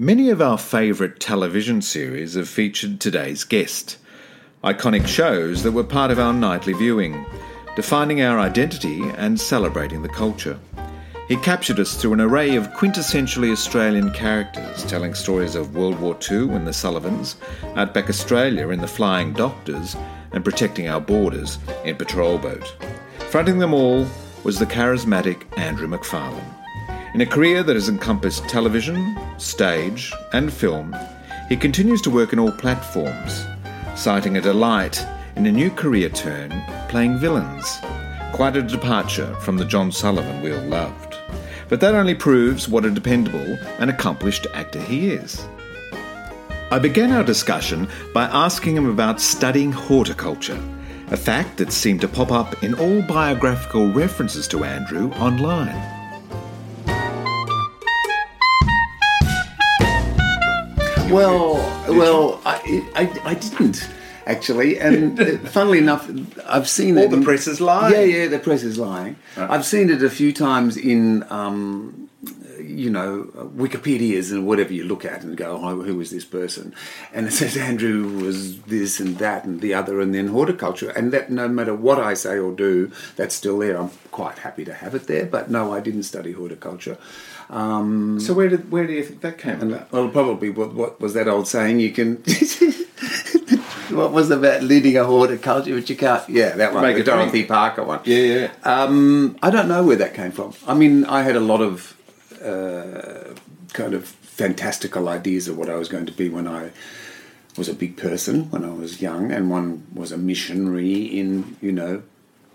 Many 0.00 0.30
of 0.30 0.40
our 0.40 0.56
favourite 0.56 1.20
television 1.20 1.82
series 1.82 2.32
have 2.32 2.48
featured 2.48 3.00
today's 3.00 3.44
guest. 3.44 3.98
Iconic 4.64 5.06
shows 5.06 5.62
that 5.62 5.72
were 5.72 5.84
part 5.84 6.10
of 6.10 6.18
our 6.18 6.32
nightly 6.32 6.72
viewing, 6.72 7.26
defining 7.76 8.22
our 8.22 8.38
identity 8.38 9.02
and 9.18 9.38
celebrating 9.38 10.00
the 10.00 10.08
culture. 10.08 10.58
He 11.28 11.36
captured 11.36 11.78
us 11.78 12.00
through 12.00 12.14
an 12.14 12.20
array 12.22 12.56
of 12.56 12.68
quintessentially 12.68 13.52
Australian 13.52 14.10
characters, 14.12 14.86
telling 14.86 15.12
stories 15.12 15.54
of 15.54 15.76
World 15.76 16.00
War 16.00 16.16
II 16.30 16.54
in 16.54 16.64
The 16.64 16.72
Sullivans, 16.72 17.36
Outback 17.76 18.08
Australia 18.08 18.70
in 18.70 18.80
The 18.80 18.88
Flying 18.88 19.34
Doctors, 19.34 19.98
and 20.32 20.42
protecting 20.42 20.88
our 20.88 21.02
borders 21.02 21.58
in 21.84 21.96
Patrol 21.96 22.38
Boat. 22.38 22.74
Fronting 23.28 23.58
them 23.58 23.74
all 23.74 24.06
was 24.44 24.58
the 24.58 24.64
charismatic 24.64 25.42
Andrew 25.58 25.88
McFarlane. 25.88 26.59
In 27.12 27.22
a 27.22 27.26
career 27.26 27.64
that 27.64 27.74
has 27.74 27.88
encompassed 27.88 28.48
television, 28.48 29.18
stage, 29.36 30.12
and 30.32 30.52
film, 30.52 30.94
he 31.48 31.56
continues 31.56 32.00
to 32.02 32.10
work 32.10 32.32
in 32.32 32.38
all 32.38 32.52
platforms, 32.52 33.46
citing 33.96 34.36
a 34.36 34.40
delight 34.40 35.04
in 35.34 35.44
a 35.46 35.50
new 35.50 35.70
career 35.72 36.08
turn 36.08 36.50
playing 36.88 37.18
villains. 37.18 37.80
Quite 38.32 38.56
a 38.56 38.62
departure 38.62 39.34
from 39.40 39.56
the 39.56 39.64
John 39.64 39.90
Sullivan 39.90 40.40
we 40.40 40.52
all 40.52 40.62
loved. 40.62 41.16
But 41.68 41.80
that 41.80 41.96
only 41.96 42.14
proves 42.14 42.68
what 42.68 42.84
a 42.84 42.90
dependable 42.90 43.58
and 43.80 43.90
accomplished 43.90 44.46
actor 44.54 44.80
he 44.80 45.10
is. 45.10 45.44
I 46.70 46.78
began 46.78 47.10
our 47.10 47.24
discussion 47.24 47.88
by 48.14 48.26
asking 48.26 48.76
him 48.76 48.88
about 48.88 49.20
studying 49.20 49.72
horticulture, 49.72 50.62
a 51.08 51.16
fact 51.16 51.58
that 51.58 51.72
seemed 51.72 52.02
to 52.02 52.08
pop 52.08 52.30
up 52.30 52.62
in 52.62 52.74
all 52.74 53.02
biographical 53.02 53.92
references 53.92 54.46
to 54.48 54.62
Andrew 54.62 55.10
online. 55.14 55.99
Well, 61.10 61.54
well, 61.88 62.40
I, 62.44 62.86
I, 62.94 63.30
I 63.30 63.34
didn't 63.34 63.88
actually, 64.26 64.78
and 64.78 65.18
uh, 65.20 65.38
funnily 65.38 65.78
enough, 65.78 66.08
I've 66.46 66.68
seen 66.68 66.96
All 66.96 67.04
it. 67.04 67.10
the 67.10 67.20
press 67.22 67.48
is 67.48 67.60
lying. 67.60 67.92
Yeah, 67.92 68.02
yeah, 68.02 68.28
the 68.28 68.38
press 68.38 68.62
is 68.62 68.78
lying. 68.78 69.16
I've 69.36 69.64
seen 69.66 69.90
it 69.90 70.02
a 70.04 70.10
few 70.10 70.32
times 70.32 70.76
in, 70.76 71.24
um, 71.30 72.08
you 72.60 72.90
know, 72.90 73.24
Wikipedia's 73.34 74.30
and 74.30 74.46
whatever 74.46 74.72
you 74.72 74.84
look 74.84 75.04
at 75.04 75.24
and 75.24 75.36
go, 75.36 75.60
oh, 75.60 75.82
who 75.82 75.96
was 75.96 76.10
this 76.10 76.24
person? 76.24 76.74
And 77.12 77.26
it 77.26 77.32
says 77.32 77.56
Andrew 77.56 78.22
was 78.22 78.60
this 78.62 79.00
and 79.00 79.18
that 79.18 79.44
and 79.44 79.60
the 79.60 79.74
other, 79.74 80.00
and 80.00 80.14
then 80.14 80.28
horticulture. 80.28 80.90
And 80.90 81.12
that 81.12 81.30
no 81.30 81.48
matter 81.48 81.74
what 81.74 81.98
I 81.98 82.14
say 82.14 82.38
or 82.38 82.52
do, 82.52 82.92
that's 83.16 83.34
still 83.34 83.58
there. 83.58 83.76
I'm 83.76 83.90
quite 84.12 84.38
happy 84.38 84.64
to 84.64 84.74
have 84.74 84.94
it 84.94 85.08
there, 85.08 85.26
but 85.26 85.50
no, 85.50 85.72
I 85.74 85.80
didn't 85.80 86.04
study 86.04 86.32
horticulture. 86.32 86.98
Um, 87.50 88.20
So 88.20 88.32
where 88.32 88.48
did 88.48 88.70
where 88.70 88.86
do 88.86 88.92
you 88.92 89.02
think 89.02 89.20
that 89.20 89.38
came 89.38 89.60
about? 89.60 89.90
well, 89.92 90.08
probably 90.08 90.50
what, 90.50 90.72
what 90.72 91.00
was 91.00 91.14
that 91.14 91.28
old 91.28 91.48
saying? 91.48 91.80
You 91.80 91.90
can. 91.90 92.16
what 93.90 94.12
was 94.12 94.30
about 94.30 94.62
leading 94.62 94.96
a 94.96 95.04
horde 95.04 95.30
horticulture, 95.30 95.74
but 95.74 95.90
you 95.90 95.96
can't. 95.96 96.28
Yeah, 96.28 96.50
that 96.50 96.72
one, 96.72 96.82
Make 96.82 96.96
the 96.96 97.02
a 97.02 97.04
drink. 97.04 97.18
Dorothy 97.18 97.44
Parker 97.44 97.84
one. 97.84 98.00
Yeah, 98.04 98.18
yeah. 98.18 98.50
Um, 98.62 99.36
I 99.42 99.50
don't 99.50 99.68
know 99.68 99.82
where 99.84 99.96
that 99.96 100.14
came 100.14 100.30
from. 100.30 100.54
I 100.66 100.74
mean, 100.74 101.04
I 101.04 101.22
had 101.22 101.34
a 101.36 101.40
lot 101.40 101.60
of 101.60 101.96
uh, 102.42 103.34
kind 103.72 103.94
of 103.94 104.04
fantastical 104.06 105.08
ideas 105.08 105.48
of 105.48 105.58
what 105.58 105.68
I 105.68 105.74
was 105.74 105.88
going 105.88 106.06
to 106.06 106.12
be 106.12 106.28
when 106.28 106.46
I 106.46 106.70
was 107.56 107.68
a 107.68 107.74
big 107.74 107.96
person 107.96 108.48
when 108.50 108.64
I 108.64 108.70
was 108.70 109.02
young, 109.02 109.32
and 109.32 109.50
one 109.50 109.86
was 109.92 110.12
a 110.12 110.16
missionary 110.16 111.02
in 111.02 111.56
you 111.60 111.72
know 111.72 112.02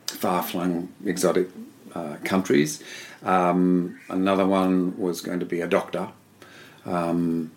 far-flung 0.08 0.90
exotic 1.06 1.50
uh, 1.96 2.18
countries. 2.24 2.84
Um, 3.24 4.00
another 4.10 4.46
one 4.46 4.98
was 5.00 5.22
going 5.22 5.40
to 5.40 5.46
be 5.46 5.62
a 5.62 5.68
doctor, 5.68 6.10
um, 6.86 7.52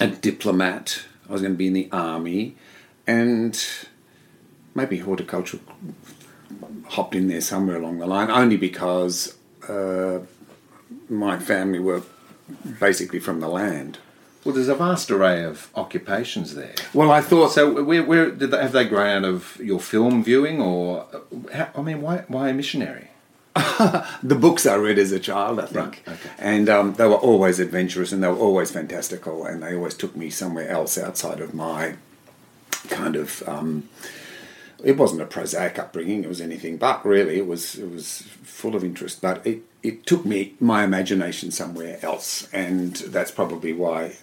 a 0.00 0.08
diplomat. 0.08 1.04
I 1.28 1.32
was 1.32 1.40
going 1.40 1.54
to 1.54 1.58
be 1.58 1.68
in 1.68 1.72
the 1.72 1.88
army, 1.92 2.56
and 3.06 3.58
maybe 4.74 4.98
horticulture 4.98 5.60
hopped 6.88 7.14
in 7.14 7.28
there 7.28 7.40
somewhere 7.40 7.76
along 7.76 7.98
the 7.98 8.06
line, 8.06 8.30
only 8.30 8.56
because 8.56 9.36
uh, 9.68 10.18
my 11.08 11.38
family 11.38 11.78
were 11.78 12.02
basically 12.78 13.20
from 13.20 13.40
the 13.40 13.48
land. 13.48 13.98
Well, 14.44 14.54
there's 14.54 14.68
a 14.68 14.74
vast 14.74 15.10
array 15.10 15.42
of 15.42 15.70
occupations 15.74 16.54
there. 16.54 16.74
Well, 16.92 17.10
I 17.10 17.22
thought 17.22 17.52
So, 17.52 17.82
where, 17.82 18.02
where 18.02 18.30
did 18.30 18.50
they, 18.50 18.60
have 18.60 18.72
they 18.72 18.84
grown 18.84 19.24
out 19.24 19.24
of 19.24 19.56
your 19.58 19.80
film 19.80 20.22
viewing, 20.22 20.60
or 20.60 21.06
how, 21.54 21.70
I 21.74 21.80
mean, 21.80 22.02
why 22.02 22.24
why 22.28 22.50
a 22.50 22.52
missionary? 22.52 23.08
the 24.22 24.34
books 24.34 24.66
I 24.66 24.74
read 24.74 24.98
as 24.98 25.12
a 25.12 25.20
child, 25.20 25.60
I 25.60 25.66
think, 25.66 26.02
Right, 26.06 26.16
okay. 26.16 26.30
and 26.38 26.68
um, 26.68 26.94
they 26.94 27.06
were 27.06 27.14
always 27.14 27.60
adventurous 27.60 28.10
and 28.10 28.22
they 28.22 28.28
were 28.28 28.36
always 28.36 28.70
fantastical, 28.70 29.44
and 29.46 29.62
they 29.62 29.74
always 29.76 29.94
took 29.94 30.16
me 30.16 30.28
somewhere 30.30 30.68
else 30.68 30.98
outside 30.98 31.40
of 31.40 31.54
my 31.54 31.94
kind 32.88 33.16
of. 33.16 33.42
Um, 33.48 33.88
it 34.82 34.96
wasn't 34.98 35.22
a 35.22 35.26
prosaic 35.26 35.78
upbringing; 35.78 36.24
it 36.24 36.28
was 36.28 36.40
anything 36.40 36.76
but. 36.78 37.04
Really, 37.06 37.38
it 37.38 37.46
was 37.46 37.76
it 37.76 37.90
was 37.90 38.22
full 38.42 38.74
of 38.74 38.82
interest, 38.84 39.22
but 39.22 39.46
it 39.46 39.62
it 39.82 40.04
took 40.04 40.24
me 40.24 40.54
my 40.58 40.82
imagination 40.84 41.50
somewhere 41.52 41.98
else, 42.02 42.48
and 42.52 42.94
that's 42.96 43.30
probably 43.30 43.72
why 43.72 44.16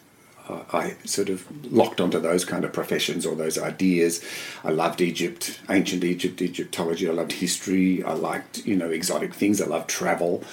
I 0.50 0.96
sort 1.06 1.30
of 1.30 1.46
locked 1.72 2.02
onto 2.02 2.20
those 2.20 2.46
kind 2.46 2.64
of 2.66 2.74
professions 2.74 3.26
or 3.26 3.36
those 3.36 3.58
ideas. 3.58 4.24
I 4.64 4.72
loved 4.72 5.02
Egypt, 5.02 5.60
ancient 5.70 6.04
Egypt, 6.04 6.42
Egyptology. 6.42 7.08
I 7.08 7.14
loved 7.14 7.34
history. 7.34 8.04
I 8.04 8.14
liked, 8.14 8.66
you 8.66 8.76
know, 8.76 8.90
exotic 8.90 9.34
things. 9.34 9.62
I 9.62 9.68
loved 9.68 9.90
travel. 9.90 10.44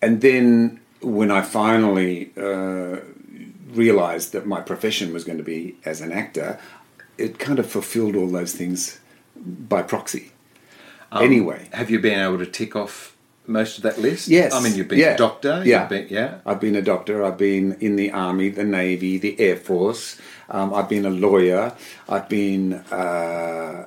And 0.00 0.20
then 0.20 0.80
when 1.00 1.30
I 1.30 1.42
finally 1.42 2.32
uh, 2.36 2.98
realized 3.70 4.32
that 4.32 4.46
my 4.46 4.60
profession 4.60 5.12
was 5.12 5.24
going 5.24 5.38
to 5.38 5.44
be 5.44 5.76
as 5.84 6.00
an 6.00 6.12
actor, 6.12 6.58
it 7.16 7.38
kind 7.38 7.58
of 7.58 7.68
fulfilled 7.68 8.16
all 8.16 8.28
those 8.28 8.54
things 8.54 9.00
by 9.36 9.82
proxy. 9.82 10.32
anyway. 11.12 11.68
Have 11.72 11.90
you 11.90 11.98
been 12.00 12.18
able 12.18 12.38
to 12.38 12.46
tick 12.46 12.74
off 12.76 13.16
most 13.48 13.78
of 13.78 13.82
that 13.84 13.98
list? 13.98 14.28
Yes. 14.28 14.52
I 14.54 14.60
mean, 14.62 14.74
you've 14.76 14.88
been 14.88 14.98
Yeah. 14.98 15.14
a 15.14 15.16
doctor. 15.16 15.62
Yeah. 15.64 15.86
Been, 15.86 16.06
yeah. 16.10 16.38
I've 16.46 16.60
been 16.60 16.76
a 16.76 16.82
doctor. 16.82 17.24
I've 17.24 17.38
been 17.38 17.76
in 17.80 17.96
the 17.96 18.10
army, 18.12 18.50
the 18.50 18.64
navy, 18.64 19.18
the 19.18 19.38
air 19.40 19.56
force. 19.56 20.16
Um, 20.50 20.72
I've 20.74 20.88
been 20.88 21.04
a 21.06 21.10
lawyer. 21.10 21.72
I've 22.08 22.28
been 22.28 22.74
uh, 22.74 23.86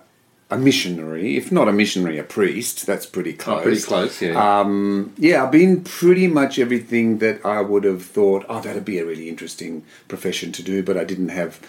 a 0.50 0.58
missionary. 0.58 1.38
If 1.38 1.52
not 1.52 1.68
a 1.68 1.74
missionary, 1.74 2.18
a 2.18 2.24
priest. 2.24 2.86
That's 2.86 3.06
pretty 3.06 3.34
close. 3.34 3.60
Oh, 3.60 3.64
pretty 3.64 3.82
close. 3.82 4.22
Yeah. 4.22 4.60
Um, 4.60 5.14
yeah, 5.18 5.44
I've 5.44 5.52
been 5.52 5.84
pretty 5.84 6.28
much 6.28 6.60
everything 6.60 7.20
that 7.20 7.46
I 7.46 7.62
would 7.62 7.84
have 7.84 8.04
thought. 8.04 8.46
Oh, 8.50 8.60
that'd 8.62 8.86
be 8.86 9.00
a 9.00 9.06
really 9.06 9.30
interesting 9.30 9.84
profession 10.08 10.52
to 10.54 10.64
do, 10.64 10.84
but 10.84 10.98
I 10.98 11.04
didn't 11.04 11.30
have. 11.30 11.60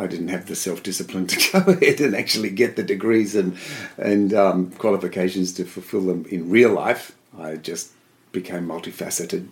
I 0.00 0.06
didn't 0.06 0.28
have 0.28 0.46
the 0.46 0.54
self 0.54 0.84
discipline 0.84 1.26
to 1.26 1.52
go 1.64 1.72
ahead 1.72 2.00
and 2.00 2.14
actually 2.14 2.50
get 2.50 2.76
the 2.76 2.84
degrees 2.84 3.34
and 3.34 3.56
and 3.96 4.32
um, 4.32 4.70
qualifications 4.78 5.52
to 5.54 5.64
fulfil 5.64 6.02
them 6.02 6.24
in 6.30 6.48
real 6.50 6.72
life. 6.72 7.16
I 7.38 7.56
just 7.56 7.92
became 8.32 8.66
multifaceted 8.66 9.48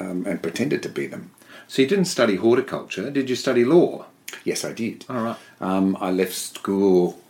um, 0.00 0.26
and 0.26 0.42
pretended 0.42 0.82
to 0.82 0.88
be 0.88 1.06
them. 1.06 1.30
so 1.68 1.82
you 1.82 1.88
didn't 1.88 2.06
study 2.06 2.36
horticulture. 2.36 3.10
Did 3.10 3.30
you 3.30 3.36
study 3.36 3.64
law? 3.64 4.06
Yes, 4.44 4.64
I 4.64 4.72
did. 4.72 5.04
All 5.08 5.22
right. 5.22 5.36
Um, 5.60 5.96
I 6.00 6.10
left 6.10 6.34
school. 6.34 7.20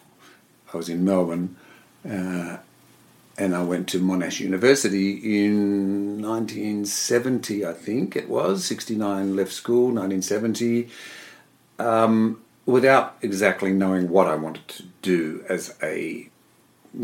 I 0.72 0.76
was 0.76 0.88
in 0.88 1.04
Melbourne, 1.04 1.56
uh, 2.08 2.58
and 3.36 3.54
I 3.54 3.62
went 3.62 3.88
to 3.88 4.00
Monash 4.00 4.40
University 4.40 5.44
in 5.44 6.22
1970. 6.22 7.66
I 7.66 7.72
think 7.72 8.16
it 8.16 8.28
was 8.28 8.64
69. 8.64 9.36
Left 9.36 9.52
school 9.52 9.86
1970, 9.86 10.88
um, 11.78 12.40
without 12.64 13.16
exactly 13.20 13.72
knowing 13.72 14.08
what 14.08 14.28
I 14.28 14.36
wanted 14.36 14.66
to 14.68 14.84
do 15.02 15.44
as 15.48 15.76
a 15.82 16.30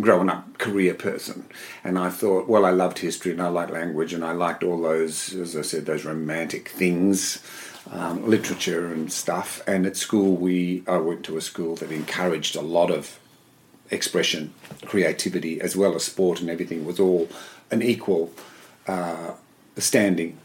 growing 0.01 0.29
up 0.29 0.59
career 0.59 0.95
person. 0.95 1.49
And 1.83 1.99
I 1.99 2.11
thought, 2.11 2.49
well, 2.49 2.65
I 2.65 2.71
loved 2.71 2.99
history 2.99 3.33
and 3.33 3.41
I 3.41 3.49
liked 3.49 3.71
language 3.71 4.13
and 4.13 4.25
I 4.25 4.33
liked 4.33 4.63
all 4.63 4.81
those, 4.81 5.35
as 5.35 5.57
I 5.57 5.63
said, 5.63 5.87
those 5.87 6.05
romantic 6.05 6.69
things, 6.69 7.43
um, 7.91 8.29
literature 8.29 8.93
and 8.93 9.11
stuff. 9.11 9.63
And 9.67 9.87
at 9.87 9.97
school, 9.97 10.37
we 10.37 10.83
I 10.87 10.99
went 10.99 11.25
to 11.25 11.37
a 11.37 11.41
school 11.41 11.75
that 11.77 11.91
encouraged 11.91 12.55
a 12.55 12.61
lot 12.61 12.91
of 12.91 13.19
expression, 13.91 14.53
creativity, 14.85 15.61
as 15.61 15.75
well 15.75 15.95
as 15.95 16.05
sport 16.05 16.41
and 16.41 16.51
everything 16.51 16.85
was 16.85 17.01
all 17.01 17.29
an 17.71 17.83
equal 17.83 18.31
uh, 18.87 19.33
standing. 19.79 20.39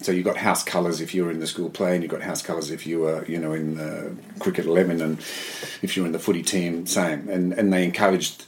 So 0.00 0.12
you 0.12 0.22
got 0.22 0.36
house 0.36 0.62
colours 0.62 1.00
if 1.00 1.12
you 1.12 1.24
were 1.24 1.30
in 1.32 1.40
the 1.40 1.46
school 1.46 1.70
play, 1.70 1.94
and 1.94 2.04
you 2.04 2.08
got 2.08 2.22
house 2.22 2.40
colours 2.40 2.70
if 2.70 2.86
you 2.86 3.00
were, 3.00 3.24
you 3.26 3.36
know, 3.36 3.52
in 3.52 3.76
the 3.76 4.14
cricket 4.38 4.64
eleven, 4.64 5.02
and 5.02 5.18
if 5.82 5.96
you 5.96 6.02
were 6.02 6.06
in 6.06 6.12
the 6.12 6.20
footy 6.20 6.42
team, 6.42 6.86
same. 6.86 7.28
And 7.28 7.52
and 7.52 7.72
they 7.72 7.84
encouraged 7.84 8.44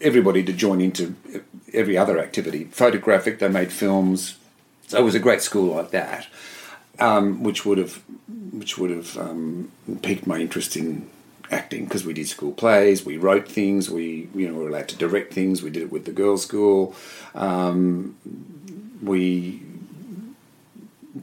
everybody 0.00 0.42
to 0.44 0.52
join 0.52 0.80
into 0.80 1.14
every 1.72 1.96
other 1.96 2.18
activity. 2.18 2.64
Photographic, 2.64 3.38
they 3.38 3.48
made 3.48 3.72
films. 3.72 4.36
So 4.86 4.98
it 4.98 5.02
was 5.02 5.14
a 5.14 5.20
great 5.20 5.42
school 5.42 5.74
like 5.74 5.90
that, 5.90 6.26
um, 6.98 7.42
which 7.42 7.64
would 7.66 7.78
have 7.78 8.02
which 8.52 8.78
would 8.78 8.90
have 8.90 9.16
um, 9.18 9.70
piqued 10.02 10.26
my 10.26 10.38
interest 10.38 10.76
in 10.76 11.08
acting 11.50 11.84
because 11.84 12.04
we 12.04 12.12
did 12.12 12.28
school 12.28 12.52
plays, 12.52 13.04
we 13.04 13.16
wrote 13.16 13.48
things, 13.48 13.90
we 13.90 14.28
you 14.34 14.48
know 14.48 14.54
were 14.54 14.68
allowed 14.68 14.88
to 14.88 14.96
direct 14.96 15.32
things. 15.32 15.62
We 15.62 15.70
did 15.70 15.82
it 15.82 15.92
with 15.92 16.04
the 16.04 16.12
girls' 16.12 16.42
school. 16.42 16.94
Um, 17.34 18.16
we 19.02 19.62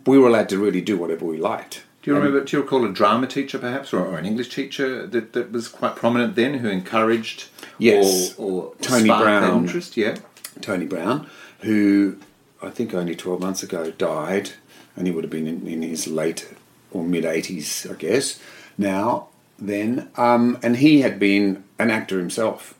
we 0.06 0.18
were 0.18 0.28
allowed 0.28 0.50
to 0.50 0.58
really 0.58 0.82
do 0.82 0.98
whatever 0.98 1.26
we 1.26 1.38
liked. 1.38 1.84
Do 2.06 2.12
you 2.12 2.18
remember? 2.18 2.44
Do 2.44 2.56
you 2.58 2.62
recall 2.62 2.86
a 2.86 2.92
drama 2.94 3.26
teacher, 3.26 3.58
perhaps, 3.58 3.92
or, 3.92 4.06
or 4.06 4.20
an 4.20 4.28
English 4.28 4.50
teacher 4.54 5.08
that, 5.08 5.34
that 5.34 5.52
was 5.52 5.68
quite 5.68 5.96
prominent 5.96 6.36
then, 6.36 6.54
who 6.60 6.70
encouraged 6.70 7.46
Yes. 7.80 8.36
or, 8.38 8.66
or 8.66 8.76
Tony 8.80 9.08
Brown. 9.08 9.64
interest? 9.64 9.98
Yeah. 9.98 10.18
Tony 10.62 10.86
Brown, 10.86 11.28
who 11.62 12.18
I 12.62 12.70
think 12.70 12.94
only 12.94 13.16
12 13.16 13.42
months 13.42 13.64
ago 13.64 13.90
died, 13.90 14.52
and 14.96 15.08
he 15.08 15.14
would 15.14 15.24
have 15.24 15.32
been 15.32 15.48
in, 15.48 15.66
in 15.68 15.82
his 15.82 16.06
late 16.06 16.48
or 16.92 17.04
mid 17.04 17.24
80s, 17.24 17.90
I 17.92 17.96
guess, 17.96 18.40
now, 18.78 19.30
then. 19.58 20.10
Um, 20.16 20.60
and 20.62 20.78
he 20.78 21.02
had 21.02 21.18
been 21.20 21.64
an 21.80 21.90
actor 21.90 22.20
himself 22.20 22.78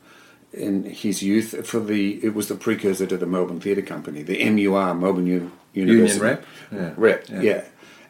in 0.52 0.84
his 0.84 1.20
youth 1.24 1.66
for 1.66 1.80
the, 1.80 2.24
it 2.24 2.32
was 2.32 2.46
the 2.46 2.54
precursor 2.54 3.06
to 3.08 3.16
the 3.16 3.26
Melbourne 3.26 3.58
Theatre 3.60 3.82
Company, 3.82 4.22
the 4.22 4.48
MUR, 4.48 4.94
Melbourne 4.94 5.26
U- 5.26 5.50
University. 5.74 6.20
Union 6.20 6.20
Rep? 6.22 6.46
Yeah. 6.72 6.92
Rep, 6.96 7.28
Yeah. 7.28 7.40
yeah. 7.40 7.64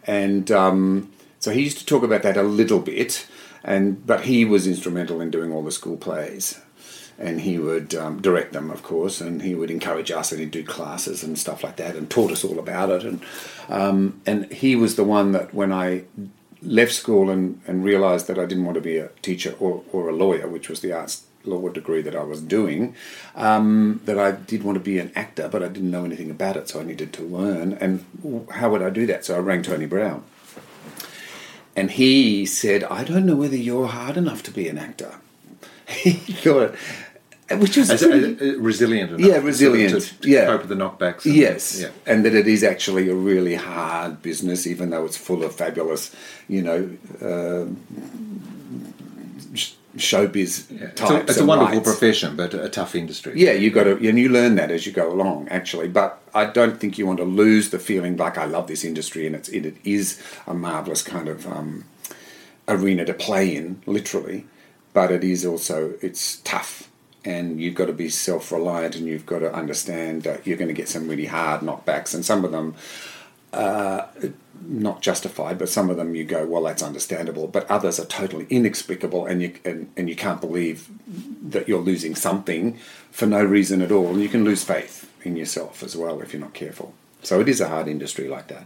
And 0.06 0.50
um, 0.50 1.12
so 1.38 1.50
he 1.50 1.62
used 1.62 1.78
to 1.78 1.86
talk 1.86 2.02
about 2.02 2.22
that 2.22 2.36
a 2.36 2.42
little 2.42 2.80
bit, 2.80 3.26
and 3.64 4.06
but 4.06 4.24
he 4.24 4.44
was 4.44 4.66
instrumental 4.66 5.20
in 5.20 5.30
doing 5.30 5.52
all 5.52 5.62
the 5.62 5.72
school 5.72 5.96
plays 5.96 6.60
and 7.18 7.40
he 7.40 7.58
would 7.58 7.94
um, 7.94 8.20
direct 8.20 8.52
them, 8.52 8.70
of 8.70 8.82
course, 8.82 9.20
and 9.20 9.42
he 9.42 9.54
would 9.54 9.70
encourage 9.70 10.10
us, 10.10 10.32
and 10.32 10.40
he'd 10.40 10.50
do 10.50 10.62
classes 10.62 11.22
and 11.22 11.38
stuff 11.38 11.64
like 11.64 11.76
that, 11.76 11.96
and 11.96 12.10
taught 12.10 12.30
us 12.30 12.44
all 12.44 12.58
about 12.58 12.90
it. 12.90 13.04
And 13.04 13.20
um, 13.68 14.20
and 14.26 14.52
he 14.52 14.76
was 14.76 14.96
the 14.96 15.04
one 15.04 15.32
that 15.32 15.54
when 15.54 15.72
I 15.72 16.04
left 16.62 16.92
school 16.92 17.30
and, 17.30 17.60
and 17.66 17.84
realised 17.84 18.26
that 18.26 18.38
I 18.38 18.46
didn't 18.46 18.64
want 18.64 18.76
to 18.76 18.80
be 18.80 18.98
a 18.98 19.08
teacher 19.22 19.54
or, 19.58 19.82
or 19.92 20.08
a 20.08 20.14
lawyer, 20.14 20.48
which 20.48 20.68
was 20.68 20.80
the 20.80 20.92
arts 20.92 21.24
law 21.46 21.68
degree 21.68 22.02
that 22.02 22.14
I 22.16 22.22
was 22.22 22.40
doing, 22.40 22.94
um, 23.34 24.00
that 24.04 24.18
I 24.18 24.32
did 24.32 24.62
want 24.62 24.76
to 24.76 24.80
be 24.84 24.98
an 24.98 25.12
actor, 25.14 25.48
but 25.48 25.62
I 25.62 25.68
didn't 25.68 25.90
know 25.90 26.04
anything 26.04 26.30
about 26.30 26.56
it, 26.56 26.68
so 26.68 26.80
I 26.80 26.84
needed 26.84 27.12
to 27.14 27.22
learn. 27.22 27.72
And 27.74 28.04
how 28.52 28.70
would 28.70 28.82
I 28.82 28.90
do 28.90 29.06
that? 29.06 29.24
So 29.24 29.36
I 29.36 29.38
rang 29.38 29.62
Tony 29.62 29.86
Brown. 29.86 30.24
And 31.74 31.90
he 31.90 32.46
said, 32.46 32.84
I 32.84 33.04
don't 33.04 33.26
know 33.26 33.36
whether 33.36 33.56
you're 33.56 33.86
hard 33.88 34.16
enough 34.16 34.42
to 34.44 34.50
be 34.50 34.66
an 34.68 34.78
actor. 34.78 35.14
he 35.88 36.12
thought, 36.12 36.74
which 37.50 37.76
was 37.76 37.90
As, 37.90 38.02
pretty- 38.02 38.56
resilient 38.56 39.10
enough. 39.12 39.20
Yeah, 39.20 39.36
resilient, 39.38 40.02
To, 40.02 40.18
to 40.22 40.28
yeah. 40.28 40.46
cope 40.46 40.62
with 40.62 40.70
the 40.70 40.74
knockbacks. 40.74 41.26
and- 41.26 41.34
Yes, 41.34 41.80
Yeah. 41.82 41.88
and 42.06 42.24
that 42.24 42.34
it 42.34 42.48
is 42.48 42.64
actually 42.64 43.10
a 43.10 43.14
really 43.14 43.54
hard 43.56 44.22
business, 44.22 44.66
even 44.66 44.88
though 44.90 45.04
it's 45.04 45.18
full 45.18 45.44
of 45.44 45.54
fabulous, 45.54 46.16
you 46.48 46.62
know, 46.62 46.90
uh, 47.20 47.66
showbiz 49.96 50.70
Yeah. 50.70 50.86
It's 50.86 51.00
types. 51.00 51.12
a, 51.12 51.20
it's 51.30 51.38
a 51.38 51.46
wonderful 51.46 51.76
lights. 51.76 51.88
profession, 51.90 52.36
but 52.36 52.54
a 52.54 52.68
tough 52.68 52.94
industry. 52.94 53.32
Yeah, 53.36 53.52
you 53.52 53.70
got 53.70 53.84
to, 53.84 53.92
and 54.08 54.18
you 54.18 54.28
learn 54.28 54.54
that 54.56 54.70
as 54.70 54.86
you 54.86 54.92
go 54.92 55.10
along, 55.12 55.48
actually. 55.48 55.88
But 55.88 56.20
I 56.34 56.44
don't 56.46 56.78
think 56.80 56.98
you 56.98 57.06
want 57.06 57.18
to 57.18 57.24
lose 57.24 57.70
the 57.70 57.78
feeling 57.78 58.16
like 58.16 58.38
I 58.38 58.44
love 58.44 58.66
this 58.66 58.84
industry, 58.84 59.26
and 59.26 59.34
it's 59.36 59.48
it, 59.48 59.66
it 59.66 59.76
is 59.84 60.20
a 60.46 60.54
marvelous 60.54 61.02
kind 61.02 61.28
of 61.28 61.46
um, 61.46 61.84
arena 62.68 63.04
to 63.04 63.14
play 63.14 63.54
in, 63.54 63.80
literally. 63.86 64.46
But 64.92 65.10
it 65.10 65.24
is 65.24 65.44
also 65.44 65.94
it's 66.00 66.36
tough, 66.38 66.90
and 67.24 67.60
you've 67.60 67.74
got 67.74 67.86
to 67.86 67.92
be 67.92 68.08
self 68.08 68.50
reliant, 68.52 68.96
and 68.96 69.06
you've 69.06 69.26
got 69.26 69.40
to 69.40 69.52
understand 69.52 70.22
that 70.22 70.46
you're 70.46 70.56
going 70.56 70.68
to 70.68 70.74
get 70.74 70.88
some 70.88 71.08
really 71.08 71.26
hard 71.26 71.60
knockbacks, 71.62 72.14
and 72.14 72.24
some 72.24 72.44
of 72.44 72.52
them 72.52 72.74
uh, 73.56 74.08
not 74.62 75.00
justified, 75.00 75.58
but 75.58 75.68
some 75.68 75.90
of 75.90 75.96
them 75.96 76.14
you 76.14 76.24
go, 76.24 76.46
well, 76.46 76.62
that's 76.62 76.82
understandable. 76.82 77.46
But 77.46 77.70
others 77.70 77.98
are 77.98 78.04
totally 78.04 78.46
inexplicable, 78.50 79.26
and 79.26 79.42
you 79.42 79.54
and, 79.64 79.90
and 79.96 80.08
you 80.08 80.16
can't 80.16 80.40
believe 80.40 80.88
that 81.50 81.68
you're 81.68 81.80
losing 81.80 82.14
something 82.14 82.78
for 83.10 83.26
no 83.26 83.44
reason 83.44 83.82
at 83.82 83.92
all, 83.92 84.08
and 84.08 84.22
you 84.22 84.28
can 84.28 84.44
lose 84.44 84.64
faith 84.64 85.10
in 85.22 85.36
yourself 85.36 85.82
as 85.82 85.96
well 85.96 86.20
if 86.20 86.32
you're 86.32 86.40
not 86.40 86.54
careful. 86.54 86.94
So 87.22 87.40
it 87.40 87.48
is 87.48 87.60
a 87.60 87.68
hard 87.68 87.88
industry 87.88 88.28
like 88.28 88.48
that. 88.48 88.64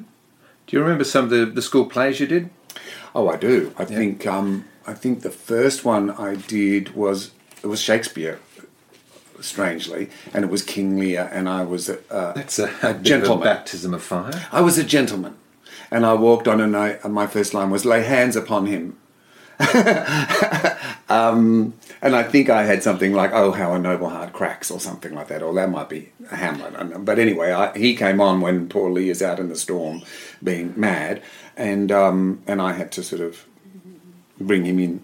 Do 0.67 0.77
you 0.77 0.83
remember 0.83 1.05
some 1.05 1.25
of 1.25 1.31
the, 1.31 1.47
the 1.47 1.63
school 1.63 1.87
plays 1.87 2.21
you 2.21 2.27
did? 2.27 2.51
Oh, 3.15 3.29
I 3.29 3.37
do. 3.37 3.75
I 3.79 3.85
think 3.85 4.27
um, 4.27 4.67
I 4.87 4.95
think 4.95 5.23
the 5.23 5.31
first 5.31 5.85
one 5.85 6.11
I 6.11 6.35
did 6.35 6.95
was 6.95 7.33
it 7.63 7.67
was 7.67 7.81
Shakespeare, 7.81 8.41
strangely, 9.41 10.11
and 10.35 10.45
it 10.45 10.51
was 10.51 10.63
King 10.63 10.99
Lear, 10.99 11.29
and 11.33 11.49
I 11.49 11.63
was 11.65 11.89
a, 11.89 11.99
uh, 12.13 12.33
That's 12.33 12.59
a, 12.59 12.65
a 12.83 12.91
of 12.91 13.01
a 13.01 13.03
gentleman. 13.03 13.45
baptism 13.45 13.95
of 13.95 14.03
fire. 14.03 14.49
I 14.53 14.61
was 14.61 14.79
a 14.79 14.85
gentleman, 14.85 15.37
and 15.91 16.05
I 16.07 16.15
walked 16.15 16.49
on, 16.49 16.61
and, 16.61 16.77
I, 16.77 16.99
and 17.03 17.13
my 17.13 17.27
first 17.27 17.55
line 17.55 17.71
was 17.71 17.85
"Lay 17.85 18.03
hands 18.03 18.37
upon 18.37 18.67
him." 18.67 18.97
um, 21.11 21.75
and 22.03 22.17
I 22.17 22.23
think 22.23 22.49
I 22.49 22.65
had 22.65 22.83
something 22.83 23.13
like 23.13 23.33
"Oh, 23.33 23.53
how 23.53 23.75
a 23.75 23.79
noble 23.79 24.09
heart 24.09 24.33
cracks" 24.33 24.71
or 24.71 24.81
something 24.81 25.15
like 25.15 25.29
that, 25.29 25.43
or 25.43 25.53
that 25.55 25.71
might 25.71 25.89
be 25.89 26.11
Hamlet. 26.31 26.75
I 26.75 26.79
don't 26.79 26.91
know. 26.91 26.99
But 26.99 27.19
anyway, 27.19 27.53
I, 27.53 27.77
he 27.77 27.95
came 27.95 28.21
on 28.21 28.41
when 28.41 28.69
poor 28.69 28.91
Lear 28.91 29.11
is 29.11 29.23
out 29.23 29.39
in 29.39 29.49
the 29.49 29.57
storm, 29.57 30.03
being 30.43 30.73
mad, 30.77 31.23
and 31.57 31.93
um, 31.93 32.43
and 32.47 32.63
I 32.63 32.73
had 32.73 32.91
to 32.93 33.03
sort 33.03 33.21
of 33.21 33.47
bring 34.41 34.65
him 34.65 34.79
in, 34.79 35.03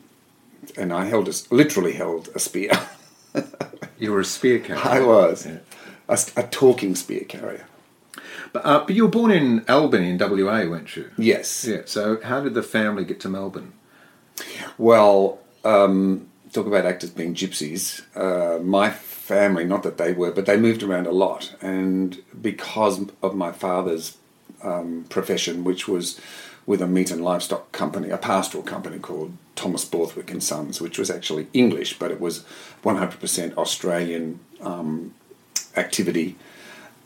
and 0.77 0.93
I 0.93 1.05
held 1.05 1.29
a, 1.29 1.35
literally 1.51 1.93
held 1.93 2.29
a 2.35 2.39
spear. 2.39 2.71
You 3.99 4.13
were 4.13 4.21
a 4.21 4.25
spear 4.25 4.59
carrier. 4.59 4.83
I 4.85 5.01
was 5.01 5.47
Yeah. 5.47 5.59
a, 6.09 6.19
a 6.37 6.43
talking 6.45 6.95
spear 6.95 7.25
carrier. 7.25 7.67
But, 8.53 8.65
uh, 8.65 8.85
but 8.87 8.95
you 8.95 9.05
were 9.05 9.11
born 9.11 9.31
in 9.31 9.65
Albany 9.69 10.11
in 10.11 10.19
WA, 10.19 10.65
weren't 10.67 10.95
you? 10.97 11.11
Yes. 11.19 11.65
Yeah. 11.65 11.83
So 11.87 12.21
how 12.23 12.41
did 12.41 12.55
the 12.55 12.63
family 12.63 13.05
get 13.05 13.21
to 13.21 13.29
Melbourne? 13.29 13.73
Well, 14.79 15.39
um, 15.65 16.29
talk 16.53 16.67
about 16.67 16.87
actors 16.87 17.11
being 17.11 17.35
gypsies. 17.35 18.03
Uh, 18.15 18.63
my 18.63 18.91
family, 18.91 19.65
not 19.65 19.83
that 19.83 19.99
they 19.99 20.13
were, 20.13 20.31
but 20.31 20.47
they 20.47 20.57
moved 20.57 20.83
around 20.83 21.07
a 21.07 21.11
lot. 21.13 21.55
And 21.61 22.23
because 22.41 23.01
of 23.23 23.35
my 23.35 23.53
father's 23.53 24.17
um, 24.63 25.07
profession, 25.09 25.65
which 25.65 25.89
was 25.89 26.21
with 26.67 26.83
a 26.83 26.87
meat 26.87 27.11
and 27.11 27.23
livestock 27.23 27.71
company, 27.73 28.11
a 28.11 28.19
pastoral 28.19 28.63
company 28.63 28.99
called 28.99 29.33
Thomas 29.55 29.85
Borthwick 29.85 30.31
and 30.31 30.43
Sons, 30.43 30.81
which 30.81 30.99
was 30.99 31.11
actually 31.11 31.47
English, 31.53 31.99
but 31.99 32.11
it 32.11 32.21
was 32.21 32.45
100% 32.85 33.57
Australian 33.57 34.41
um, 34.61 35.15
activity. 35.77 36.37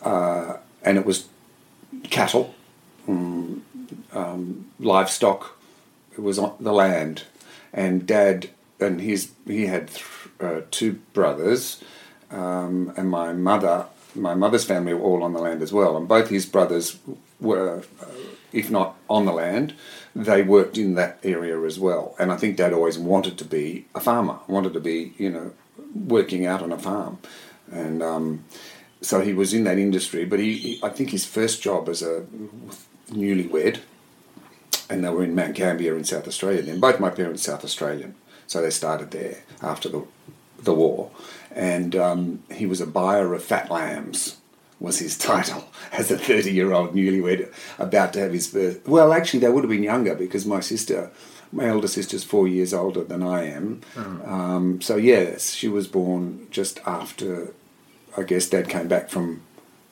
Uh, 0.03 0.57
and 0.83 0.97
it 0.97 1.05
was 1.05 1.29
cattle, 2.05 2.55
mm, 3.07 3.61
um, 4.13 4.71
livestock, 4.79 5.59
it 6.13 6.21
was 6.21 6.39
on 6.39 6.57
the 6.59 6.73
land, 6.73 7.25
and 7.73 8.07
Dad 8.07 8.51
and 8.81 9.01
his 9.01 9.31
he 9.47 9.67
had 9.67 9.89
th- 9.89 10.05
uh, 10.41 10.61
two 10.71 10.95
brothers, 11.13 11.83
um, 12.31 12.93
and 12.97 13.11
my 13.11 13.33
mother, 13.33 13.87
my 14.15 14.35
mother's 14.35 14.65
family 14.65 14.95
were 14.95 15.03
all 15.03 15.23
on 15.23 15.33
the 15.33 15.41
land 15.41 15.63
as 15.63 15.73
well, 15.73 15.97
and 15.97 16.09
both 16.09 16.31
his 16.31 16.47
brothers 16.47 16.99
were, 17.41 17.83
uh, 18.01 18.07
if 18.53 18.71
not 18.71 18.97
on 19.11 19.27
the 19.27 19.33
land, 19.33 19.75
they 20.15 20.43
worked 20.43 20.79
in 20.79 20.95
that 20.95 21.19
area 21.23 21.61
as 21.63 21.79
well. 21.79 22.15
And 22.19 22.33
I 22.33 22.37
think 22.37 22.57
Dad 22.57 22.73
always 22.73 22.99
wanted 22.99 23.37
to 23.39 23.45
be 23.45 23.87
a 23.95 24.01
farmer, 24.01 24.39
wanted 24.47 24.73
to 24.73 24.81
be 24.81 25.13
you 25.19 25.31
know 25.31 25.53
working 25.95 26.47
out 26.47 26.63
on 26.63 26.73
a 26.73 26.79
farm, 26.79 27.19
and. 27.71 28.03
Um, 28.03 28.45
so 29.03 29.23
he 29.23 29.33
was 29.33 29.55
in 29.55 29.65
that 29.65 29.79
industry, 29.79 30.27
but 30.27 30.41
he, 30.41 30.59
he 30.59 30.81
I 30.83 30.91
think 30.91 31.09
his 31.09 31.25
first 31.25 31.63
job 31.63 31.89
as 31.89 32.03
a 32.03 32.27
newlywed 33.11 33.81
and 34.91 35.05
they 35.05 35.09
were 35.09 35.23
in 35.23 35.35
Mount 35.35 35.55
Gambier 35.55 35.97
in 35.97 36.05
South 36.05 36.27
Australia 36.27 36.63
then. 36.63 36.81
Both 36.81 37.01
my 37.01 37.11
parents 37.11 37.45
South 37.45 37.65
Australian, 37.65 38.17
so 38.47 38.61
they 38.61 38.71
started 38.71 39.13
there 39.13 39.39
after 39.63 39.89
the 39.89 40.05
the 40.59 40.75
war. 40.75 41.11
And 41.55 41.97
um, 41.97 42.43
he 42.53 42.67
was 42.67 42.81
a 42.81 42.87
buyer 42.87 43.33
of 43.33 43.43
fat 43.43 43.71
lambs, 43.71 44.37
was 44.81 44.99
his 44.99 45.17
title 45.17 45.65
as 45.93 46.11
a 46.11 46.19
30 46.19 46.53
year 46.53 46.73
old 46.73 46.95
newlywed 46.95 47.53
about 47.79 48.13
to 48.15 48.21
have 48.21 48.33
his 48.33 48.49
birth. 48.49 48.87
Well, 48.89 49.13
actually, 49.13 49.41
they 49.41 49.51
would 49.51 49.65
have 49.65 49.71
been 49.71 49.83
younger 49.83 50.15
because 50.15 50.47
my 50.47 50.61
sister, 50.61 51.11
my 51.53 51.67
elder 51.67 51.87
sister's 51.89 52.25
four 52.25 52.49
years 52.49 52.73
older 52.73 53.05
than 53.05 53.23
I 53.23 53.45
am. 53.45 53.83
Um, 54.25 54.81
so, 54.81 54.97
yes, 54.97 55.53
she 55.53 55.69
was 55.69 55.87
born 55.87 56.49
just 56.51 56.81
after, 56.87 57.53
I 58.17 58.23
guess, 58.23 58.49
Dad 58.49 58.69
came 58.69 58.89
back 58.89 59.11
from 59.11 59.43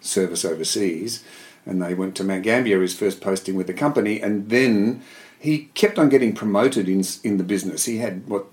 service 0.00 0.44
overseas 0.44 1.22
and 1.66 1.82
they 1.82 1.92
went 1.92 2.16
to 2.16 2.24
Mount 2.24 2.44
Gambier, 2.44 2.80
his 2.80 2.94
first 2.94 3.20
posting 3.20 3.54
with 3.54 3.66
the 3.66 3.74
company, 3.74 4.20
and 4.20 4.48
then 4.48 5.02
he 5.38 5.66
kept 5.74 5.98
on 5.98 6.08
getting 6.08 6.34
promoted 6.34 6.88
in 6.88 7.04
in 7.22 7.36
the 7.36 7.44
business. 7.44 7.84
He 7.84 7.98
had 7.98 8.26
what 8.26 8.46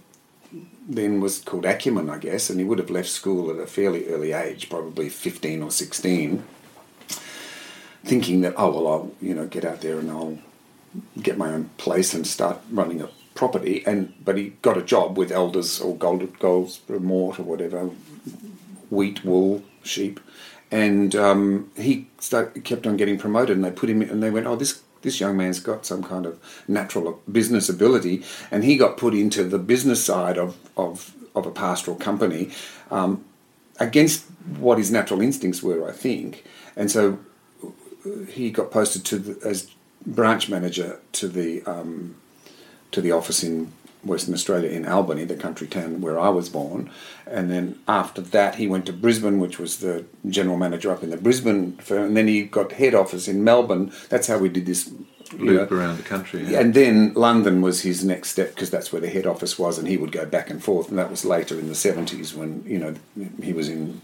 then 0.88 1.20
was 1.20 1.39
called 1.39 1.65
acumen, 1.65 2.10
I 2.10 2.20
guess, 2.20 2.50
and 2.50 2.60
he 2.60 2.65
would 2.65 2.80
have 2.80 2.89
left 2.89 3.10
school 3.10 3.50
at 3.50 3.58
a 3.58 3.68
fairly 3.68 4.08
early 4.08 4.34
age, 4.34 4.70
probably 4.70 5.10
fifteen 5.10 5.63
or 5.63 5.72
sixteen, 5.72 6.44
thinking 8.04 8.42
that 8.42 8.54
oh 8.58 8.72
well 8.72 8.88
I'll 8.88 9.12
you 9.22 9.34
know 9.34 9.48
get 9.48 9.65
out 9.65 9.82
there 9.82 10.00
and 10.00 10.12
I'll 10.12 10.38
get 11.22 11.38
my 11.38 11.50
own 11.50 11.70
place 11.77 12.13
and 12.13 12.25
start 12.25 12.60
running 12.72 13.01
a 13.01 13.10
property. 13.34 13.84
And 13.86 14.13
but 14.24 14.38
he 14.38 14.54
got 14.62 14.77
a 14.77 14.84
job 14.84 15.18
with 15.18 15.32
Elders 15.32 15.82
or 15.82 15.96
Gold 15.96 16.22
Goldsbrough 16.39 17.01
Mort 17.01 17.39
or 17.39 17.44
whatever, 17.44 17.89
wheat, 18.89 19.25
wool, 19.25 19.63
sheep, 19.84 20.20
and 20.72 21.15
um, 21.15 21.72
he 21.75 22.08
start, 22.20 22.63
kept 22.63 22.86
on 22.88 22.96
getting 22.96 23.18
promoted. 23.18 23.58
And 23.58 23.65
they 23.65 23.72
put 23.72 23.89
him 23.89 24.01
in, 24.01 24.10
and 24.10 24.24
they 24.24 24.30
went, 24.30 24.46
oh 24.46 24.56
this 24.56 24.82
this 25.05 25.21
young 25.21 25.38
man's 25.38 25.59
got 25.62 25.85
some 25.85 26.03
kind 26.03 26.25
of 26.25 26.38
natural 26.67 27.21
business 27.31 27.69
ability, 27.69 28.24
and 28.51 28.65
he 28.65 28.75
got 28.75 28.97
put 28.97 29.13
into 29.13 29.45
the 29.45 29.59
business 29.59 30.03
side 30.03 30.38
of 30.38 30.57
of, 30.75 31.13
of 31.33 31.45
a 31.45 31.51
pastoral 31.51 31.95
company. 31.95 32.51
Um, 32.91 33.24
against 33.77 34.24
what 34.57 34.77
his 34.77 34.89
natural 34.89 35.21
instincts 35.21 35.62
were, 35.62 35.88
I 35.88 35.91
think, 35.91 36.45
and 36.75 36.89
so 36.91 37.19
he 38.29 38.51
got 38.51 38.71
posted 38.71 39.03
to 39.05 39.17
the, 39.19 39.47
as 39.47 39.69
branch 40.05 40.50
manager 40.50 41.00
to 41.13 41.27
the 41.27 41.63
um, 41.63 42.15
to 42.91 43.01
the 43.01 43.12
office 43.12 43.43
in 43.43 43.71
Western 44.05 44.33
Australia 44.33 44.69
in 44.69 44.88
Albany, 44.88 45.25
the 45.25 45.35
country 45.35 45.67
town 45.67 46.01
where 46.01 46.19
I 46.19 46.29
was 46.29 46.50
born. 46.50 46.89
And 47.25 47.50
then 47.50 47.79
after 47.88 48.21
that, 48.21 48.55
he 48.55 48.67
went 48.67 48.85
to 48.85 48.93
Brisbane, 48.93 49.39
which 49.39 49.59
was 49.59 49.77
the 49.77 50.05
general 50.29 50.57
manager 50.57 50.91
up 50.91 51.03
in 51.03 51.09
the 51.09 51.17
Brisbane 51.17 51.77
firm. 51.77 52.07
And 52.07 52.17
then 52.17 52.27
he 52.27 52.43
got 52.43 52.74
head 52.74 52.93
office 52.93 53.27
in 53.27 53.43
Melbourne. 53.43 53.91
That's 54.09 54.27
how 54.27 54.38
we 54.38 54.50
did 54.50 54.65
this 54.65 54.91
loop 55.33 55.71
know. 55.71 55.77
around 55.77 55.97
the 55.97 56.03
country. 56.03 56.43
Yeah. 56.43 56.59
And 56.59 56.74
then 56.74 57.13
London 57.13 57.62
was 57.62 57.81
his 57.81 58.03
next 58.03 58.29
step 58.29 58.53
because 58.53 58.69
that's 58.69 58.91
where 58.91 59.01
the 59.01 59.09
head 59.09 59.25
office 59.25 59.57
was, 59.57 59.77
and 59.77 59.88
he 59.88 59.97
would 59.97 60.12
go 60.12 60.25
back 60.25 60.50
and 60.50 60.63
forth. 60.63 60.89
And 60.89 60.97
that 60.97 61.09
was 61.09 61.25
later 61.25 61.59
in 61.59 61.67
the 61.67 61.75
seventies 61.75 62.33
when 62.33 62.63
you 62.65 62.79
know 62.79 62.95
he 63.41 63.53
was 63.53 63.69
in 63.69 64.01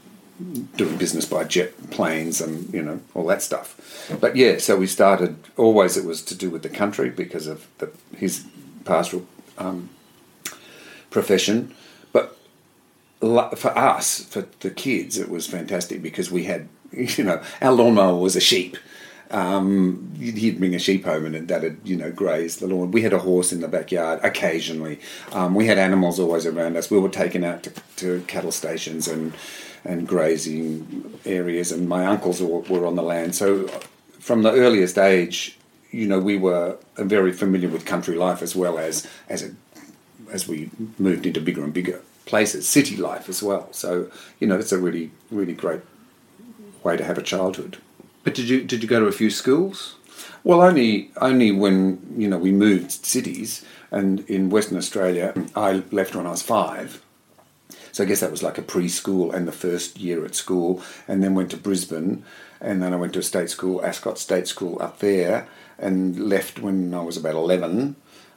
doing 0.75 0.97
business 0.97 1.25
by 1.25 1.43
jet 1.43 1.91
planes 1.91 2.41
and 2.41 2.73
you 2.73 2.81
know 2.81 2.99
all 3.13 3.25
that 3.27 3.41
stuff. 3.41 4.07
But 4.19 4.35
yeah, 4.35 4.57
so 4.57 4.77
we 4.77 4.87
started. 4.87 5.37
Always 5.57 5.97
it 5.97 6.05
was 6.05 6.21
to 6.23 6.35
do 6.35 6.49
with 6.49 6.63
the 6.63 6.69
country 6.69 7.09
because 7.09 7.47
of 7.47 7.67
the, 7.77 7.91
his 8.15 8.45
pastoral 8.85 9.25
um, 9.61 9.89
profession. 11.09 11.73
But 12.11 12.37
for 13.19 13.77
us, 13.77 14.23
for 14.25 14.47
the 14.59 14.71
kids, 14.71 15.17
it 15.17 15.29
was 15.29 15.47
fantastic 15.47 16.01
because 16.01 16.31
we 16.31 16.45
had, 16.45 16.67
you 16.91 17.23
know, 17.23 17.41
our 17.61 17.71
lawnmower 17.71 18.15
was 18.15 18.35
a 18.35 18.41
sheep. 18.41 18.77
Um, 19.29 20.13
he'd 20.19 20.59
bring 20.59 20.75
a 20.75 20.79
sheep 20.79 21.05
home 21.05 21.25
and 21.25 21.47
that'd, 21.47 21.79
you 21.85 21.95
know, 21.95 22.11
graze 22.11 22.57
the 22.57 22.67
lawn. 22.67 22.91
We 22.91 23.01
had 23.01 23.13
a 23.13 23.19
horse 23.19 23.53
in 23.53 23.61
the 23.61 23.69
backyard 23.69 24.19
occasionally. 24.23 24.99
Um, 25.31 25.55
we 25.55 25.67
had 25.67 25.77
animals 25.77 26.19
always 26.19 26.45
around 26.45 26.75
us. 26.75 26.91
We 26.91 26.99
were 26.99 27.07
taken 27.07 27.45
out 27.45 27.63
to, 27.63 27.71
to 27.97 28.21
cattle 28.27 28.51
stations 28.51 29.07
and 29.07 29.33
and 29.83 30.07
grazing 30.07 31.19
areas, 31.25 31.71
and 31.71 31.89
my 31.89 32.05
uncles 32.05 32.41
were, 32.41 32.59
were 32.59 32.85
on 32.85 32.95
the 32.95 33.01
land. 33.01 33.35
So 33.35 33.67
from 34.19 34.43
the 34.43 34.51
earliest 34.51 34.97
age, 34.97 35.57
you 35.91 36.07
know, 36.07 36.19
we 36.19 36.37
were 36.37 36.77
very 36.95 37.31
familiar 37.31 37.69
with 37.69 37.85
country 37.85 38.15
life 38.15 38.41
as 38.41 38.55
well 38.55 38.79
as 38.79 39.07
as 39.29 39.51
as 40.31 40.47
we 40.47 40.71
moved 40.97 41.25
into 41.25 41.41
bigger 41.41 41.63
and 41.63 41.73
bigger 41.73 42.01
places, 42.25 42.67
city 42.67 42.95
life 42.95 43.27
as 43.27 43.43
well. 43.43 43.67
So 43.71 44.09
you 44.39 44.47
know, 44.47 44.57
it's 44.57 44.71
a 44.71 44.79
really 44.79 45.11
really 45.29 45.53
great 45.53 45.81
way 46.83 46.97
to 46.97 47.03
have 47.03 47.17
a 47.17 47.23
childhood. 47.23 47.77
But 48.23 48.33
did 48.35 48.49
you 48.49 48.63
did 48.63 48.81
you 48.81 48.89
go 48.89 48.99
to 48.99 49.07
a 49.07 49.11
few 49.11 49.29
schools? 49.29 49.95
Well, 50.43 50.61
only 50.61 51.11
only 51.17 51.51
when 51.51 52.15
you 52.17 52.27
know 52.27 52.37
we 52.37 52.51
moved 52.51 53.05
cities, 53.05 53.65
and 53.91 54.21
in 54.29 54.49
Western 54.49 54.77
Australia, 54.77 55.33
I 55.55 55.83
left 55.91 56.15
when 56.15 56.25
I 56.25 56.31
was 56.31 56.41
five. 56.41 57.01
So 57.91 58.03
I 58.03 58.07
guess 58.07 58.21
that 58.21 58.31
was 58.31 58.41
like 58.41 58.57
a 58.57 58.61
preschool 58.61 59.33
and 59.33 59.45
the 59.45 59.51
first 59.51 59.99
year 59.99 60.23
at 60.23 60.35
school, 60.35 60.81
and 61.07 61.21
then 61.21 61.35
went 61.35 61.51
to 61.51 61.57
Brisbane, 61.57 62.23
and 62.61 62.81
then 62.81 62.93
I 62.93 62.95
went 62.95 63.13
to 63.13 63.19
a 63.19 63.23
state 63.23 63.49
school, 63.49 63.83
Ascot 63.83 64.17
State 64.17 64.47
School 64.47 64.81
up 64.81 64.99
there, 64.99 65.47
and 65.81 66.29
left 66.29 66.59
when 66.59 66.93
I 66.93 67.01
was 67.01 67.17
about 67.17 67.35
11 67.35 67.95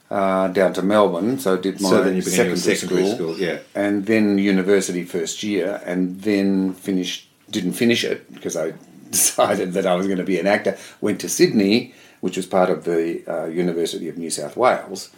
uh, 0.09 0.47
down 0.49 0.73
to 0.73 0.81
Melbourne. 0.81 1.39
So 1.39 1.55
I 1.55 1.61
did 1.61 1.79
my 1.81 1.89
so 1.89 2.03
then 2.03 2.15
you 2.15 2.21
secondary, 2.21 2.57
secondary 2.57 3.05
school, 3.05 3.33
school, 3.33 3.37
yeah, 3.37 3.59
and 3.73 4.05
then 4.05 4.37
university 4.37 5.03
first 5.03 5.43
year, 5.43 5.81
and 5.85 6.21
then 6.21 6.73
finished. 6.73 7.29
Didn't 7.49 7.73
finish 7.73 8.03
it 8.03 8.33
because 8.33 8.57
I 8.57 8.73
decided 9.11 9.73
that 9.73 9.85
I 9.85 9.95
was 9.95 10.07
going 10.07 10.17
to 10.17 10.23
be 10.23 10.39
an 10.39 10.47
actor. 10.47 10.77
Went 10.99 11.21
to 11.21 11.29
Sydney, 11.29 11.93
which 12.21 12.37
was 12.37 12.47
part 12.47 12.69
of 12.69 12.85
the 12.85 13.23
uh, 13.27 13.45
University 13.45 14.09
of 14.09 14.17
New 14.17 14.31
South 14.31 14.57
Wales, 14.57 15.11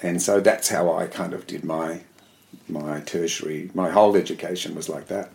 and 0.00 0.22
so 0.22 0.40
that's 0.40 0.68
how 0.68 0.92
I 0.92 1.06
kind 1.06 1.32
of 1.34 1.46
did 1.46 1.64
my 1.64 2.02
my 2.68 3.00
tertiary. 3.00 3.70
My 3.74 3.90
whole 3.90 4.16
education 4.16 4.74
was 4.74 4.88
like 4.88 5.08
that. 5.08 5.30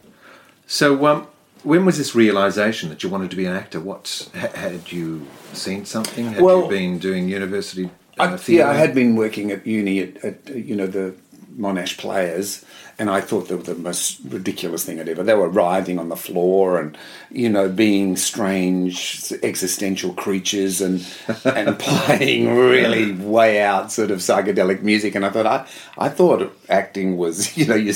So, 0.66 1.06
um, 1.06 1.27
when 1.64 1.86
was 1.86 1.98
this 1.98 2.16
realization 2.16 2.90
that 2.90 3.04
you 3.04 3.10
wanted 3.10 3.30
to 3.32 3.36
be 3.36 3.46
an 3.46 3.54
actor? 3.54 3.80
What 3.80 4.30
had 4.34 4.92
you 4.92 5.28
seen 5.54 5.86
something? 5.86 6.34
Had 6.34 6.42
well, 6.42 6.64
you 6.64 6.70
been 6.70 7.00
doing 7.00 7.30
university? 7.30 7.90
Uh, 8.20 8.38
I, 8.38 8.52
yeah, 8.52 8.70
I 8.70 8.74
had 8.74 8.96
been 8.96 9.16
working 9.16 9.52
at 9.52 9.66
uni 9.66 10.00
at, 10.00 10.24
at 10.24 10.50
you 10.56 10.76
know 10.76 10.88
the 10.88 11.16
Monash 11.58 11.98
Players, 11.98 12.64
and 13.00 13.10
I 13.10 13.22
thought 13.22 13.48
they 13.48 13.56
were 13.56 13.62
the 13.62 13.76
most 13.76 14.20
ridiculous 14.24 14.84
thing 14.84 15.00
I'd 15.00 15.10
ever. 15.10 15.24
They 15.24 15.36
were 15.36 15.50
writhing 15.50 16.00
on 16.00 16.10
the 16.10 16.16
floor 16.16 16.80
and, 16.80 16.98
you 17.30 17.48
know, 17.48 17.70
being 17.70 18.16
strange 18.16 19.32
existential 19.44 20.14
creatures 20.14 20.82
and 20.82 21.06
and 21.46 21.78
playing 21.78 22.56
really 22.56 23.12
way 23.12 23.62
out 23.62 23.92
sort 23.92 24.10
of 24.10 24.20
psychedelic 24.20 24.82
music. 24.82 25.14
And 25.14 25.26
I 25.26 25.30
thought 25.30 25.46
I 25.46 25.68
I 25.98 26.10
thought 26.10 26.56
acting 26.70 27.18
was, 27.18 27.56
you 27.58 27.66
know, 27.66 27.76
you 27.76 27.94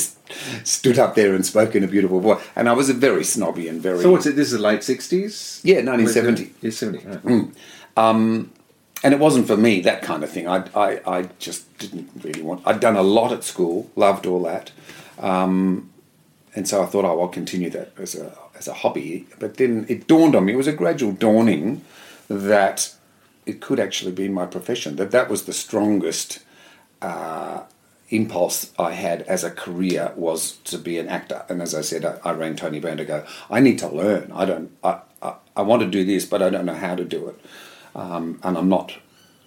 stood 0.64 1.00
up 1.00 1.16
there 1.16 1.34
and 1.34 1.46
spoke 1.46 1.76
in 1.76 1.84
a 1.84 1.88
beautiful 1.88 2.20
voice. 2.20 2.44
And 2.56 2.70
I 2.70 2.74
was 2.74 2.90
a 2.90 2.94
very 2.94 3.24
snobby 3.24 3.68
and 3.68 3.82
very. 3.82 4.02
So 4.02 4.12
what's 4.12 4.26
it? 4.28 4.36
This 4.36 4.52
is 4.52 4.60
the 4.60 4.64
late 4.64 4.84
sixties. 4.84 5.62
Yeah, 5.64 5.82
nineteen 5.82 6.10
seventy. 6.10 6.54
Yeah, 6.62 6.72
seventy. 6.72 7.06
Right. 7.08 7.24
Mm. 7.24 7.54
Um, 7.98 8.52
and 9.04 9.14
it 9.14 9.20
wasn't 9.20 9.48
for 9.48 9.58
me 9.58 9.82
that 9.82 10.02
kind 10.02 10.24
of 10.24 10.30
thing. 10.30 10.48
I, 10.48 10.64
I, 10.76 11.02
I 11.06 11.30
just 11.40 11.78
didn't 11.78 12.10
really 12.24 12.42
want. 12.42 12.62
I'd 12.66 12.80
done 12.80 12.96
a 12.96 13.02
lot 13.02 13.32
at 13.32 13.44
school, 13.44 13.90
loved 13.96 14.26
all 14.26 14.44
that, 14.44 14.72
um, 15.20 15.90
and 16.56 16.68
so 16.68 16.84
I 16.84 16.86
thought, 16.86 17.06
oh, 17.06 17.22
I'll 17.22 17.28
continue 17.28 17.70
that 17.72 17.94
as 17.98 18.16
a 18.16 18.38
as 18.56 18.68
a 18.68 18.74
hobby. 18.74 19.28
But 19.40 19.58
then 19.58 19.86
it 19.90 20.08
dawned 20.08 20.36
on 20.36 20.46
me. 20.46 20.54
It 20.54 20.58
was 20.58 20.68
a 20.68 20.74
gradual 20.74 21.14
dawning 21.14 21.84
that 22.28 22.94
it 23.46 23.60
could 23.60 23.80
actually 23.80 24.12
be 24.12 24.28
my 24.28 24.46
profession. 24.46 24.98
That 24.98 25.12
that 25.12 25.30
was 25.30 25.46
the 25.46 25.54
strongest 25.54 26.40
uh, 27.02 27.64
impulse 28.10 28.72
I 28.78 28.92
had 28.92 29.24
as 29.24 29.44
a 29.44 29.50
career 29.50 30.14
was 30.16 30.58
to 30.66 30.78
be 30.78 31.00
an 31.00 31.08
actor. 31.08 31.44
And 31.50 31.62
as 31.62 31.74
I 31.74 31.82
said, 31.82 32.06
I, 32.06 32.20
I 32.24 32.34
rang 32.34 32.56
Tony 32.56 32.80
Brown 32.80 32.98
to 32.98 33.06
go. 33.06 33.26
I 33.50 33.62
need 33.62 33.80
to 33.80 33.88
learn. 33.88 34.32
I 34.32 34.46
don't. 34.46 34.72
I, 34.84 35.00
I, 35.24 35.36
I 35.56 35.62
want 35.64 35.82
to 35.82 35.88
do 35.88 36.06
this, 36.06 36.26
but 36.26 36.44
I 36.44 36.52
don't 36.52 36.66
know 36.66 36.76
how 36.76 36.96
to 36.96 37.04
do 37.04 37.28
it 37.30 37.40
um, 37.96 38.40
and 38.44 38.58
I'm 38.58 38.70
not 38.70 38.94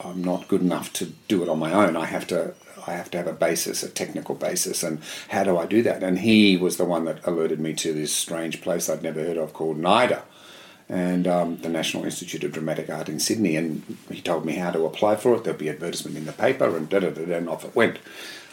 I'm 0.00 0.22
not 0.22 0.48
good 0.48 0.60
enough 0.60 0.92
to 0.94 1.06
do 1.28 1.42
it 1.42 1.48
on 1.48 1.58
my 1.58 1.72
own. 1.72 1.96
I 1.96 2.06
have 2.06 2.26
to 2.28 2.54
I 2.86 2.92
have 2.92 3.10
to 3.12 3.18
have 3.18 3.26
a 3.26 3.32
basis, 3.32 3.82
a 3.82 3.88
technical 3.88 4.34
basis, 4.34 4.82
and 4.82 5.00
how 5.28 5.44
do 5.44 5.56
I 5.56 5.66
do 5.66 5.82
that? 5.82 6.02
And 6.02 6.18
he 6.18 6.56
was 6.56 6.76
the 6.76 6.84
one 6.84 7.04
that 7.06 7.26
alerted 7.26 7.60
me 7.60 7.72
to 7.74 7.92
this 7.92 8.12
strange 8.12 8.60
place 8.60 8.88
I'd 8.88 9.02
never 9.02 9.22
heard 9.22 9.38
of 9.38 9.52
called 9.52 9.78
NIDA, 9.78 10.22
and 10.88 11.26
um, 11.26 11.56
the 11.58 11.68
National 11.68 12.04
Institute 12.04 12.44
of 12.44 12.52
Dramatic 12.52 12.90
Art 12.90 13.08
in 13.08 13.20
Sydney. 13.20 13.56
And 13.56 13.96
he 14.10 14.20
told 14.20 14.44
me 14.44 14.54
how 14.54 14.70
to 14.70 14.84
apply 14.84 15.16
for 15.16 15.34
it. 15.34 15.44
There'll 15.44 15.58
be 15.58 15.70
advertisement 15.70 16.16
in 16.16 16.26
the 16.26 16.32
paper, 16.32 16.76
and 16.76 16.88
da 16.88 17.00
da 17.00 17.10
da, 17.10 17.34
and 17.34 17.48
off 17.48 17.64
it 17.64 17.74
went. 17.74 17.98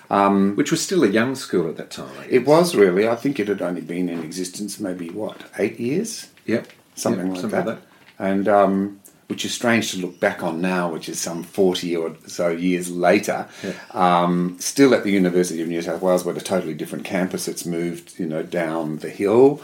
Um, 0.10 0.56
Which 0.56 0.72
was 0.72 0.82
still 0.82 1.04
a 1.04 1.10
young 1.10 1.36
school 1.36 1.70
at 1.70 1.78
that 1.78 1.92
time. 1.92 2.12
It 2.30 2.46
was 2.46 2.76
really. 2.76 3.08
I 3.08 3.16
think 3.16 3.40
it 3.40 3.48
had 3.48 3.62
only 3.62 3.82
been 3.82 4.10
in 4.10 4.24
existence 4.24 4.80
maybe 4.80 5.10
what 5.10 5.44
eight 5.58 5.80
years. 5.80 6.28
Yep, 6.46 6.68
something, 6.96 7.28
yep, 7.28 7.34
like, 7.34 7.42
something 7.42 7.60
that. 7.60 7.68
like 7.68 7.80
that. 7.80 7.88
And 8.20 8.48
um, 8.48 9.01
which 9.32 9.46
is 9.46 9.54
strange 9.54 9.92
to 9.92 9.98
look 9.98 10.20
back 10.20 10.44
on 10.44 10.60
now, 10.60 10.92
which 10.92 11.08
is 11.08 11.18
some 11.18 11.42
40 11.42 11.96
or 11.96 12.14
so 12.28 12.50
years 12.50 12.92
later. 12.92 13.48
Yeah. 13.64 13.74
Um, 13.92 14.58
still 14.60 14.94
at 14.94 15.06
the 15.06 15.10
University 15.10 15.62
of 15.62 15.70
New 15.70 15.82
South 15.82 16.02
Wales, 16.02 16.24
but 16.24 16.36
a 16.36 16.42
totally 16.42 16.74
different 16.74 17.06
campus. 17.06 17.48
It's 17.48 17.66
moved, 17.66 18.20
you 18.20 18.26
know, 18.26 18.44
down 18.44 18.98
the 18.98 19.10
hill, 19.10 19.62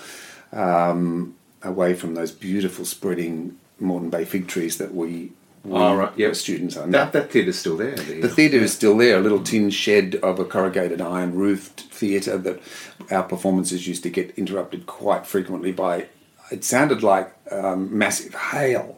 um, 0.54 1.36
away 1.64 1.96
from 1.96 2.16
those 2.16 2.32
beautiful 2.32 2.86
spreading 2.86 3.58
Moreton 3.78 4.10
Bay 4.10 4.24
fig 4.24 4.48
trees 4.48 4.78
that 4.78 4.96
we 4.96 5.34
oh, 5.70 5.98
right. 5.98 6.18
yep. 6.18 6.38
students 6.38 6.78
under. 6.78 6.98
That, 6.98 7.12
that 7.12 7.30
theatre's 7.30 7.60
still 7.60 7.76
there. 7.76 7.98
The, 7.98 8.22
the 8.22 8.30
theatre 8.30 8.56
yeah. 8.56 8.64
is 8.64 8.74
still 8.74 8.98
there, 8.98 9.18
a 9.18 9.22
little 9.22 9.44
tin 9.44 9.70
shed 9.70 10.16
of 10.24 10.40
a 10.40 10.46
corrugated 10.46 11.02
iron 11.02 11.36
roofed 11.36 11.82
theatre 11.82 12.38
that 12.38 12.62
our 13.12 13.24
performances 13.24 13.86
used 13.86 14.04
to 14.04 14.10
get 14.10 14.32
interrupted 14.38 14.86
quite 14.86 15.28
frequently 15.28 15.74
by, 15.74 16.08
it 16.54 16.64
sounded 16.64 17.04
like 17.04 17.34
um, 17.52 17.98
massive 17.98 18.34
hail 18.34 18.97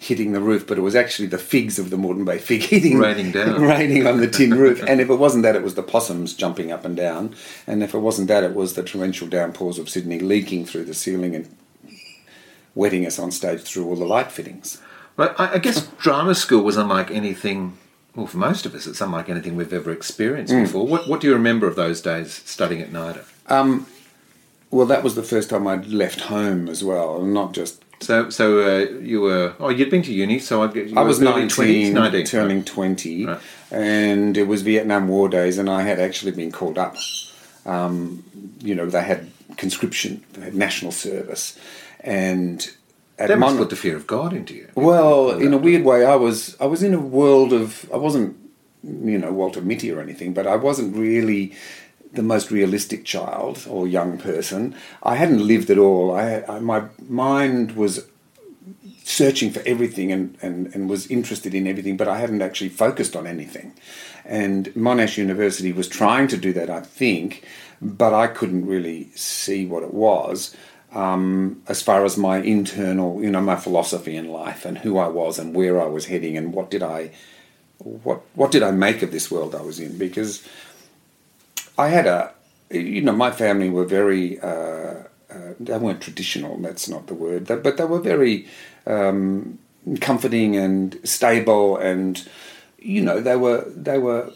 hitting 0.00 0.32
the 0.32 0.40
roof, 0.40 0.64
but 0.66 0.78
it 0.78 0.82
was 0.82 0.94
actually 0.94 1.26
the 1.26 1.38
figs 1.38 1.78
of 1.78 1.90
the 1.90 1.96
Moreton 1.96 2.24
Bay 2.24 2.38
fig 2.38 2.62
hitting, 2.62 2.98
raining 2.98 3.32
down, 3.32 3.60
raining 3.60 4.06
on 4.06 4.18
the 4.18 4.28
tin 4.28 4.54
roof. 4.58 4.82
And 4.86 5.00
if 5.00 5.10
it 5.10 5.16
wasn't 5.16 5.42
that, 5.42 5.56
it 5.56 5.62
was 5.62 5.74
the 5.74 5.82
possums 5.82 6.34
jumping 6.34 6.70
up 6.70 6.84
and 6.84 6.96
down. 6.96 7.34
And 7.66 7.82
if 7.82 7.94
it 7.94 7.98
wasn't 7.98 8.28
that, 8.28 8.44
it 8.44 8.54
was 8.54 8.74
the 8.74 8.84
torrential 8.84 9.26
downpours 9.26 9.78
of 9.78 9.88
Sydney 9.88 10.20
leaking 10.20 10.66
through 10.66 10.84
the 10.84 10.94
ceiling 10.94 11.34
and 11.34 11.54
wetting 12.76 13.04
us 13.04 13.18
on 13.18 13.32
stage 13.32 13.62
through 13.62 13.86
all 13.86 13.96
the 13.96 14.04
light 14.04 14.30
fittings. 14.30 14.80
Right, 15.16 15.32
I 15.36 15.58
guess 15.58 15.88
drama 15.98 16.36
school 16.36 16.62
was 16.62 16.76
unlike 16.76 17.10
anything. 17.10 17.76
Well, 18.14 18.28
for 18.28 18.38
most 18.38 18.66
of 18.66 18.74
us, 18.76 18.86
it's 18.86 19.00
unlike 19.00 19.28
anything 19.28 19.56
we've 19.56 19.72
ever 19.72 19.90
experienced 19.90 20.52
mm. 20.52 20.62
before. 20.62 20.86
What, 20.86 21.08
what 21.08 21.20
do 21.20 21.26
you 21.26 21.32
remember 21.32 21.66
of 21.66 21.74
those 21.74 22.00
days 22.00 22.32
studying 22.32 22.80
at 22.80 22.92
NIDA? 22.92 23.24
Um, 23.48 23.88
well, 24.70 24.86
that 24.86 25.02
was 25.02 25.16
the 25.16 25.24
first 25.24 25.50
time 25.50 25.66
I'd 25.66 25.88
left 25.88 26.20
home 26.22 26.68
as 26.68 26.84
well, 26.84 27.22
not 27.22 27.52
just 27.52 27.82
so, 28.00 28.30
so 28.30 28.60
uh, 28.60 28.90
you 29.00 29.20
were 29.20 29.54
oh 29.58 29.68
you'd 29.70 29.90
been 29.90 30.02
to 30.02 30.12
uni, 30.12 30.38
so 30.38 30.62
I, 30.62 30.66
I 30.96 31.02
was 31.02 31.20
19, 31.20 31.48
20s, 31.48 31.92
19, 31.92 32.26
turning 32.26 32.64
twenty, 32.64 33.26
right. 33.26 33.40
and 33.70 34.36
it 34.36 34.44
was 34.44 34.62
Vietnam 34.62 35.08
War 35.08 35.28
days, 35.28 35.58
and 35.58 35.68
I 35.68 35.82
had 35.82 35.98
actually 35.98 36.32
been 36.32 36.52
called 36.52 36.78
up. 36.78 36.96
Um, 37.66 38.24
you 38.60 38.74
know, 38.74 38.86
they 38.86 39.02
had 39.02 39.30
conscription, 39.56 40.24
they 40.32 40.42
had 40.42 40.54
national 40.54 40.92
service, 40.92 41.58
and 42.00 42.70
at 43.18 43.28
that 43.28 43.38
Mon- 43.38 43.56
put 43.56 43.70
the 43.70 43.76
fear 43.76 43.96
of 43.96 44.06
God 44.06 44.32
into 44.32 44.54
you. 44.54 44.68
Well, 44.74 45.30
in 45.30 45.52
a 45.52 45.58
weird 45.58 45.84
way, 45.84 46.04
I 46.04 46.14
was 46.14 46.56
I 46.60 46.66
was 46.66 46.82
in 46.82 46.94
a 46.94 47.00
world 47.00 47.52
of 47.52 47.90
I 47.92 47.96
wasn't 47.96 48.36
you 48.84 49.18
know 49.18 49.32
Walter 49.32 49.60
Mitty 49.60 49.90
or 49.90 50.00
anything, 50.00 50.32
but 50.32 50.46
I 50.46 50.56
wasn't 50.56 50.96
really 50.96 51.54
the 52.12 52.22
most 52.22 52.50
realistic 52.50 53.04
child 53.04 53.66
or 53.68 53.86
young 53.86 54.18
person. 54.18 54.74
I 55.02 55.16
hadn't 55.16 55.46
lived 55.46 55.70
at 55.70 55.78
all. 55.78 56.16
I, 56.16 56.42
I, 56.48 56.58
my 56.58 56.84
mind 57.08 57.72
was 57.72 58.06
searching 59.04 59.50
for 59.50 59.62
everything 59.66 60.12
and, 60.12 60.36
and, 60.42 60.74
and 60.74 60.88
was 60.88 61.06
interested 61.06 61.54
in 61.54 61.66
everything, 61.66 61.96
but 61.96 62.08
I 62.08 62.18
hadn't 62.18 62.42
actually 62.42 62.68
focused 62.68 63.16
on 63.16 63.26
anything. 63.26 63.72
And 64.24 64.66
Monash 64.74 65.16
University 65.16 65.72
was 65.72 65.88
trying 65.88 66.28
to 66.28 66.36
do 66.36 66.52
that, 66.52 66.68
I 66.68 66.80
think, 66.80 67.44
but 67.80 68.12
I 68.12 68.26
couldn't 68.26 68.66
really 68.66 69.10
see 69.14 69.64
what 69.66 69.82
it 69.82 69.94
was. 69.94 70.54
Um, 70.92 71.62
as 71.68 71.82
far 71.82 72.04
as 72.04 72.16
my 72.16 72.38
internal, 72.38 73.22
you 73.22 73.30
know, 73.30 73.40
my 73.40 73.56
philosophy 73.56 74.16
in 74.16 74.28
life 74.28 74.64
and 74.64 74.78
who 74.78 74.98
I 74.98 75.08
was 75.08 75.38
and 75.38 75.54
where 75.54 75.80
I 75.80 75.86
was 75.86 76.06
heading 76.06 76.36
and 76.36 76.52
what 76.52 76.70
did 76.70 76.82
I, 76.82 77.10
what 77.78 78.22
what 78.34 78.50
did 78.50 78.62
I 78.62 78.72
make 78.72 79.02
of 79.02 79.12
this 79.12 79.30
world 79.30 79.54
I 79.54 79.62
was 79.62 79.78
in? 79.78 79.98
Because 79.98 80.46
I 81.78 81.88
had 81.88 82.06
a, 82.06 82.32
you 82.70 83.00
know, 83.00 83.12
my 83.12 83.30
family 83.30 83.70
were 83.70 83.84
very, 83.84 84.40
uh, 84.40 85.04
uh, 85.30 85.54
they 85.60 85.78
weren't 85.78 86.00
traditional. 86.00 86.58
That's 86.58 86.88
not 86.88 87.06
the 87.06 87.14
word, 87.14 87.46
but 87.46 87.76
they 87.76 87.84
were 87.84 88.00
very 88.00 88.46
um, 88.86 89.58
comforting 90.00 90.56
and 90.56 90.98
stable, 91.04 91.76
and 91.76 92.28
you 92.78 93.00
know, 93.02 93.20
they 93.20 93.36
were 93.36 93.64
they 93.74 93.98
were. 93.98 94.32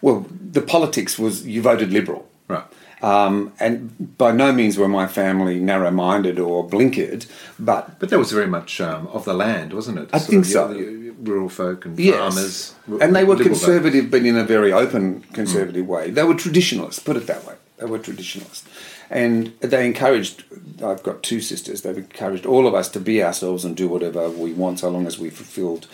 Well, 0.00 0.26
the 0.30 0.62
politics 0.62 1.18
was 1.18 1.46
you 1.46 1.62
voted 1.62 1.92
Liberal, 1.92 2.28
Right. 2.48 2.64
Um, 3.10 3.52
and 3.64 4.16
by 4.18 4.30
no 4.32 4.48
means 4.52 4.74
were 4.78 4.88
my 5.00 5.06
family 5.20 5.56
narrow-minded 5.72 6.36
or 6.38 6.56
blinkered, 6.74 7.22
but 7.58 7.82
But 8.00 8.08
that 8.10 8.18
was 8.24 8.32
very 8.32 8.50
much 8.58 8.80
um, 8.88 9.02
of 9.16 9.22
the 9.24 9.34
land, 9.44 9.68
wasn't 9.78 9.98
it? 10.02 10.08
I 10.12 10.18
Sort 10.18 10.30
think 10.30 10.44
of, 10.46 10.50
so. 10.50 10.70
yeah, 10.72 11.12
rural 11.30 11.48
folk 11.60 11.84
and 11.86 11.98
Yes. 11.98 12.16
farmers. 12.18 12.74
and 13.02 13.10
they 13.16 13.24
were 13.24 13.36
conservative, 13.50 14.04
but 14.12 14.20
in 14.30 14.36
a 14.36 14.44
very 14.44 14.72
open 14.72 15.04
conservative 15.32 15.86
way. 15.94 16.04
They 16.10 16.24
were 16.30 16.34
traditionalists, 16.46 16.98
put 17.08 17.16
it 17.16 17.26
that 17.32 17.42
way. 17.48 17.54
They 17.78 17.86
were 17.86 17.98
traditionalists, 17.98 18.64
and 19.10 19.52
they 19.60 19.84
encouraged. 19.86 20.44
I've 20.90 21.02
got 21.08 21.16
two 21.30 21.40
sisters. 21.40 21.82
They've 21.82 21.98
encouraged 22.06 22.46
all 22.46 22.64
of 22.68 22.74
us 22.80 22.88
to 22.90 23.00
be 23.00 23.16
ourselves 23.28 23.64
and 23.66 23.76
do 23.76 23.86
whatever 23.88 24.22
we 24.30 24.52
want, 24.62 24.78
so 24.80 24.88
long 24.90 25.06
as 25.06 25.18
we 25.18 25.28
fulfilled 25.30 25.86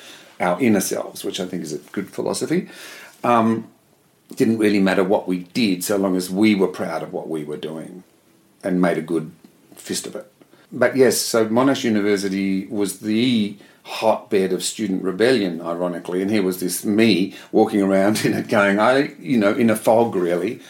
our 0.46 0.56
inner 0.60 0.80
selves, 0.80 1.24
which 1.24 1.38
I 1.40 1.46
think 1.46 1.62
is 1.62 1.72
a 1.72 1.78
good 1.96 2.08
philosophy. 2.16 2.68
Um, 3.24 3.66
didn't 4.36 4.58
really 4.58 4.80
matter 4.80 5.04
what 5.04 5.26
we 5.26 5.40
did, 5.44 5.84
so 5.84 5.96
long 5.96 6.16
as 6.16 6.30
we 6.30 6.54
were 6.54 6.68
proud 6.68 7.02
of 7.02 7.12
what 7.12 7.28
we 7.28 7.44
were 7.44 7.56
doing, 7.56 8.04
and 8.62 8.80
made 8.80 8.98
a 8.98 9.02
good 9.02 9.32
fist 9.74 10.06
of 10.06 10.14
it. 10.14 10.30
But 10.72 10.96
yes, 10.96 11.18
so 11.18 11.46
Monash 11.46 11.84
University 11.84 12.66
was 12.66 13.00
the 13.00 13.56
hotbed 13.82 14.52
of 14.52 14.62
student 14.62 15.02
rebellion, 15.02 15.60
ironically, 15.60 16.22
and 16.22 16.30
here 16.30 16.42
was 16.42 16.60
this 16.60 16.84
me 16.84 17.34
walking 17.50 17.82
around 17.82 18.24
in 18.24 18.34
it, 18.34 18.48
going, 18.48 18.78
I, 18.78 19.14
you 19.18 19.38
know, 19.38 19.52
in 19.52 19.70
a 19.70 19.76
fog, 19.76 20.14
really, 20.14 20.60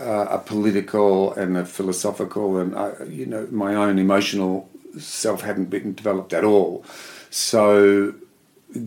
uh, 0.00 0.26
a 0.30 0.38
political 0.38 1.32
and 1.34 1.56
a 1.56 1.64
philosophical, 1.64 2.58
and 2.58 2.76
I, 2.76 2.92
you 3.04 3.26
know, 3.26 3.48
my 3.50 3.74
own 3.74 3.98
emotional 3.98 4.68
self 4.98 5.42
hadn't 5.42 5.66
been 5.70 5.94
developed 5.94 6.32
at 6.32 6.44
all. 6.44 6.84
So 7.30 8.14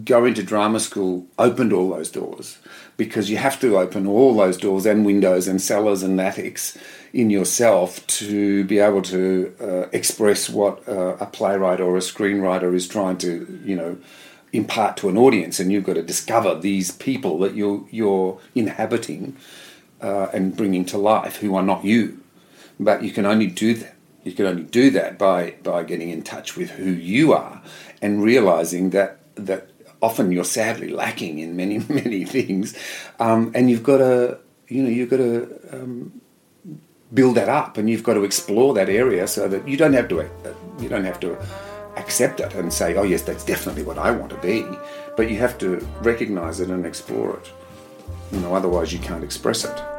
going 0.05 0.33
to 0.33 0.43
drama 0.43 0.79
school 0.79 1.27
opened 1.37 1.73
all 1.73 1.89
those 1.89 2.09
doors 2.09 2.57
because 2.97 3.29
you 3.29 3.37
have 3.37 3.59
to 3.59 3.77
open 3.77 4.07
all 4.07 4.35
those 4.35 4.57
doors 4.57 4.85
and 4.85 5.05
windows 5.05 5.47
and 5.47 5.61
cellars 5.61 6.03
and 6.03 6.19
attics 6.19 6.77
in 7.11 7.29
yourself 7.29 8.05
to 8.07 8.63
be 8.65 8.79
able 8.79 9.01
to 9.01 9.53
uh, 9.59 9.89
express 9.91 10.49
what 10.49 10.87
uh, 10.87 11.15
a 11.19 11.25
playwright 11.25 11.79
or 11.79 11.95
a 11.95 11.99
screenwriter 11.99 12.73
is 12.73 12.87
trying 12.87 13.17
to, 13.17 13.59
you 13.63 13.75
know, 13.75 13.97
impart 14.51 14.97
to 14.97 15.09
an 15.09 15.17
audience. 15.17 15.59
And 15.59 15.71
you've 15.71 15.83
got 15.83 15.93
to 15.93 16.03
discover 16.03 16.59
these 16.59 16.91
people 16.91 17.39
that 17.39 17.55
you're, 17.55 17.85
you're 17.89 18.39
inhabiting 18.55 19.37
uh, 20.01 20.27
and 20.33 20.55
bringing 20.55 20.85
to 20.85 20.97
life 20.97 21.37
who 21.37 21.55
are 21.55 21.63
not 21.63 21.83
you. 21.83 22.19
But 22.79 23.03
you 23.03 23.11
can 23.11 23.25
only 23.25 23.47
do 23.47 23.73
that. 23.75 23.95
You 24.23 24.31
can 24.31 24.45
only 24.45 24.63
do 24.63 24.89
that 24.91 25.17
by, 25.17 25.55
by 25.63 25.83
getting 25.83 26.09
in 26.09 26.23
touch 26.23 26.55
with 26.55 26.71
who 26.71 26.89
you 26.89 27.33
are 27.33 27.61
and 28.01 28.23
realizing 28.23 28.91
that 28.91 29.19
that 29.35 29.69
often 30.03 30.31
you're 30.31 30.43
sadly 30.43 30.89
lacking 30.89 31.39
in 31.39 31.55
many 31.55 31.79
many 31.89 32.25
things, 32.25 32.77
um, 33.19 33.51
and 33.55 33.71
you've 33.71 33.83
got 33.83 33.97
to 33.97 34.37
you 34.67 34.83
know 34.83 34.89
you've 34.89 35.09
got 35.09 35.17
to 35.17 35.59
um, 35.71 36.21
build 37.13 37.35
that 37.35 37.49
up, 37.49 37.77
and 37.77 37.89
you've 37.89 38.03
got 38.03 38.15
to 38.15 38.23
explore 38.23 38.73
that 38.73 38.89
area 38.89 39.25
so 39.27 39.47
that 39.47 39.67
you 39.67 39.77
don't 39.77 39.93
have 39.93 40.09
to 40.09 40.21
uh, 40.21 40.27
you 40.79 40.89
don't 40.89 41.05
have 41.05 41.19
to 41.19 41.37
accept 41.95 42.39
it 42.39 42.53
and 42.55 42.73
say 42.73 42.95
oh 42.95 43.03
yes 43.03 43.21
that's 43.21 43.45
definitely 43.45 43.83
what 43.83 43.97
I 43.97 44.11
want 44.11 44.31
to 44.31 44.37
be, 44.37 44.65
but 45.15 45.31
you 45.31 45.37
have 45.39 45.57
to 45.59 45.77
recognize 46.01 46.59
it 46.59 46.69
and 46.69 46.85
explore 46.85 47.37
it. 47.37 47.51
You 48.31 48.39
know 48.41 48.53
otherwise 48.53 48.91
you 48.91 48.99
can't 48.99 49.23
express 49.23 49.63
it. 49.63 49.92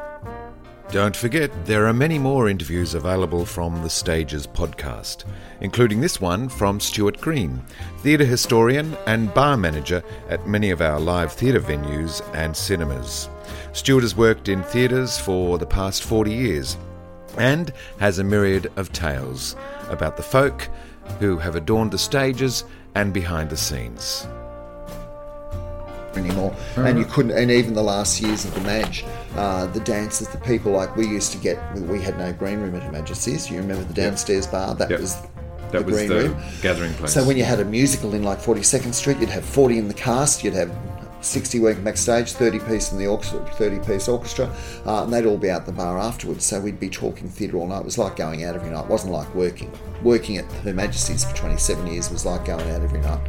Don't 0.94 1.16
forget, 1.16 1.50
there 1.66 1.88
are 1.88 1.92
many 1.92 2.20
more 2.20 2.48
interviews 2.48 2.94
available 2.94 3.44
from 3.44 3.82
the 3.82 3.90
Stages 3.90 4.46
podcast, 4.46 5.24
including 5.60 6.00
this 6.00 6.20
one 6.20 6.48
from 6.48 6.78
Stuart 6.78 7.20
Green, 7.20 7.60
theatre 7.98 8.24
historian 8.24 8.96
and 9.08 9.34
bar 9.34 9.56
manager 9.56 10.04
at 10.28 10.46
many 10.46 10.70
of 10.70 10.80
our 10.80 11.00
live 11.00 11.32
theatre 11.32 11.58
venues 11.58 12.22
and 12.32 12.56
cinemas. 12.56 13.28
Stuart 13.72 14.02
has 14.02 14.16
worked 14.16 14.48
in 14.48 14.62
theatres 14.62 15.18
for 15.18 15.58
the 15.58 15.66
past 15.66 16.04
40 16.04 16.32
years 16.32 16.76
and 17.38 17.72
has 17.98 18.20
a 18.20 18.24
myriad 18.24 18.70
of 18.76 18.92
tales 18.92 19.56
about 19.88 20.16
the 20.16 20.22
folk 20.22 20.68
who 21.18 21.38
have 21.38 21.56
adorned 21.56 21.90
the 21.90 21.98
stages 21.98 22.62
and 22.94 23.12
behind 23.12 23.50
the 23.50 23.56
scenes. 23.56 24.28
anymore. 26.16 26.54
And 26.76 27.00
you 27.00 27.04
couldn't, 27.04 27.32
and 27.32 27.50
even 27.50 27.74
the 27.74 27.82
last 27.82 28.20
years 28.20 28.44
of 28.44 28.54
the 28.54 28.60
Madge, 28.60 29.04
uh, 29.36 29.66
the 29.66 29.80
dancers, 29.80 30.28
the 30.28 30.38
people 30.38 30.72
like 30.72 30.94
we 30.96 31.06
used 31.06 31.32
to 31.32 31.38
get, 31.38 31.58
we 31.80 32.00
had 32.00 32.18
no 32.18 32.32
green 32.32 32.60
room 32.60 32.74
at 32.74 32.82
Her 32.82 32.92
Majesty's. 32.92 33.50
You 33.50 33.58
remember 33.58 33.84
the 33.84 33.94
downstairs 33.94 34.46
bar? 34.46 34.74
That 34.74 34.90
Yep. 34.90 35.00
was 35.00 35.16
That 35.72 35.80
the 35.80 35.82
was 35.84 35.94
green 35.96 36.08
the 36.08 36.28
room. 36.28 36.36
gathering 36.62 36.92
place. 36.94 37.12
So 37.12 37.24
when 37.24 37.36
you 37.36 37.44
had 37.44 37.60
a 37.60 37.64
musical 37.64 38.14
in 38.14 38.22
like 38.22 38.38
42nd 38.40 38.94
Street, 38.94 39.18
you'd 39.18 39.28
have 39.30 39.44
40 39.44 39.78
in 39.78 39.88
the 39.88 39.94
cast, 39.94 40.44
you'd 40.44 40.54
have 40.54 40.70
60 41.20 41.58
working 41.60 41.82
backstage, 41.82 42.32
30 42.32 42.58
piece 42.60 42.92
in 42.92 42.98
the 42.98 43.06
orchestra, 43.06 43.40
30 43.54 43.78
piece 43.86 44.08
orchestra, 44.08 44.54
uh, 44.86 45.04
and 45.04 45.12
they'd 45.12 45.24
all 45.26 45.38
be 45.38 45.50
out 45.50 45.64
the 45.66 45.72
bar 45.72 45.98
afterwards. 45.98 46.44
So 46.44 46.60
we'd 46.60 46.78
be 46.78 46.90
talking 46.90 47.28
theatre 47.28 47.56
all 47.56 47.66
night. 47.66 47.78
It 47.80 47.84
was 47.86 47.96
like 47.98 48.14
going 48.16 48.44
out 48.44 48.54
every 48.54 48.70
night. 48.70 48.84
It 48.84 48.90
wasn't 48.90 49.12
like 49.14 49.34
working. 49.34 49.72
Working 50.02 50.36
at 50.36 50.44
Her 50.62 50.74
Majesty's 50.74 51.24
for 51.24 51.34
27 51.34 51.86
years 51.86 52.10
was 52.10 52.26
like 52.26 52.44
going 52.44 52.68
out 52.70 52.82
every 52.82 53.00
night 53.00 53.20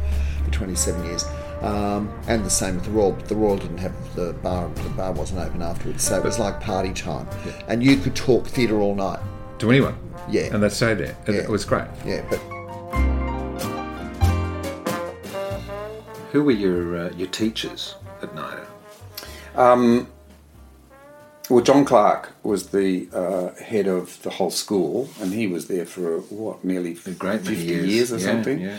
for 0.44 0.50
27 0.52 1.04
years. 1.06 1.24
Um, 1.62 2.10
and 2.28 2.44
the 2.44 2.50
same 2.50 2.74
with 2.76 2.84
the 2.84 2.90
Royal, 2.90 3.12
but 3.12 3.28
the 3.28 3.34
Royal 3.36 3.56
didn't 3.56 3.78
have 3.78 4.14
the 4.14 4.32
bar. 4.34 4.68
The 4.74 4.88
bar 4.90 5.12
wasn't 5.12 5.40
open 5.40 5.62
afterwards, 5.62 6.04
so 6.04 6.16
it 6.18 6.22
was 6.24 6.38
like 6.38 6.60
party 6.60 6.92
time, 6.92 7.26
and 7.68 7.82
you 7.82 7.96
could 7.96 8.14
talk 8.14 8.46
theatre 8.46 8.78
all 8.80 8.94
night. 8.94 9.20
to 9.58 9.70
anyone. 9.70 9.96
Yeah. 10.28 10.52
And 10.52 10.62
they 10.62 10.68
stayed 10.68 10.98
there. 10.98 11.16
It, 11.26 11.34
Yeah. 11.34 11.40
it 11.42 11.48
was 11.48 11.64
great. 11.64 11.86
Yeah, 12.04 12.22
but 12.28 12.38
Who 16.32 16.42
were 16.44 16.52
your 16.52 17.06
uh, 17.06 17.10
your 17.16 17.28
teachers 17.28 17.94
at 18.22 18.34
NIDA? 18.34 18.66
Um, 19.54 20.08
well, 21.48 21.62
John 21.62 21.84
Clark 21.84 22.32
was 22.42 22.68
the 22.68 23.08
uh, 23.12 23.54
head 23.62 23.86
of 23.86 24.20
the 24.22 24.30
whole 24.30 24.50
school, 24.50 25.08
and 25.20 25.32
he 25.32 25.46
was 25.46 25.68
there 25.68 25.86
for 25.86 26.18
what 26.28 26.64
nearly 26.64 26.94
great 27.18 27.40
50 27.42 27.54
years. 27.64 27.86
years, 27.86 28.12
or 28.12 28.18
Yeah, 28.18 28.24
something. 28.26 28.60
yeah. 28.60 28.78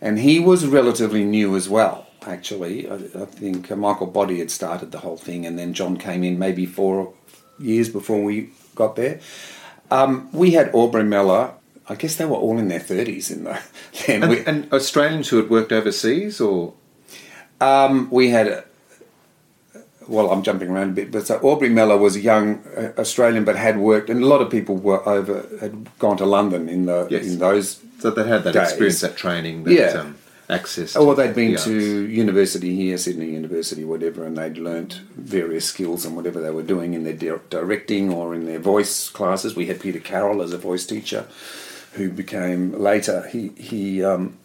And 0.00 0.18
he 0.18 0.40
was 0.40 0.66
relatively 0.66 1.24
new 1.24 1.54
as 1.56 1.68
well. 1.68 2.06
Actually, 2.26 2.88
I, 2.90 2.94
I 2.94 3.24
think 3.26 3.70
uh, 3.70 3.76
Michael 3.76 4.08
Boddy 4.08 4.38
had 4.40 4.50
started 4.50 4.90
the 4.92 4.98
whole 4.98 5.16
thing, 5.16 5.46
and 5.46 5.58
then 5.58 5.72
John 5.74 5.96
came 5.96 6.24
in 6.24 6.38
maybe 6.38 6.66
four 6.66 7.14
years 7.58 7.88
before 7.88 8.22
we 8.22 8.50
got 8.74 8.96
there. 8.96 9.20
Um, 9.90 10.28
we 10.32 10.50
had 10.52 10.70
Aubrey 10.74 11.04
Mellor. 11.04 11.52
I 11.88 11.94
guess 11.94 12.16
they 12.16 12.24
were 12.24 12.36
all 12.36 12.58
in 12.58 12.66
their 12.68 12.80
thirties 12.80 13.30
in 13.30 13.44
the. 13.44 13.60
Then 14.06 14.22
And, 14.24 14.30
we, 14.30 14.44
and 14.44 14.72
Australians 14.72 15.28
who 15.28 15.36
had 15.36 15.48
worked 15.50 15.72
overseas, 15.72 16.40
or 16.40 16.74
Um, 17.60 18.10
we 18.10 18.30
had, 18.30 18.48
a, 18.48 18.64
well, 20.08 20.30
I'm 20.32 20.42
jumping 20.42 20.68
around 20.68 20.90
a 20.90 20.92
bit, 20.92 21.10
but 21.12 21.26
so 21.26 21.38
Aubrey 21.38 21.68
Mellor 21.68 21.96
was 21.96 22.16
a 22.16 22.20
young 22.20 22.62
uh, 22.76 22.92
Australian, 22.98 23.44
but 23.44 23.56
had 23.56 23.78
worked, 23.78 24.10
and 24.10 24.22
a 24.22 24.26
lot 24.26 24.40
of 24.42 24.50
people 24.50 24.76
were 24.76 25.06
over, 25.08 25.46
had 25.60 25.88
gone 25.98 26.16
to 26.18 26.26
London 26.26 26.68
in 26.68 26.86
the 26.86 27.06
Yes. 27.10 27.26
in 27.26 27.38
those. 27.38 27.80
so 28.00 28.10
they 28.10 28.26
had 28.26 28.42
that 28.44 28.52
Days. 28.54 28.62
experience, 28.70 29.00
that 29.00 29.16
training, 29.16 29.64
that 29.64 29.72
Yeah. 29.72 30.00
um, 30.00 30.16
access. 30.48 30.96
Or 30.96 31.14
to 31.14 31.22
they'd 31.22 31.34
been 31.34 31.52
the 31.52 31.58
to 31.58 32.08
university 32.08 32.74
here, 32.74 32.96
Sydney 32.98 33.30
University, 33.30 33.84
whatever, 33.84 34.24
and 34.24 34.36
they'd 34.36 34.58
learnt 34.58 34.94
various 35.16 35.66
skills 35.66 36.04
and 36.04 36.16
whatever 36.16 36.40
they 36.40 36.50
were 36.50 36.62
doing 36.62 36.94
in 36.94 37.04
their 37.04 37.14
di- 37.14 37.42
directing 37.50 38.12
or 38.12 38.34
in 38.34 38.46
their 38.46 38.58
voice 38.58 39.08
classes. 39.08 39.56
We 39.56 39.66
had 39.66 39.80
Peter 39.80 40.00
Carroll 40.00 40.42
as 40.42 40.52
a 40.52 40.58
voice 40.58 40.86
teacher, 40.86 41.26
who 41.92 42.10
became 42.10 42.72
later 42.72 43.26
he 43.28 43.48
he 43.56 44.04
um, 44.04 44.36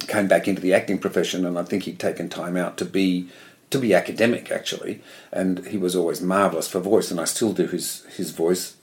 came 0.00 0.28
back 0.28 0.48
into 0.48 0.60
the 0.60 0.74
acting 0.74 0.98
profession, 0.98 1.46
and 1.46 1.58
I 1.58 1.62
think 1.62 1.84
he'd 1.84 1.98
taken 1.98 2.28
time 2.28 2.56
out 2.56 2.76
to 2.78 2.84
be 2.84 3.28
to 3.70 3.78
be 3.78 3.94
academic 3.94 4.50
actually, 4.50 5.00
and 5.32 5.66
he 5.66 5.78
was 5.78 5.96
always 5.96 6.20
marvelous 6.20 6.68
for 6.68 6.80
voice, 6.80 7.10
and 7.10 7.20
I 7.20 7.24
still 7.24 7.52
do 7.52 7.66
his 7.66 8.04
his 8.16 8.30
voice 8.30 8.76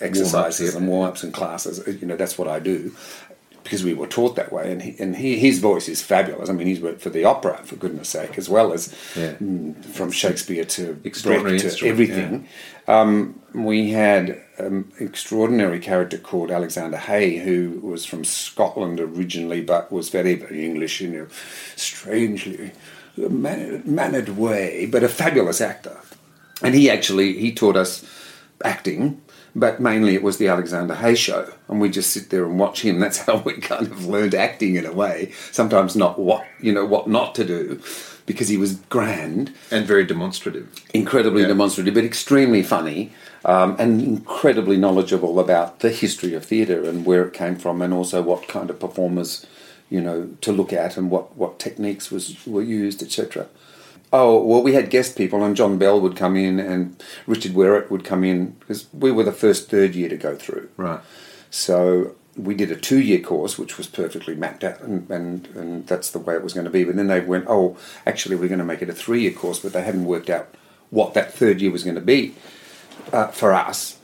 exercises 0.00 0.74
and 0.74 0.88
warm 0.88 1.08
ups 1.08 1.22
and 1.22 1.32
classes. 1.32 1.86
You 2.00 2.06
know, 2.06 2.16
that's 2.16 2.38
what 2.38 2.48
I 2.48 2.58
do. 2.60 2.92
Because 3.62 3.84
we 3.84 3.94
were 3.94 4.06
taught 4.06 4.36
that 4.36 4.52
way. 4.52 4.72
And 4.72 4.82
he, 4.82 4.96
and 4.98 5.16
he, 5.16 5.38
his 5.38 5.58
voice 5.58 5.88
is 5.88 6.02
fabulous. 6.02 6.48
I 6.48 6.52
mean, 6.52 6.66
he's 6.66 6.80
worked 6.80 7.00
for 7.00 7.10
the 7.10 7.24
opera 7.24 7.60
for 7.64 7.76
goodness 7.76 8.08
sake, 8.08 8.38
as 8.38 8.48
well 8.48 8.72
as 8.72 8.94
Yeah. 9.16 9.34
mm, 9.34 9.84
from 9.84 10.10
Shakespeare 10.10 10.64
to 10.64 11.00
Extraordinary 11.04 11.58
Brecht 11.58 11.78
to 11.78 11.86
everything. 11.88 12.48
Um, 12.88 13.40
we 13.54 13.90
had 13.90 14.40
an 14.58 14.90
extraordinary 14.98 15.78
character 15.78 16.18
called 16.18 16.50
Alexander 16.50 16.96
Hay, 16.96 17.38
who 17.38 17.80
was 17.82 18.04
from 18.04 18.24
Scotland 18.24 19.00
originally, 19.00 19.60
but 19.60 19.92
was 19.92 20.08
very, 20.08 20.34
very 20.34 20.64
English 20.64 21.00
in 21.00 21.14
a 21.14 21.26
strangely 21.76 22.72
mannered, 23.16 23.86
mannered 23.86 24.36
way, 24.36 24.86
but 24.86 25.02
a 25.02 25.08
fabulous 25.08 25.60
actor. 25.60 25.96
And 26.62 26.74
he 26.74 26.90
actually 26.90 27.38
he 27.38 27.52
taught 27.52 27.76
us 27.76 28.04
acting, 28.64 29.19
but 29.54 29.80
mainly 29.80 30.14
it 30.14 30.22
was 30.22 30.36
the 30.38 30.48
Alexander 30.48 30.94
Hay 30.94 31.14
show, 31.14 31.52
and 31.68 31.80
we 31.80 31.88
just 31.88 32.10
sit 32.10 32.30
there 32.30 32.44
and 32.44 32.58
watch 32.58 32.82
him. 32.82 33.00
That's 33.00 33.18
how 33.18 33.38
we 33.38 33.54
kind 33.54 33.86
of 33.86 34.06
learned 34.06 34.34
acting 34.34 34.76
in 34.76 34.86
a 34.86 34.92
way. 34.92 35.32
Sometimes 35.50 35.96
not 35.96 36.18
what 36.18 36.44
you 36.60 36.72
know 36.72 36.84
what 36.84 37.08
not 37.08 37.34
to 37.36 37.44
do, 37.44 37.80
because 38.26 38.48
he 38.48 38.56
was 38.56 38.74
grand 38.90 39.52
And 39.70 39.86
very 39.86 40.04
demonstrative. 40.04 40.68
incredibly 40.94 41.42
Yeah. 41.42 41.48
demonstrative, 41.48 41.94
but 41.94 42.04
extremely 42.04 42.62
funny, 42.62 43.12
um, 43.44 43.76
and 43.78 44.00
incredibly 44.02 44.76
knowledgeable 44.76 45.40
about 45.40 45.80
the 45.80 45.90
history 45.90 46.34
of 46.34 46.44
theatre 46.44 46.84
and 46.84 47.04
where 47.06 47.24
it 47.24 47.32
came 47.32 47.56
from, 47.56 47.82
and 47.82 47.92
also 47.92 48.22
what 48.22 48.46
kind 48.48 48.70
of 48.70 48.78
performers, 48.78 49.46
you 49.88 50.00
know, 50.00 50.28
to 50.42 50.52
look 50.52 50.72
at 50.72 50.96
and 50.96 51.10
what, 51.10 51.36
what 51.36 51.58
techniques 51.58 52.10
was 52.10 52.36
were 52.46 52.62
used, 52.62 53.02
etc. 53.02 53.46
Oh 54.12 54.42
well, 54.42 54.62
we 54.62 54.74
had 54.74 54.90
guest 54.90 55.16
people, 55.16 55.44
and 55.44 55.56
John 55.56 55.78
Bell 55.78 56.00
would 56.00 56.16
come 56.16 56.36
in, 56.36 56.58
and 56.58 57.00
Richard 57.26 57.52
Wherrett 57.52 57.90
would 57.90 58.04
come 58.04 58.24
in 58.24 58.56
because 58.60 58.86
we 58.92 59.12
were 59.12 59.22
the 59.22 59.32
first 59.32 59.70
third 59.70 59.94
year 59.94 60.08
to 60.08 60.16
go 60.16 60.34
through. 60.34 60.68
Right. 60.76 61.00
So 61.50 62.16
we 62.36 62.54
did 62.54 62.70
a 62.70 62.76
two-year 62.76 63.20
course, 63.20 63.58
which 63.58 63.76
was 63.78 63.86
perfectly 63.86 64.34
mapped 64.34 64.64
out, 64.64 64.80
and, 64.80 65.08
and, 65.10 65.46
and 65.48 65.86
that's 65.86 66.10
the 66.10 66.18
way 66.18 66.34
it 66.34 66.42
was 66.42 66.54
going 66.54 66.64
to 66.64 66.70
be. 66.70 66.84
But 66.84 66.96
then 66.96 67.08
they 67.08 67.20
went, 67.20 67.46
oh, 67.48 67.76
actually, 68.06 68.36
we're 68.36 68.48
going 68.48 68.60
to 68.60 68.64
make 68.64 68.82
it 68.82 68.88
a 68.88 68.94
three-year 68.94 69.32
course, 69.32 69.58
but 69.58 69.72
they 69.72 69.82
hadn't 69.82 70.04
worked 70.04 70.30
out 70.30 70.54
what 70.90 71.14
that 71.14 71.32
third 71.32 71.60
year 71.60 71.70
was 71.70 71.84
going 71.84 71.96
to 71.96 72.00
be 72.00 72.34
uh, 73.12 73.28
for 73.28 73.52
us, 73.52 73.98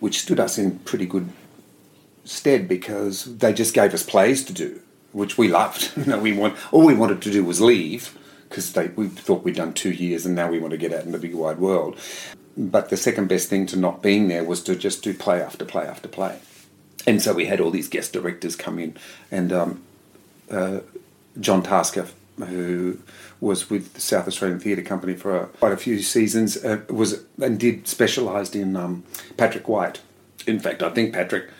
which 0.00 0.20
stood 0.20 0.40
us 0.40 0.58
in 0.58 0.78
pretty 0.80 1.06
good 1.06 1.28
stead 2.24 2.66
because 2.66 3.38
they 3.38 3.52
just 3.52 3.74
gave 3.74 3.94
us 3.94 4.02
plays 4.02 4.44
to 4.44 4.52
do, 4.52 4.80
which 5.12 5.38
we 5.38 5.48
loved. 5.48 5.92
you 5.96 6.04
know, 6.06 6.18
we 6.18 6.32
want 6.32 6.56
all 6.72 6.84
we 6.84 6.94
wanted 6.94 7.22
to 7.22 7.30
do 7.30 7.44
was 7.44 7.60
leave 7.60 8.16
because 8.56 8.96
we 8.96 9.08
thought 9.08 9.44
we'd 9.44 9.56
done 9.56 9.74
two 9.74 9.90
years 9.90 10.24
and 10.24 10.34
now 10.34 10.50
we 10.50 10.58
want 10.58 10.70
to 10.70 10.78
get 10.78 10.92
out 10.92 11.04
in 11.04 11.12
the 11.12 11.18
big 11.18 11.34
wide 11.34 11.58
world. 11.58 11.98
But 12.56 12.88
the 12.88 12.96
second 12.96 13.28
best 13.28 13.50
thing 13.50 13.66
to 13.66 13.76
not 13.78 14.02
being 14.02 14.28
there 14.28 14.44
was 14.44 14.62
to 14.62 14.74
just 14.74 15.02
do 15.02 15.12
play 15.12 15.42
after 15.42 15.66
play 15.66 15.84
after 15.84 16.08
play. 16.08 16.38
And 17.06 17.20
so 17.20 17.34
we 17.34 17.44
had 17.44 17.60
all 17.60 17.70
these 17.70 17.88
guest 17.88 18.14
directors 18.14 18.56
come 18.56 18.78
in, 18.78 18.96
and 19.30 19.52
um, 19.52 19.82
uh, 20.50 20.80
John 21.38 21.62
Tasker, 21.62 22.08
who 22.38 22.98
was 23.40 23.68
with 23.70 23.92
the 23.92 24.00
South 24.00 24.26
Australian 24.26 24.58
Theatre 24.58 24.82
Company 24.82 25.14
for 25.14 25.38
uh, 25.38 25.46
quite 25.46 25.72
a 25.72 25.76
few 25.76 26.00
seasons, 26.00 26.56
uh, 26.64 26.80
was 26.88 27.22
and 27.40 27.60
did 27.60 27.86
specialised 27.86 28.56
in 28.56 28.74
um, 28.74 29.04
Patrick 29.36 29.68
White. 29.68 30.00
In 30.46 30.58
fact, 30.58 30.82
I 30.82 30.90
think 30.90 31.12
Patrick 31.12 31.50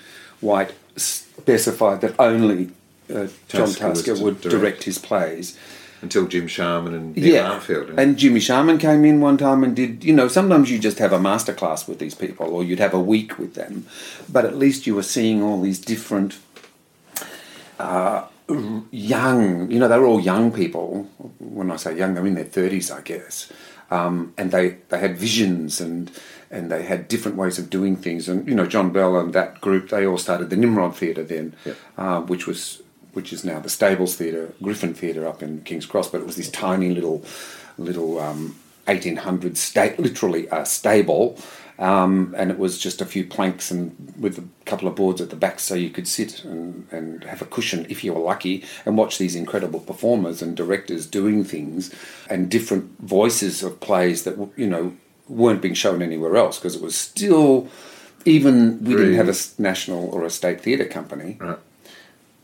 White 0.41 0.73
specified 0.97 2.01
that 2.01 2.19
only 2.19 2.71
uh, 3.09 3.29
John 3.49 3.69
Tasker 3.69 4.15
Tasker 4.15 4.25
would 4.25 4.41
direct. 4.41 4.51
direct 4.51 4.85
his 4.85 4.99
plays. 4.99 5.57
Until 6.03 6.27
Jim 6.27 6.47
Sharman 6.47 6.95
and 6.95 7.17
Neil 7.17 7.35
Yeah, 7.35 7.59
Armfield. 7.59 7.97
and 7.97 8.17
Jimmy 8.19 8.39
Sharman 8.41 8.79
came 8.79 9.05
in 9.05 9.21
one 9.21 9.37
time 9.39 9.65
and 9.65 9.75
did. 9.75 10.05
You 10.05 10.13
know, 10.13 10.29
sometimes 10.29 10.71
you 10.71 10.79
just 10.79 10.99
have 10.99 11.13
a 11.13 11.19
masterclass 11.19 11.89
with 11.89 11.99
these 11.99 12.15
people, 12.15 12.47
or 12.55 12.63
you'd 12.63 12.79
have 12.81 12.93
a 12.95 13.01
week 13.01 13.39
with 13.39 13.55
them, 13.55 13.87
but 14.31 14.45
at 14.45 14.57
least 14.57 14.87
you 14.87 14.95
were 14.95 15.03
seeing 15.03 15.43
all 15.43 15.61
these 15.61 15.79
different 15.79 16.39
uh, 17.79 18.25
young. 18.91 19.71
You 19.71 19.79
know, 19.79 19.89
they 19.89 19.99
were 19.99 20.07
all 20.07 20.21
young 20.21 20.53
people. 20.53 21.05
When 21.39 21.71
I 21.71 21.77
say 21.77 21.97
young, 21.97 22.15
they're 22.15 22.27
in 22.27 22.35
their 22.35 22.45
thirties, 22.45 22.91
I 22.91 23.01
guess, 23.01 23.51
um, 23.91 24.33
and 24.37 24.51
they 24.51 24.77
they 24.89 24.99
had 24.99 25.17
visions 25.17 25.81
and. 25.81 26.11
And 26.49 26.71
they 26.71 26.85
had 26.85 27.09
different 27.09 27.37
ways 27.37 27.59
of 27.59 27.71
doing 27.71 27.97
things, 27.97 28.29
and 28.29 28.47
you 28.47 28.55
know 28.55 28.67
John 28.67 28.91
Bell 28.93 29.17
and 29.19 29.33
that 29.33 29.61
group. 29.61 29.89
They 29.89 30.07
all 30.07 30.17
started 30.17 30.49
the 30.49 30.55
Nimrod 30.57 30.95
Theatre 30.97 31.25
then, 31.25 31.55
Yep. 31.65 31.77
uh, 31.99 32.21
which 32.21 32.47
was 32.47 32.83
which 33.17 33.33
is 33.33 33.45
now 33.45 33.59
the 33.59 33.71
Stables 33.71 34.15
Theatre, 34.15 34.53
Griffin 34.63 34.93
Theatre 34.93 35.27
up 35.27 35.43
in 35.43 35.63
King's 35.63 35.87
Cross, 35.87 36.11
but 36.11 36.21
it 36.21 36.27
was 36.27 36.37
this 36.37 36.51
tiny 36.51 36.91
little, 36.91 37.25
little 37.79 38.19
um, 38.21 38.55
1800 38.85 39.57
sta- 39.57 39.95
literally 39.99 40.47
a 40.53 40.67
stable, 40.67 41.39
um, 41.79 42.35
and 42.37 42.51
it 42.51 42.59
was 42.59 42.79
just 42.79 43.01
a 43.01 43.07
few 43.07 43.25
planks 43.25 43.71
and 43.71 44.13
with 44.21 44.37
a 44.39 44.45
couple 44.67 44.87
of 44.87 44.95
boards 44.95 45.21
at 45.23 45.31
the 45.31 45.37
back 45.37 45.59
so 45.61 45.75
you 45.75 45.89
could 45.91 46.07
sit 46.07 46.45
and, 46.45 46.87
and 46.91 47.25
have 47.25 47.41
a 47.41 47.47
cushion 47.47 47.87
if 47.89 48.05
you 48.05 48.13
were 48.13 48.21
lucky 48.21 48.65
and 48.85 48.97
watch 48.99 49.17
these 49.19 49.35
incredible 49.35 49.81
performers 49.81 50.43
and 50.43 50.55
directors 50.57 51.07
doing 51.07 51.43
things 51.45 51.93
and 52.31 52.51
different 52.51 52.99
voices 53.01 53.63
of 53.63 53.81
plays 53.81 54.25
that 54.25 54.37
you 54.57 54.67
know 54.67 54.95
weren't 55.29 55.61
being 55.61 55.75
shown 55.75 56.01
anywhere 56.03 56.37
else 56.37 56.59
because 56.59 56.77
it 56.77 56.83
was 56.83 56.95
still 56.97 57.69
even 58.25 58.83
we 58.85 58.95
didn't 58.97 59.15
have 59.15 59.29
a 59.29 59.35
national 59.61 60.09
or 60.11 60.25
a 60.25 60.31
state 60.31 60.61
theatre 60.63 60.87
company 60.87 61.37
Right. 61.41 61.59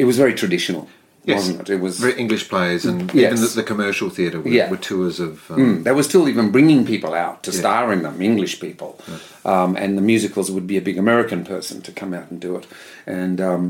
It 0.03 0.07
was 0.11 0.17
very 0.25 0.35
traditional, 0.43 0.85
Yes. 1.25 1.37
wasn't 1.39 1.61
it? 1.63 1.69
It 1.75 1.81
was. 1.87 1.95
Very 2.07 2.17
English 2.25 2.45
plays 2.53 2.83
and 2.89 2.99
Yes. 3.15 3.33
even 3.33 3.39
the, 3.45 3.51
the 3.61 3.67
commercial 3.73 4.09
theatre 4.17 4.41
were, 4.41 4.49
Yeah. 4.59 4.69
were 4.73 4.83
tours 4.91 5.17
of. 5.29 5.33
Um, 5.53 5.59
Mm, 5.61 5.85
they 5.85 5.93
were 5.99 6.03
still 6.11 6.27
even 6.33 6.51
bringing 6.57 6.85
people 6.93 7.13
out 7.25 7.37
to 7.45 7.51
Yeah. 7.53 7.61
star 7.63 7.85
in 7.95 8.01
them, 8.07 8.17
English 8.31 8.55
people, 8.67 8.91
um, 9.53 9.71
and 9.83 9.91
the 9.99 10.03
musicals 10.13 10.49
would 10.55 10.67
be 10.73 10.77
a 10.83 10.85
big 10.89 10.99
American 10.99 11.41
person 11.53 11.77
to 11.87 11.93
come 12.01 12.13
out 12.19 12.29
and 12.31 12.39
do 12.49 12.53
it, 12.59 12.67
and 13.07 13.41
um, 13.51 13.63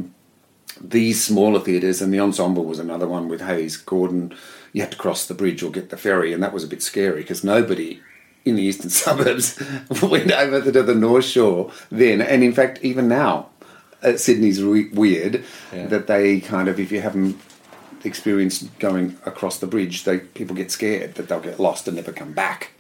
these 0.99 1.19
smaller 1.31 1.61
theatres 1.61 2.01
and 2.03 2.11
the 2.15 2.21
ensemble 2.27 2.65
was 2.65 2.79
another 2.79 3.07
one 3.17 3.29
with 3.29 3.43
Hayes 3.51 3.77
Gordon. 3.77 4.33
You 4.73 4.81
had 4.85 4.93
to 4.93 5.03
cross 5.05 5.27
the 5.27 5.35
bridge 5.35 5.63
or 5.63 5.71
get 5.71 5.91
the 5.91 5.99
ferry, 6.07 6.33
and 6.33 6.43
that 6.43 6.55
was 6.55 6.65
a 6.65 6.73
bit 6.75 6.83
scary 6.83 7.21
because 7.21 7.45
nobody 7.45 8.01
in 8.47 8.57
the 8.57 8.63
eastern 8.63 8.91
suburbs 9.03 9.47
went 10.03 10.33
over 10.33 10.73
to 10.73 10.83
the 10.83 10.95
North 10.95 11.27
Shore 11.27 11.71
then, 11.91 12.19
and 12.23 12.43
in 12.43 12.53
fact 12.55 12.79
even 12.83 13.07
now. 13.09 13.35
Uh, 14.03 14.17
Sydney's 14.17 14.63
re- 14.63 14.89
weird 14.93 15.45
Yeah. 15.73 15.87
that 15.87 16.07
they 16.07 16.41
kind 16.41 16.69
of, 16.69 16.81
if 16.81 16.91
you 16.93 17.01
haven't 17.01 17.39
experienced 18.05 18.77
going 18.81 19.17
across 19.25 19.59
the 19.59 19.67
bridge, 19.67 20.05
they 20.05 20.19
people 20.19 20.57
get 20.57 20.71
scared 20.73 21.15
that 21.15 21.29
they'll 21.29 21.41
get 21.41 21.61
lost 21.61 21.87
and 21.87 21.97
never 21.97 22.13
come 22.13 22.33
back. 22.33 22.73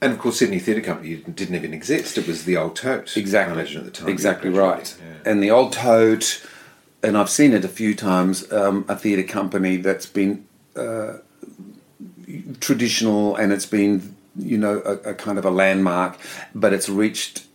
And 0.00 0.12
of 0.12 0.18
course, 0.18 0.38
Sydney 0.38 0.58
Theatre 0.58 0.80
Company 0.80 1.16
didn't 1.16 1.54
even 1.54 1.72
exist. 1.74 2.18
It 2.18 2.26
was 2.26 2.44
the 2.44 2.56
old 2.56 2.74
Tote. 2.76 3.16
Exactly. 3.16 3.52
I 3.52 3.54
imagine 3.54 3.78
at 3.80 3.84
the 3.84 3.90
time. 3.92 4.08
Exactly 4.08 4.50
right. 4.50 4.96
Yeah. 4.98 5.30
And 5.30 5.42
the 5.42 5.50
old 5.50 5.72
tote, 5.74 6.44
and 7.04 7.16
I've 7.16 7.30
seen 7.30 7.52
it 7.52 7.64
a 7.64 7.68
few 7.68 7.94
times. 7.94 8.50
Um, 8.50 8.84
a 8.88 8.96
theatre 8.96 9.22
company 9.22 9.76
that's 9.76 10.06
been 10.06 10.44
uh, 10.74 11.18
traditional 12.60 13.36
and 13.36 13.52
it's 13.52 13.66
been, 13.66 14.16
you 14.36 14.58
know, 14.58 14.80
a, 14.84 15.10
a 15.10 15.14
kind 15.14 15.38
of 15.38 15.44
a 15.44 15.50
landmark, 15.50 16.18
but 16.54 16.72
it's 16.72 16.88
reached. 16.88 17.46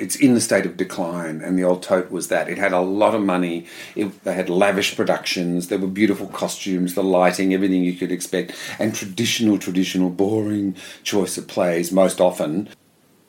It's 0.00 0.16
in 0.16 0.34
the 0.34 0.40
state 0.40 0.66
of 0.66 0.76
decline, 0.76 1.40
and 1.42 1.58
the 1.58 1.64
old 1.64 1.82
tote 1.82 2.10
was 2.10 2.28
that. 2.28 2.48
It 2.48 2.58
had 2.58 2.72
a 2.72 2.80
lot 2.80 3.14
of 3.14 3.22
money. 3.22 3.66
It, 3.94 4.24
they 4.24 4.34
had 4.34 4.48
lavish 4.48 4.96
productions. 4.96 5.68
There 5.68 5.78
were 5.78 5.86
beautiful 5.86 6.26
costumes, 6.28 6.94
the 6.94 7.02
lighting, 7.02 7.52
everything 7.52 7.84
you 7.84 7.92
could 7.92 8.10
expect, 8.10 8.54
and 8.78 8.94
traditional, 8.94 9.58
traditional, 9.58 10.10
boring 10.10 10.74
choice 11.02 11.36
of 11.38 11.46
plays 11.46 11.92
most 11.92 12.20
often 12.20 12.68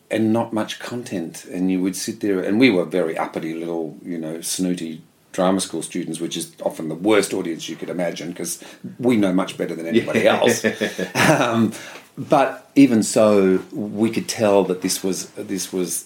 and 0.09 0.33
not 0.33 0.53
much 0.53 0.79
content. 0.79 1.45
And 1.45 1.71
you 1.71 1.81
would 1.81 1.95
sit 1.95 2.19
there, 2.19 2.39
and 2.39 2.59
we 2.59 2.69
were 2.69 2.85
very 2.85 3.17
uppity 3.17 3.53
little, 3.53 3.97
you 4.03 4.17
know, 4.17 4.41
snooty 4.41 5.01
drama 5.31 5.61
school 5.61 5.81
students, 5.81 6.19
which 6.19 6.35
is 6.35 6.53
often 6.63 6.89
the 6.89 6.95
worst 6.95 7.33
audience 7.33 7.69
you 7.69 7.75
could 7.75 7.89
imagine 7.89 8.29
because 8.29 8.63
we 8.99 9.15
know 9.15 9.33
much 9.33 9.57
better 9.57 9.75
than 9.75 9.87
anybody 9.87 10.27
else. 10.27 10.65
um, 11.15 11.73
but 12.17 12.69
even 12.75 13.03
so, 13.03 13.63
we 13.71 14.09
could 14.09 14.27
tell 14.27 14.63
that 14.65 14.81
this 14.81 15.03
was 15.03 15.29
this 15.31 15.71
was 15.71 16.05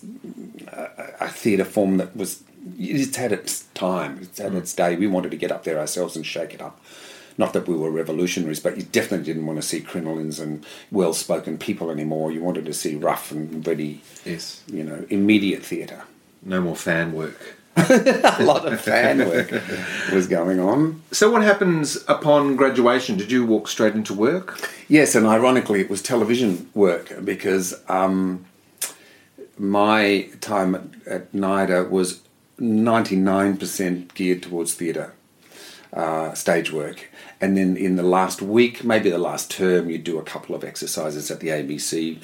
a, 0.67 0.89
a 1.21 1.29
theatre 1.29 1.65
form 1.65 1.97
that 1.97 2.15
was 2.15 2.43
it's 2.77 3.15
had 3.15 3.31
its 3.31 3.63
time, 3.73 4.19
it's 4.21 4.39
had 4.39 4.53
mm. 4.53 4.57
its 4.57 4.73
day. 4.73 4.95
We 4.95 5.07
wanted 5.07 5.31
to 5.31 5.37
get 5.37 5.51
up 5.51 5.63
there 5.63 5.79
ourselves 5.79 6.15
and 6.15 6.25
shake 6.25 6.53
it 6.53 6.61
up. 6.61 6.79
Not 7.37 7.53
that 7.53 7.67
we 7.67 7.75
were 7.75 7.91
revolutionaries, 7.91 8.61
but 8.61 8.77
you 8.77 8.83
definitely 8.83 9.25
didn't 9.25 9.45
want 9.45 9.61
to 9.61 9.67
see 9.67 9.81
crinolines 9.81 10.41
and 10.41 10.65
well-spoken 10.89 11.57
people 11.57 11.91
anymore. 11.91 12.31
You 12.31 12.41
wanted 12.41 12.65
to 12.65 12.73
see 12.73 12.95
rough 12.95 13.29
and 13.29 13.65
ready, 13.67 14.01
Yes. 14.23 14.63
you 14.67 14.83
know, 14.85 15.05
immediate 15.09 15.63
theatre. 15.63 16.03
No 16.41 16.61
more 16.61 16.77
fan 16.77 17.11
work. 17.11 17.57
A 17.89 18.37
lot 18.41 18.71
of 18.71 18.79
fan 18.79 19.19
work 19.19 19.51
was 20.13 20.27
going 20.27 20.61
on. 20.61 21.01
So, 21.11 21.29
what 21.29 21.43
happens 21.43 21.97
upon 22.07 22.55
graduation? 22.55 23.17
Did 23.17 23.31
you 23.31 23.45
walk 23.45 23.67
straight 23.67 23.93
into 23.93 24.13
work? 24.13 24.57
Yes, 24.87 25.13
and 25.13 25.27
ironically, 25.27 25.81
it 25.81 25.89
was 25.89 26.01
television 26.01 26.69
work 26.73 27.13
because 27.25 27.73
um, 27.89 28.45
my 29.57 30.29
time 30.39 30.75
at, 30.75 30.83
at 31.05 31.33
NIDA 31.33 31.89
was 31.89 32.21
99% 32.59 34.13
geared 34.13 34.43
towards 34.43 34.73
theatre, 34.73 35.13
uh, 35.91 36.33
stage 36.33 36.71
work. 36.71 37.11
And 37.41 37.57
then 37.57 37.75
in 37.75 37.97
the 37.97 38.03
last 38.03 38.41
week, 38.41 38.83
maybe 38.83 39.09
the 39.09 39.17
last 39.17 39.51
term, 39.51 39.89
you'd 39.89 40.03
do 40.03 40.17
a 40.17 40.23
couple 40.23 40.55
of 40.55 40.63
exercises 40.63 41.29
at 41.29 41.41
the 41.41 41.49
ABC 41.49 42.23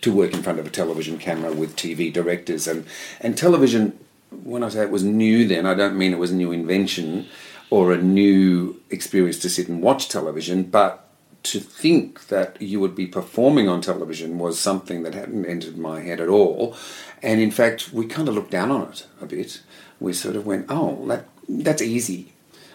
to 0.00 0.12
work 0.12 0.32
in 0.32 0.42
front 0.42 0.58
of 0.58 0.66
a 0.66 0.70
television 0.70 1.18
camera 1.18 1.52
with 1.52 1.76
TV 1.76 2.10
directors. 2.10 2.66
And, 2.66 2.86
and 3.20 3.36
television 3.36 3.98
when 4.30 4.62
I 4.62 4.68
say 4.68 4.82
it 4.82 4.90
was 4.90 5.04
new 5.04 5.46
then, 5.46 5.66
I 5.66 5.74
don't 5.74 5.98
mean 5.98 6.12
it 6.12 6.18
was 6.18 6.30
a 6.30 6.36
new 6.36 6.52
invention 6.52 7.26
or 7.68 7.92
a 7.92 7.98
new 7.98 8.80
experience 8.90 9.38
to 9.40 9.50
sit 9.50 9.68
and 9.68 9.82
watch 9.82 10.08
television, 10.08 10.64
but 10.64 11.06
to 11.42 11.58
think 11.58 12.26
that 12.28 12.60
you 12.60 12.80
would 12.80 12.94
be 12.94 13.06
performing 13.06 13.68
on 13.68 13.80
television 13.80 14.38
was 14.38 14.58
something 14.58 15.02
that 15.02 15.14
hadn't 15.14 15.46
entered 15.46 15.78
my 15.78 16.00
head 16.00 16.20
at 16.20 16.28
all. 16.28 16.76
And 17.22 17.40
in 17.40 17.50
fact, 17.50 17.92
we 17.92 18.06
kind 18.06 18.28
of 18.28 18.34
looked 18.34 18.50
down 18.50 18.70
on 18.70 18.88
it 18.90 19.06
a 19.20 19.26
bit. 19.26 19.62
We 20.00 20.12
sort 20.12 20.36
of 20.36 20.46
went, 20.46 20.66
oh, 20.68 21.06
that, 21.06 21.26
that's 21.48 21.82
easy. 21.82 22.32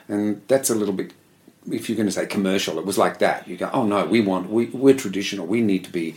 And 0.08 0.42
that's 0.48 0.70
a 0.70 0.76
little 0.76 0.94
bit, 0.94 1.14
if 1.70 1.90
you're 1.90 1.96
going 1.96 2.08
to 2.08 2.12
say 2.12 2.26
commercial, 2.26 2.80
it 2.80 2.86
was 2.86 2.98
like 2.98 3.20
that. 3.20 3.48
You 3.48 3.58
go, 3.58 3.70
oh 3.72 3.86
no, 3.86 4.06
we 4.06 4.22
want, 4.22 4.50
we, 4.50 4.66
we're 4.68 4.96
traditional. 4.96 5.46
We 5.46 5.62
need 5.62 5.84
to 5.86 5.92
be, 5.92 6.16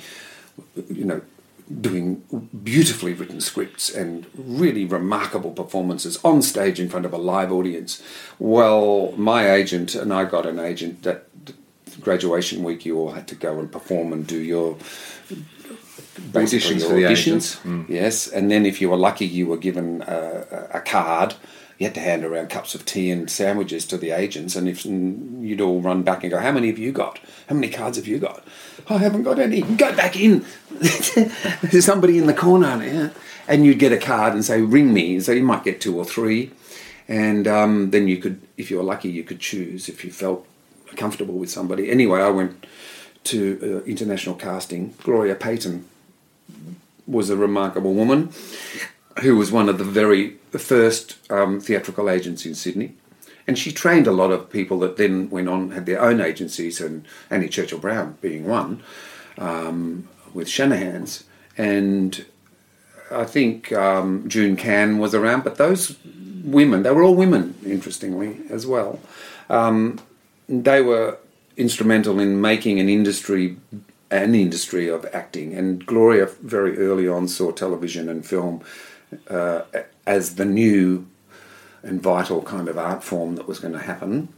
you 0.88 1.05
know, 1.05 1.20
doing 1.81 2.23
beautifully 2.65 3.13
written 3.13 3.41
scripts 3.41 3.91
and 3.91 4.27
really 4.35 4.85
remarkable 4.85 5.53
performances 5.53 6.19
on 6.25 6.43
stage 6.43 6.81
in 6.81 6.89
front 6.89 7.07
of 7.07 7.13
a 7.13 7.19
live 7.19 7.53
audience. 7.53 8.03
Well, 8.39 9.13
my 9.17 9.51
agent 9.51 9.95
and 9.95 10.13
I 10.13 10.25
got 10.25 10.47
an 10.47 10.59
agent 10.59 11.03
that 11.03 11.27
graduation 12.01 12.63
week 12.63 12.87
you 12.87 12.97
all 12.99 13.13
had 13.13 13.27
to 13.29 13.35
go 13.35 13.59
and 13.59 13.71
perform 13.71 14.13
and 14.13 14.27
do 14.27 14.39
your 14.39 14.77
Auditions 16.33 16.81
your 16.81 16.89
for 16.89 16.95
the 16.97 17.03
auditions. 17.03 17.61
Mm. 17.63 17.89
Yes, 17.89 18.27
and 18.27 18.51
then 18.51 18.67
if 18.67 18.81
you 18.81 18.91
were 18.91 18.97
lucky, 18.97 19.27
you 19.27 19.47
were 19.47 19.57
given 19.57 20.03
a, 20.03 20.69
a 20.75 20.81
card. 20.81 21.35
You 21.79 21.87
had 21.87 21.95
to 21.95 22.01
hand 22.01 22.25
around 22.25 22.51
cups 22.51 22.75
of 22.75 22.85
tea 22.85 23.09
and 23.11 23.31
sandwiches 23.31 23.87
to 23.87 23.97
the 23.97 24.11
agents, 24.11 24.57
and 24.57 24.69
if 24.69 24.85
and 24.85 25.47
you'd 25.47 25.61
all 25.61 25.81
run 25.81 26.03
back 26.03 26.25
and 26.25 26.31
go, 26.31 26.38
"How 26.38 26.51
many 26.51 26.67
have 26.67 26.79
you 26.79 26.91
got? 26.91 27.21
How 27.49 27.55
many 27.55 27.69
cards 27.69 27.97
have 27.97 28.09
you 28.09 28.19
got? 28.19 28.45
"Oh, 28.91 28.97
I 28.97 28.99
haven't 28.99 29.23
got 29.23 29.38
any. 29.38 29.62
Go 29.62 29.95
back 29.95 30.19
in. 30.19 30.45
There's 31.62 31.85
somebody 31.85 32.19
in 32.19 32.27
the 32.27 32.35
corner, 32.35 32.83
yeah. 32.85 33.11
and 33.47 33.64
you'd 33.64 33.79
get 33.79 33.93
a 33.93 33.97
card 33.97 34.35
and 34.35 34.45
say, 34.45 34.61
"Ring 34.61 34.93
me." 34.93 35.21
So 35.21 35.31
you 35.31 35.45
might 35.45 35.62
get 35.62 35.81
two 35.81 35.97
or 35.97 36.05
three, 36.05 36.51
and 37.07 37.47
um, 37.47 37.91
then 37.91 38.09
you 38.09 38.17
could, 38.17 38.41
if 38.57 38.73
you 38.73 38.79
were 38.79 38.83
lucky, 38.83 39.09
you 39.09 39.23
could 39.23 39.38
choose 39.38 39.88
if 39.88 40.05
you 40.05 40.11
felt 40.11 40.45
comfortable 40.97 41.35
with 41.35 41.51
somebody. 41.51 41.91
Anyway, 41.93 42.21
I 42.21 42.31
went 42.31 42.67
to 43.25 43.83
uh, 43.85 43.87
international 43.87 44.35
casting. 44.35 44.95
Gloria 45.05 45.37
Payten 45.37 45.85
was 47.07 47.31
a 47.31 47.37
remarkable 47.37 47.95
woman 47.95 48.33
who 49.23 49.37
was 49.37 49.53
one 49.53 49.69
of 49.69 49.79
the 49.79 49.85
very 49.85 50.38
first 50.59 51.17
um, 51.31 51.61
theatrical 51.61 52.09
agency 52.09 52.49
in 52.49 52.55
Sydney. 52.55 52.95
And 53.47 53.59
she 53.59 53.73
trained 53.73 54.07
a 54.07 54.13
lot 54.13 54.31
of 54.31 54.51
people 54.51 54.79
that 54.81 54.99
then 54.99 55.31
went 55.31 55.49
on, 55.49 55.71
had 55.71 55.87
their 55.87 56.03
own 56.03 56.21
agencies, 56.21 56.81
and 56.81 57.07
Annie 57.31 57.49
Churchill 57.49 57.79
Brown 57.79 58.19
being 58.21 58.47
one, 58.47 58.83
um, 59.39 60.09
with 60.35 60.49
Shanahan's. 60.49 61.25
And 61.57 62.27
I 63.11 63.25
think 63.25 63.73
um, 63.73 64.29
June 64.29 64.55
Cann 64.55 64.99
was 64.99 65.15
around, 65.15 65.45
but 65.45 65.57
those 65.57 65.97
women, 66.45 66.83
they 66.83 66.91
were 66.91 67.03
all 67.03 67.15
women, 67.15 67.55
interestingly, 67.65 68.41
as 68.51 68.67
well. 68.67 69.01
Um, 69.49 69.99
they 70.49 70.83
were 70.83 71.19
instrumental 71.57 72.21
in 72.21 72.41
making 72.41 72.79
an 72.79 72.89
industry 72.89 73.57
an 74.11 74.35
industry 74.35 74.89
of 74.89 75.05
acting 75.13 75.53
and 75.53 75.85
gloria 75.85 76.25
very 76.43 76.79
early 76.79 77.07
on 77.07 77.29
saw 77.29 77.51
television 77.51 78.09
and 78.09 78.25
film 78.25 78.63
uh, 79.29 79.61
as 80.09 80.35
the 80.35 80.44
new 80.44 81.07
and 81.83 82.03
vital 82.03 82.42
kind 82.42 82.68
of 82.68 82.77
art 82.77 83.05
form 83.05 83.37
that 83.37 83.47
was 83.47 83.59
going 83.61 83.75
to 83.75 83.79
happen 83.92 84.29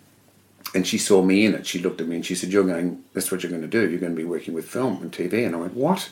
and 0.74 0.87
she 0.87 0.98
saw 0.98 1.22
me 1.22 1.46
in 1.46 1.54
it 1.54 1.66
she 1.66 1.78
looked 1.78 2.00
at 2.02 2.06
me 2.09 2.16
and 2.16 2.26
she 2.26 2.35
said 2.35 2.50
you're 2.52 2.66
going 2.74 3.02
that's 3.14 3.30
what 3.33 3.42
you're 3.42 3.50
going 3.56 3.62
to 3.62 3.68
do 3.78 3.88
you're 3.88 3.98
going 4.06 4.14
to 4.14 4.22
be 4.24 4.28
working 4.37 4.52
with 4.52 4.68
film 4.68 5.00
and 5.02 5.11
tv 5.12 5.46
and 5.46 5.54
i 5.56 5.59
went 5.59 5.74
what 5.74 6.11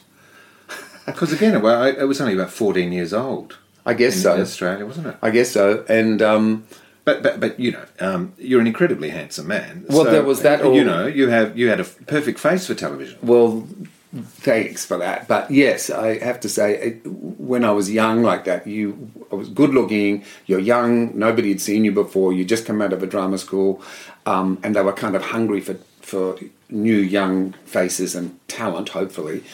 Because 1.07 1.33
again, 1.33 1.63
well, 1.63 1.81
I, 1.83 1.93
I 2.03 2.05
was 2.05 2.21
only 2.21 2.35
about 2.35 2.51
14 2.51 2.93
years 2.93 3.13
old. 3.15 3.57
i 3.87 3.95
guess 3.95 4.17
in 4.17 4.23
so 4.23 4.41
Australia, 4.41 4.85
wasn't 4.85 5.07
it? 5.07 5.17
i 5.23 5.31
guess 5.31 5.51
so 5.51 5.85
and 5.89 6.21
um, 6.23 6.67
But, 7.09 7.23
but 7.23 7.41
but 7.41 7.59
you 7.59 7.73
know, 7.73 7.85
um, 8.01 8.35
you're 8.37 8.61
an 8.61 8.67
incredibly 8.67 9.09
handsome 9.09 9.47
man. 9.47 9.87
Well, 9.89 10.05
there 10.05 10.23
was 10.23 10.43
that 10.43 10.63
You 10.63 10.85
know, 10.85 11.07
you 11.07 11.29
have 11.29 11.57
you 11.57 11.71
had 11.73 11.81
a 11.81 11.85
perfect 11.85 12.39
face 12.39 12.67
for 12.67 12.75
television. 12.75 13.17
Well, 13.23 13.67
thanks 14.15 14.85
for 14.85 14.99
that. 14.99 15.29
But 15.29 15.51
yes, 15.51 15.91
I 15.91 16.19
have 16.19 16.41
to 16.41 16.49
say, 16.49 16.99
when 17.05 17.65
I 17.65 17.71
was 17.73 17.91
young 17.91 18.23
like 18.23 18.45
that, 18.45 18.67
you 18.67 19.11
I 19.31 19.35
was 19.35 19.49
good 19.49 19.71
looking. 19.71 20.25
You're 20.47 20.61
young. 20.61 21.19
Nobody 21.19 21.51
had 21.51 21.61
seen 21.61 21.85
you 21.85 21.93
before. 21.93 22.33
You 22.33 22.45
just 22.45 22.67
come 22.67 22.81
out 22.83 22.93
of 22.93 23.03
a 23.03 23.07
drama 23.07 23.39
school, 23.39 23.83
um, 24.27 24.59
and 24.63 24.75
they 24.75 24.83
were 24.83 24.93
kind 24.93 25.17
of 25.17 25.23
hungry 25.23 25.61
for 25.61 25.75
for 26.01 26.39
new 26.71 26.97
young 26.97 27.53
faces 27.65 28.15
and 28.15 28.39
talent. 28.49 28.91
Hopefully, 28.91 29.45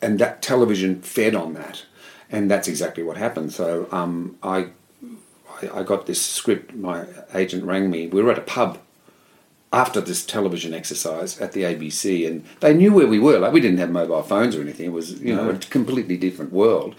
and 0.00 0.18
that 0.18 0.42
television 0.42 1.02
fed 1.02 1.34
on 1.34 1.54
that, 1.54 1.84
and 2.30 2.50
that's 2.50 2.68
exactly 2.68 3.02
what 3.02 3.16
happened. 3.16 3.52
So 3.52 3.88
um. 3.90 4.36
I 4.42 4.68
I 5.72 5.82
got 5.84 6.06
this 6.06 6.20
script. 6.20 6.74
My 6.74 7.06
agent 7.32 7.64
rang 7.64 7.90
me. 7.90 8.08
We 8.08 8.22
were 8.22 8.32
at 8.32 8.38
a 8.38 8.42
pub 8.42 8.78
after 9.74 10.00
this 10.00 10.24
television 10.24 10.72
exercise 10.72 11.40
at 11.40 11.52
the 11.52 11.62
ABC, 11.62 12.26
and 12.28 12.44
they 12.60 12.72
knew 12.72 12.92
where 12.92 13.08
we 13.08 13.18
were. 13.18 13.38
Like 13.40 13.52
we 13.52 13.60
didn't 13.60 13.78
have 13.78 13.90
mobile 13.90 14.22
phones 14.22 14.54
or 14.54 14.60
anything. 14.60 14.86
It 14.86 14.92
was 14.92 15.20
you 15.20 15.34
know 15.34 15.50
a 15.50 15.58
completely 15.58 16.16
different 16.16 16.52
world, 16.52 16.94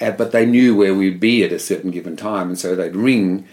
uh, 0.00 0.12
but 0.12 0.30
they 0.30 0.46
knew 0.46 0.76
where 0.76 0.94
we'd 0.94 1.18
be 1.18 1.42
at 1.42 1.52
a 1.52 1.58
certain 1.58 1.90
given 1.90 2.16
time, 2.16 2.48
and 2.48 2.58
so 2.58 2.76
they'd 2.76 2.94
ring 2.94 3.48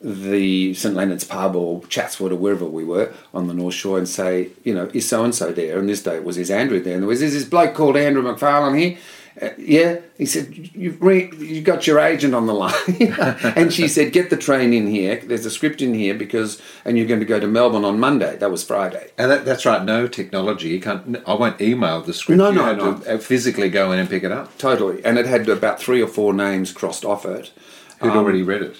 the 0.00 0.74
St 0.74 0.94
Leonard's 0.94 1.24
pub 1.24 1.56
or 1.56 1.84
Chatswood 1.86 2.32
or 2.32 2.36
wherever 2.36 2.64
we 2.64 2.84
were 2.84 3.12
on 3.34 3.48
the 3.48 3.54
North 3.54 3.74
Shore 3.74 3.98
and 3.98 4.08
say, 4.08 4.50
you 4.62 4.74
know, 4.74 4.90
is 4.92 5.08
so 5.08 5.24
and 5.24 5.34
so 5.34 5.52
there? 5.52 5.78
And 5.78 5.88
this 5.88 6.02
day 6.02 6.16
it 6.16 6.24
was 6.24 6.38
is 6.38 6.50
Andrew 6.50 6.80
there? 6.80 6.94
And 6.94 7.02
there 7.02 7.08
was 7.08 7.22
is 7.22 7.34
this 7.34 7.44
bloke 7.44 7.74
called 7.74 7.96
Andrew 7.96 8.22
McFarlane 8.22 8.78
here. 8.78 8.98
Uh, 9.40 9.50
yeah, 9.58 9.98
he 10.16 10.24
said 10.24 10.70
you've 10.74 11.00
re- 11.02 11.30
you 11.36 11.60
got 11.60 11.86
your 11.86 11.98
agent 11.98 12.34
on 12.34 12.46
the 12.46 12.54
line, 12.54 12.72
and 13.56 13.70
she 13.70 13.86
said 13.86 14.12
get 14.12 14.30
the 14.30 14.36
train 14.36 14.72
in 14.72 14.86
here. 14.86 15.20
There's 15.22 15.44
a 15.44 15.50
script 15.50 15.82
in 15.82 15.92
here 15.92 16.14
because, 16.14 16.60
and 16.86 16.96
you're 16.96 17.06
going 17.06 17.20
to 17.20 17.26
go 17.26 17.38
to 17.38 17.46
Melbourne 17.46 17.84
on 17.84 18.00
Monday. 18.00 18.36
That 18.36 18.50
was 18.50 18.64
Friday. 18.64 19.10
And 19.18 19.30
that, 19.30 19.44
that's 19.44 19.66
right. 19.66 19.84
No 19.84 20.06
technology. 20.08 20.68
You 20.70 20.80
can't. 20.80 21.22
I 21.26 21.34
won't 21.34 21.60
email 21.60 22.00
the 22.00 22.14
script. 22.14 22.38
No, 22.38 22.48
you 22.48 22.54
no, 22.56 22.64
had 22.64 22.76
no. 22.78 22.94
To 22.98 23.14
uh, 23.14 23.18
physically 23.18 23.68
go 23.68 23.92
in 23.92 23.98
and 23.98 24.08
pick 24.08 24.24
it 24.24 24.32
up. 24.32 24.56
Totally, 24.56 25.04
and 25.04 25.18
it 25.18 25.26
had 25.26 25.46
about 25.50 25.80
three 25.80 26.00
or 26.02 26.08
four 26.08 26.32
names 26.32 26.72
crossed 26.72 27.04
off 27.04 27.26
it. 27.26 27.52
Who'd 28.00 28.12
Um, 28.12 28.16
already 28.18 28.42
read 28.42 28.62
it? 28.62 28.76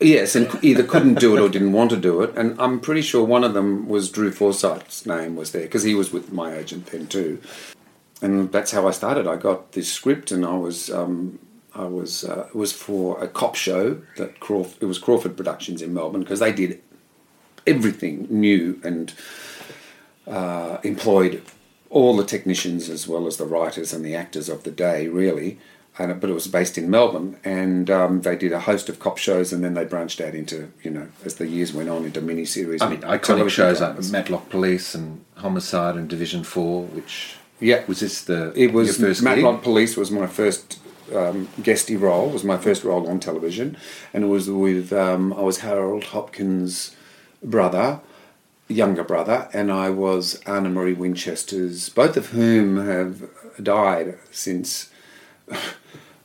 Yes, 0.00 0.34
and 0.36 0.48
either 0.62 0.82
couldn't 0.82 1.20
do 1.20 1.36
it 1.36 1.40
or 1.40 1.48
didn't 1.48 1.72
want 1.72 1.90
to 1.90 1.96
do 1.96 2.20
it. 2.22 2.36
And 2.36 2.60
I'm 2.60 2.80
pretty 2.80 3.00
sure 3.02 3.24
one 3.24 3.44
of 3.44 3.54
them 3.54 3.88
was 3.88 4.10
Drew 4.10 4.30
Forsyth's 4.30 5.06
name 5.06 5.36
was 5.36 5.52
there 5.52 5.62
because 5.62 5.84
he 5.84 5.94
was 5.94 6.12
with 6.12 6.32
my 6.32 6.54
agent 6.54 6.86
then 6.86 7.06
too. 7.06 7.40
And 8.22 8.50
that's 8.50 8.72
how 8.72 8.88
I 8.88 8.92
started. 8.92 9.26
I 9.26 9.36
got 9.36 9.72
this 9.72 9.92
script, 9.92 10.30
and 10.30 10.44
I 10.44 10.56
was 10.56 10.90
um, 10.90 11.38
I 11.74 11.84
was 11.84 12.24
uh, 12.24 12.46
it 12.48 12.54
was 12.54 12.72
for 12.72 13.22
a 13.22 13.28
cop 13.28 13.54
show 13.54 14.00
that 14.16 14.40
Crawf- 14.40 14.80
it 14.80 14.86
was 14.86 14.98
Crawford 14.98 15.36
Productions 15.36 15.82
in 15.82 15.92
Melbourne 15.92 16.22
because 16.22 16.40
they 16.40 16.52
did 16.52 16.82
everything 17.66 18.26
new 18.30 18.80
and 18.82 19.12
uh, 20.26 20.78
employed 20.82 21.42
all 21.90 22.16
the 22.16 22.24
technicians 22.24 22.88
as 22.88 23.06
well 23.06 23.26
as 23.26 23.36
the 23.36 23.44
writers 23.44 23.92
and 23.92 24.04
the 24.04 24.14
actors 24.14 24.48
of 24.48 24.62
the 24.64 24.70
day, 24.70 25.08
really. 25.08 25.58
And, 25.98 26.20
but 26.20 26.28
it 26.28 26.34
was 26.34 26.46
based 26.46 26.76
in 26.76 26.90
Melbourne, 26.90 27.38
and 27.42 27.90
um, 27.90 28.20
they 28.20 28.36
did 28.36 28.52
a 28.52 28.60
host 28.60 28.90
of 28.90 28.98
cop 28.98 29.16
shows, 29.16 29.50
and 29.50 29.64
then 29.64 29.72
they 29.72 29.84
branched 29.86 30.20
out 30.20 30.34
into, 30.34 30.70
you 30.82 30.90
know, 30.90 31.08
as 31.24 31.36
the 31.36 31.46
years 31.46 31.72
went 31.72 31.88
on, 31.88 32.04
into 32.04 32.20
miniseries. 32.20 32.82
I 32.82 32.90
mean, 32.90 33.00
iconic 33.00 33.48
shows 33.48 33.80
like 33.80 33.92
dramas. 33.92 34.12
Matlock 34.12 34.50
Police 34.50 34.94
and 34.94 35.24
Homicide 35.36 35.96
and 35.96 36.06
Division 36.06 36.44
Four, 36.44 36.82
which 36.84 37.35
Yeah, 37.60 37.84
was 37.86 38.00
this 38.00 38.22
the 38.24 38.52
It 38.54 38.72
was 38.72 38.98
your 38.98 39.08
first 39.08 39.22
Matlock 39.22 39.56
gig? 39.56 39.64
Police 39.64 39.96
was 39.96 40.10
my 40.10 40.26
first 40.26 40.78
um, 41.14 41.48
guesty 41.62 41.96
role. 41.96 42.28
Was 42.30 42.44
my 42.44 42.58
first 42.58 42.84
role 42.84 43.08
on 43.08 43.20
television, 43.20 43.76
and 44.12 44.24
it 44.24 44.26
was 44.28 44.50
with 44.50 44.92
um, 44.92 45.32
I 45.32 45.40
was 45.40 45.58
Harold 45.58 46.04
Hopkins' 46.04 46.94
brother, 47.42 48.00
younger 48.68 49.04
brother, 49.04 49.48
and 49.52 49.72
I 49.72 49.90
was 49.90 50.40
Arna-Maria 50.46 50.96
Winchester's. 50.96 51.88
Both 51.88 52.16
of 52.16 52.26
whom 52.28 52.76
have 52.86 53.28
died 53.62 54.18
since. 54.30 54.90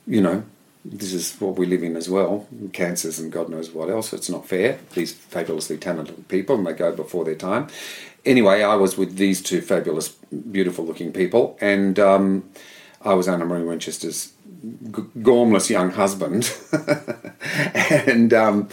You 0.04 0.20
know, 0.20 0.42
this 0.84 1.12
is 1.12 1.36
what 1.40 1.56
we 1.56 1.64
live 1.64 1.84
in 1.84 1.96
as 1.96 2.10
well. 2.10 2.48
Cancers 2.72 3.20
and 3.20 3.30
God 3.30 3.48
knows 3.48 3.70
what 3.70 3.88
else. 3.88 4.12
It's 4.12 4.28
not 4.28 4.48
fair. 4.48 4.80
These 4.94 5.12
fabulously 5.12 5.76
talented 5.78 6.26
people, 6.26 6.56
and 6.56 6.66
they 6.66 6.72
go 6.72 6.90
before 6.90 7.24
their 7.24 7.36
time. 7.36 7.68
Anyway, 8.24 8.62
I 8.62 8.76
was 8.76 8.96
with 8.96 9.16
these 9.16 9.42
two 9.42 9.60
fabulous, 9.60 10.08
beautiful-looking 10.50 11.12
people, 11.12 11.56
and 11.60 11.98
um, 11.98 12.44
I 13.02 13.14
was 13.14 13.26
Arna-Maria 13.28 13.64
Winchester's 13.64 14.32
g- 14.84 15.02
gormless 15.18 15.68
young 15.68 15.90
husband, 15.90 16.52
and 17.74 18.32
um, 18.32 18.68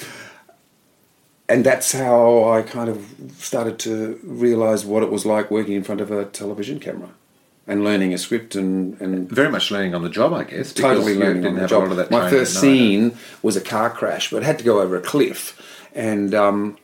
and 1.48 1.66
that's 1.66 1.92
how 1.94 2.50
I 2.52 2.62
kind 2.62 2.90
of 2.90 3.06
started 3.38 3.80
to 3.80 4.20
realise 4.24 4.86
what 4.86 5.02
it 5.02 5.12
was 5.12 5.26
like 5.26 5.50
working 5.50 5.74
in 5.74 5.84
front 5.84 6.00
of 6.02 6.12
a 6.12 6.26
television 6.26 6.80
camera, 6.80 7.10
and 7.66 7.84
learning 7.84 8.14
a 8.14 8.18
script 8.20 8.56
and 8.56 9.00
and 9.02 9.28
Very 9.30 9.50
much 9.50 9.72
learning 9.72 9.96
on 9.96 10.04
the 10.04 10.10
job, 10.10 10.32
I 10.34 10.44
guess. 10.44 10.74
totally 10.74 11.16
learning 11.16 11.46
on 11.48 11.56
the 11.56 11.68
job. 11.68 11.90
of 11.90 11.98
that 11.98 12.12
My 12.12 12.30
first 12.30 12.60
scene 12.60 13.18
was 13.42 13.56
a 13.56 13.62
car 13.62 13.90
crash, 13.90 14.30
but 14.30 14.44
it 14.44 14.46
had 14.46 14.60
to 14.60 14.64
go 14.64 14.80
over 14.80 14.96
a 14.96 15.02
cliff, 15.02 15.60
and 15.96 16.36
um, 16.36 16.78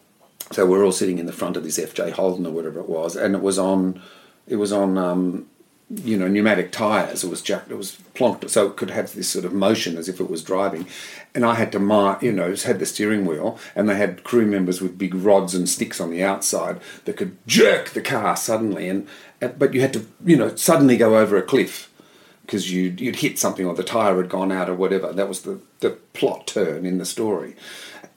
so 0.51 0.65
we're 0.65 0.83
all 0.83 0.91
sitting 0.91 1.17
in 1.17 1.25
the 1.25 1.33
front 1.33 1.57
of 1.57 1.63
this 1.63 1.79
FJ 1.79 2.11
Holden 2.11 2.45
or 2.45 2.51
whatever 2.51 2.79
it 2.79 2.89
was, 2.89 3.15
and 3.15 3.35
it 3.35 3.41
was 3.41 3.57
on, 3.57 4.01
it 4.47 4.57
was 4.57 4.71
on 4.71 4.97
um, 4.97 5.47
you 5.89 6.17
know, 6.17 6.27
pneumatic 6.27 6.71
tyres. 6.71 7.23
It 7.23 7.29
was 7.29 7.41
jacked, 7.41 7.71
it 7.71 7.77
was 7.77 7.97
plonked, 8.15 8.49
so 8.49 8.67
it 8.67 8.75
could 8.75 8.89
have 8.89 9.13
this 9.13 9.29
sort 9.29 9.45
of 9.45 9.53
motion 9.53 9.97
as 9.97 10.09
if 10.09 10.19
it 10.19 10.29
was 10.29 10.43
driving. 10.43 10.87
And 11.35 11.45
I 11.45 11.55
had 11.55 11.71
to 11.73 11.79
mark, 11.79 12.23
you 12.23 12.31
know, 12.31 12.55
had 12.55 12.79
the 12.79 12.85
steering 12.85 13.25
wheel, 13.25 13.59
and 13.75 13.87
they 13.87 13.95
had 13.95 14.23
crew 14.23 14.45
members 14.45 14.81
with 14.81 14.97
big 14.97 15.13
rods 15.13 15.53
and 15.53 15.69
sticks 15.69 16.01
on 16.01 16.09
the 16.09 16.23
outside 16.23 16.79
that 17.05 17.17
could 17.17 17.37
jerk 17.45 17.89
the 17.89 18.01
car 18.01 18.35
suddenly. 18.35 18.89
And, 18.89 19.07
but 19.39 19.73
you 19.73 19.81
had 19.81 19.93
to, 19.93 20.07
you 20.23 20.37
know, 20.37 20.55
suddenly 20.55 20.97
go 20.97 21.17
over 21.17 21.37
a 21.37 21.43
cliff 21.43 21.91
because 22.41 22.71
you'd, 22.71 23.01
you'd 23.01 23.17
hit 23.17 23.37
something 23.37 23.65
or 23.65 23.73
the 23.73 23.83
tyre 23.83 24.17
had 24.17 24.29
gone 24.29 24.51
out 24.51 24.69
or 24.69 24.75
whatever. 24.75 25.11
That 25.11 25.27
was 25.27 25.41
the, 25.41 25.59
the 25.79 25.91
plot 26.13 26.47
turn 26.47 26.85
in 26.85 26.97
the 26.97 27.05
story. 27.05 27.55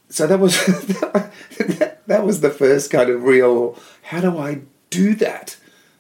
So 0.08 0.26
that 0.26 0.40
was 0.40 0.54
that 2.06 2.24
was 2.24 2.40
the 2.40 2.50
first 2.50 2.90
kind 2.90 3.10
of 3.10 3.22
real. 3.22 3.78
How 4.02 4.20
do 4.20 4.38
I 4.38 4.62
do 4.90 5.14
that? 5.16 5.56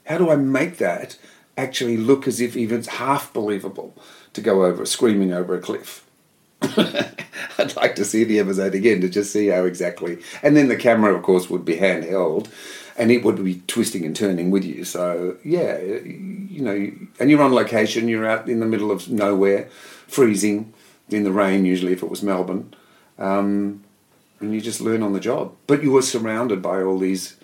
How 0.06 0.18
do 0.18 0.30
I 0.30 0.36
make 0.36 0.78
that 0.78 1.18
actually 1.56 1.96
look 1.96 2.26
as 2.26 2.40
if 2.40 2.56
even 2.56 2.82
half 2.84 3.32
believable 3.32 3.94
to 4.32 4.40
go 4.40 4.64
over 4.64 4.86
screaming 4.86 5.32
over 5.32 5.54
a 5.54 5.60
cliff? 5.60 6.04
I'd 6.62 7.76
like 7.76 7.94
to 7.96 8.04
see 8.04 8.24
the 8.24 8.38
episode 8.38 8.74
again 8.74 9.00
to 9.02 9.08
just 9.08 9.32
see 9.32 9.48
how 9.48 9.64
exactly. 9.64 10.18
And 10.42 10.56
then 10.56 10.68
the 10.68 10.76
camera, 10.76 11.14
of 11.14 11.22
course, 11.22 11.50
would 11.50 11.64
be 11.64 11.76
handheld, 11.76 12.48
and 12.96 13.10
it 13.10 13.22
would 13.22 13.44
be 13.44 13.62
twisting 13.66 14.04
and 14.04 14.16
turning 14.16 14.50
with 14.50 14.64
you. 14.64 14.84
So 14.84 15.36
yeah, 15.44 15.78
you 15.78 16.62
know, 16.62 16.90
and 17.20 17.30
you're 17.30 17.42
on 17.42 17.52
location. 17.52 18.08
You're 18.08 18.26
out 18.26 18.48
in 18.48 18.60
the 18.60 18.66
middle 18.66 18.90
of 18.90 19.08
nowhere, 19.10 19.68
freezing 20.06 20.72
in 21.10 21.24
the 21.24 21.32
rain. 21.32 21.66
Usually, 21.66 21.92
if 21.92 22.02
it 22.02 22.10
was 22.10 22.22
Melbourne. 22.22 22.74
Um, 23.18 23.84
and 24.40 24.54
you 24.54 24.60
just 24.60 24.80
learn 24.80 25.02
on 25.02 25.12
the 25.12 25.20
job. 25.20 25.54
But 25.66 25.82
you 25.82 25.92
were 25.92 26.02
surrounded 26.02 26.62
by 26.62 26.82
all 26.82 26.98
these 26.98 27.36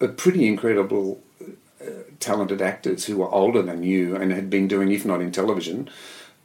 uh, 0.00 0.08
pretty 0.08 0.46
incredible, 0.46 1.20
uh, 1.80 2.04
talented 2.18 2.62
actors 2.62 3.06
who 3.06 3.18
were 3.18 3.28
older 3.28 3.62
than 3.62 3.82
you 3.82 4.16
and 4.16 4.32
had 4.32 4.50
been 4.50 4.68
doing, 4.68 4.90
if 4.90 5.04
not 5.04 5.20
in 5.20 5.32
television, 5.32 5.88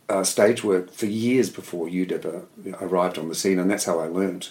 uh, 0.10 0.24
stage 0.24 0.64
work 0.64 0.92
for 0.92 1.06
years 1.06 1.50
before 1.50 1.90
you'd 1.90 2.12
ever 2.12 2.46
arrived 2.80 3.18
on 3.18 3.30
the 3.30 3.36
scene, 3.36 3.60
and 3.60 3.70
that's 3.70 3.86
how 3.86 4.00
I 4.00 4.08
learned. 4.08 4.50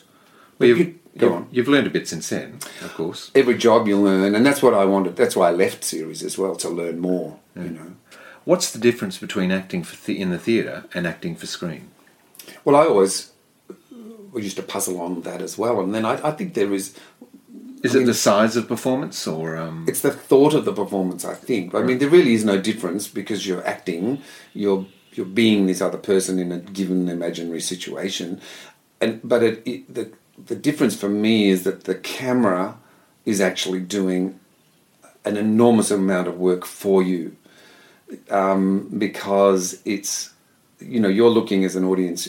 Well, 0.59 0.68
you've, 0.68 0.79
go 1.18 1.27
you've, 1.27 1.33
on. 1.33 1.48
You've 1.50 1.68
learned 1.68 1.87
a 1.87 1.90
bit 1.90 2.09
since 2.09 2.29
then, 2.29 2.59
of 2.81 2.94
course. 2.94 3.31
Every 3.35 3.57
job 3.57 3.87
you 3.87 3.98
learn, 3.98 4.35
and 4.35 4.44
that's 4.44 4.62
what 4.62 4.74
I 4.74 4.85
wanted. 4.85 5.16
That's 5.16 5.37
why 5.37 5.48
I 5.48 5.53
left 5.53 5.85
series 5.85 6.22
as 6.22 6.38
well 6.38 6.57
to 6.57 6.68
learn 6.68 6.98
more. 6.98 7.38
You 7.57 7.70
know, 7.70 7.92
what's 8.44 8.72
the 8.72 8.81
difference 8.81 9.18
between 9.18 9.53
acting 9.53 9.85
for 9.85 10.11
in 10.11 10.31
the 10.31 10.38
theatre 10.38 10.85
and 10.92 11.07
acting 11.07 11.37
for 11.37 11.46
screen? 11.46 11.90
Well, 12.64 12.77
I 12.77 12.87
always 12.87 13.33
we 14.35 14.42
used 14.42 14.57
to 14.57 14.62
puzzle 14.62 15.01
on 15.01 15.23
that 15.23 15.40
as 15.40 15.57
well. 15.57 15.81
And 15.81 15.94
then 15.94 16.05
I, 16.05 16.29
I 16.29 16.33
think 16.33 16.55
there 16.55 16.75
is. 16.75 16.94
Is 17.83 17.94
I 17.94 17.99
it 17.99 18.01
mean, 18.01 18.07
the 18.07 18.14
size 18.14 18.57
of 18.57 18.66
performance, 18.66 19.27
or 19.27 19.57
um... 19.57 19.85
it's 19.87 20.01
the 20.01 20.11
thought 20.11 20.55
of 20.55 20.64
the 20.64 20.73
performance? 20.73 21.25
I 21.25 21.35
think. 21.35 21.75
I 21.75 21.83
mean, 21.83 21.99
there 21.99 22.09
really 22.09 22.35
is 22.35 22.44
no 22.44 22.61
difference 22.61 23.09
because 23.09 23.47
you're 23.47 23.66
acting, 23.66 24.23
you're 24.55 24.87
you're 25.12 25.27
being 25.27 25.66
this 25.66 25.81
other 25.81 25.99
person 25.99 26.38
in 26.38 26.51
a 26.51 26.59
given 26.59 27.09
imaginary 27.09 27.61
situation, 27.61 28.40
and 29.01 29.20
but 29.23 29.42
it, 29.42 29.62
it, 29.66 29.94
the 29.94 30.11
the 30.47 30.57
difference 30.57 30.97
for 30.97 31.09
me 31.09 31.49
is 31.49 31.64
that 31.64 31.85
the 31.85 31.94
camera 31.94 32.79
is 33.25 33.40
actually 33.40 33.81
doing 33.81 34.40
an 35.25 35.37
enormous 35.37 35.90
amount 35.90 36.29
of 36.29 36.38
work 36.38 36.64
for 36.64 37.03
you 37.03 37.37
um, 38.31 38.90
because 38.99 39.81
it's 39.85 40.33
you 40.81 41.01
know 41.01 41.09
you're 41.09 41.31
looking 41.31 41.64
as 41.64 41.77
an 41.77 41.85
audience 41.85 42.29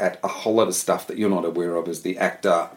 at 0.00 0.18
a 0.24 0.28
whole 0.28 0.54
lot 0.54 0.68
of 0.68 0.74
stuff 0.74 1.06
that 1.06 1.18
you're 1.18 1.30
not 1.30 1.44
aware 1.44 1.76
of 1.76 1.88
as 1.88 2.02
the 2.02 2.18
actor 2.18 2.70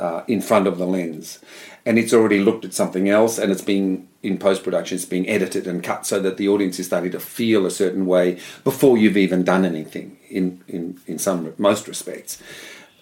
uh, 0.00 0.22
in 0.26 0.40
front 0.40 0.66
of 0.66 0.78
the 0.78 0.86
lens. 0.86 1.38
And 1.86 1.98
it's 1.98 2.12
already 2.12 2.40
looked 2.40 2.64
at 2.64 2.74
something 2.74 3.08
else 3.08 3.38
and 3.38 3.52
it's 3.52 3.62
being, 3.62 4.08
in 4.22 4.38
post 4.38 4.62
production, 4.64 4.96
it's 4.96 5.04
being 5.04 5.28
edited 5.28 5.66
and 5.66 5.82
cut 5.82 6.06
so 6.06 6.18
that 6.20 6.36
the 6.36 6.48
audience 6.48 6.78
is 6.78 6.86
starting 6.86 7.12
to 7.12 7.20
feel 7.20 7.66
a 7.66 7.70
certain 7.70 8.06
way 8.06 8.38
before 8.64 8.96
you've 8.96 9.16
even 9.16 9.44
done 9.44 9.64
anything 9.64 10.18
in, 10.28 10.62
in, 10.68 11.00
in 11.06 11.18
some, 11.18 11.52
most 11.58 11.86
respects. 11.86 12.42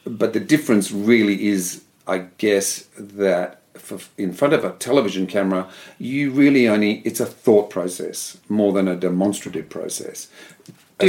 But 0.05 0.33
the 0.33 0.41
difference 0.41 0.91
really 0.91 1.47
is, 1.47 1.85
I 2.07 2.27
guess, 2.39 2.89
that 2.97 3.63
for, 3.75 3.99
in 4.19 4.33
front 4.33 4.55
of 4.55 4.65
a 4.65 4.73
television 4.73 5.27
camera, 5.27 5.69
you 5.99 6.31
really 6.31 6.69
only, 6.69 7.01
it's 7.05 7.21
a 7.21 7.27
thought 7.27 7.71
process 7.71 8.39
more 8.49 8.73
than 8.73 8.89
a 8.89 8.97
demonstrative 8.97 9.69
process. 9.69 10.29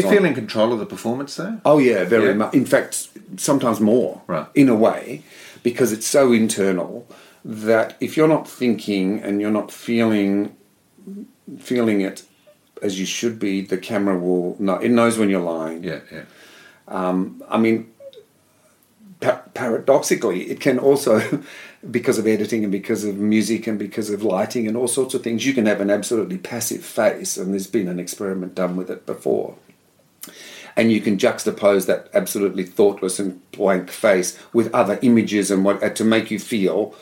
Do 0.02 0.08
you 0.08 0.14
feel 0.14 0.26
in 0.26 0.34
control 0.34 0.74
of 0.74 0.80
the 0.80 0.86
performance 0.86 1.36
though? 1.36 1.60
Oh 1.66 1.78
yeah, 1.78 2.04
very 2.04 2.28
yeah. 2.28 2.34
much. 2.34 2.54
In 2.54 2.66
fact, 2.66 3.10
sometimes 3.38 3.80
more. 3.80 4.22
Right. 4.28 4.48
In 4.56 4.70
a 4.70 4.76
way, 4.76 5.24
because 5.64 5.92
it's 5.92 6.08
so 6.08 6.32
internal 6.32 7.08
that 7.46 7.98
if 8.00 8.16
you're 8.16 8.28
not 8.28 8.48
thinking 8.48 9.20
and 9.20 9.42
you're 9.42 9.52
not 9.52 9.72
feeling 9.72 10.56
feeling 11.60 12.02
it 12.02 12.24
as 12.82 13.00
you 13.00 13.06
should 13.06 13.40
be, 13.40 13.62
the 13.62 13.78
camera 13.78 14.18
will 14.18 14.56
know. 14.60 14.76
It 14.76 14.90
knows 14.90 15.18
when 15.18 15.30
you're 15.30 15.42
lying. 15.42 15.84
Yeah, 15.84 16.02
yeah. 16.12 16.24
Um, 16.88 17.42
I 17.50 17.58
mean, 17.58 17.92
pa- 19.22 19.44
paradoxically, 19.54 20.52
it 20.52 20.60
can 20.60 20.78
also, 20.80 21.44
because 21.92 22.18
of 22.18 22.28
editing 22.28 22.64
and 22.64 22.72
because 22.72 23.06
of 23.06 23.16
music 23.16 23.68
and 23.68 23.80
because 23.80 24.10
of 24.10 24.22
lighting 24.22 24.68
and 24.68 24.76
all 24.76 24.90
sorts 24.90 25.14
of 25.14 25.24
things, 25.24 25.46
you 25.46 25.54
can 25.54 25.66
have 25.66 25.80
an 25.80 25.90
absolutely 25.90 26.38
passive 26.38 26.84
face. 26.84 27.38
And 27.38 27.54
there's 27.54 27.68
been 27.68 27.88
an 27.88 28.00
experiment 28.00 28.54
done 28.54 28.76
with 28.76 28.92
it 28.92 29.06
before 29.06 29.56
and 30.76 30.92
you 30.92 31.02
can 31.02 31.18
juxtapose 31.18 31.86
that 31.86 32.10
absolutely 32.14 32.64
thoughtless 32.64 33.20
and 33.20 33.40
blank 33.52 33.90
face 33.90 34.40
with 34.54 34.74
other 34.74 35.00
images 35.02 35.52
and 35.52 35.64
what 35.64 35.82
uh, 35.84 35.90
to 35.90 36.04
make 36.04 36.32
you 36.32 36.40
feel 36.40 36.96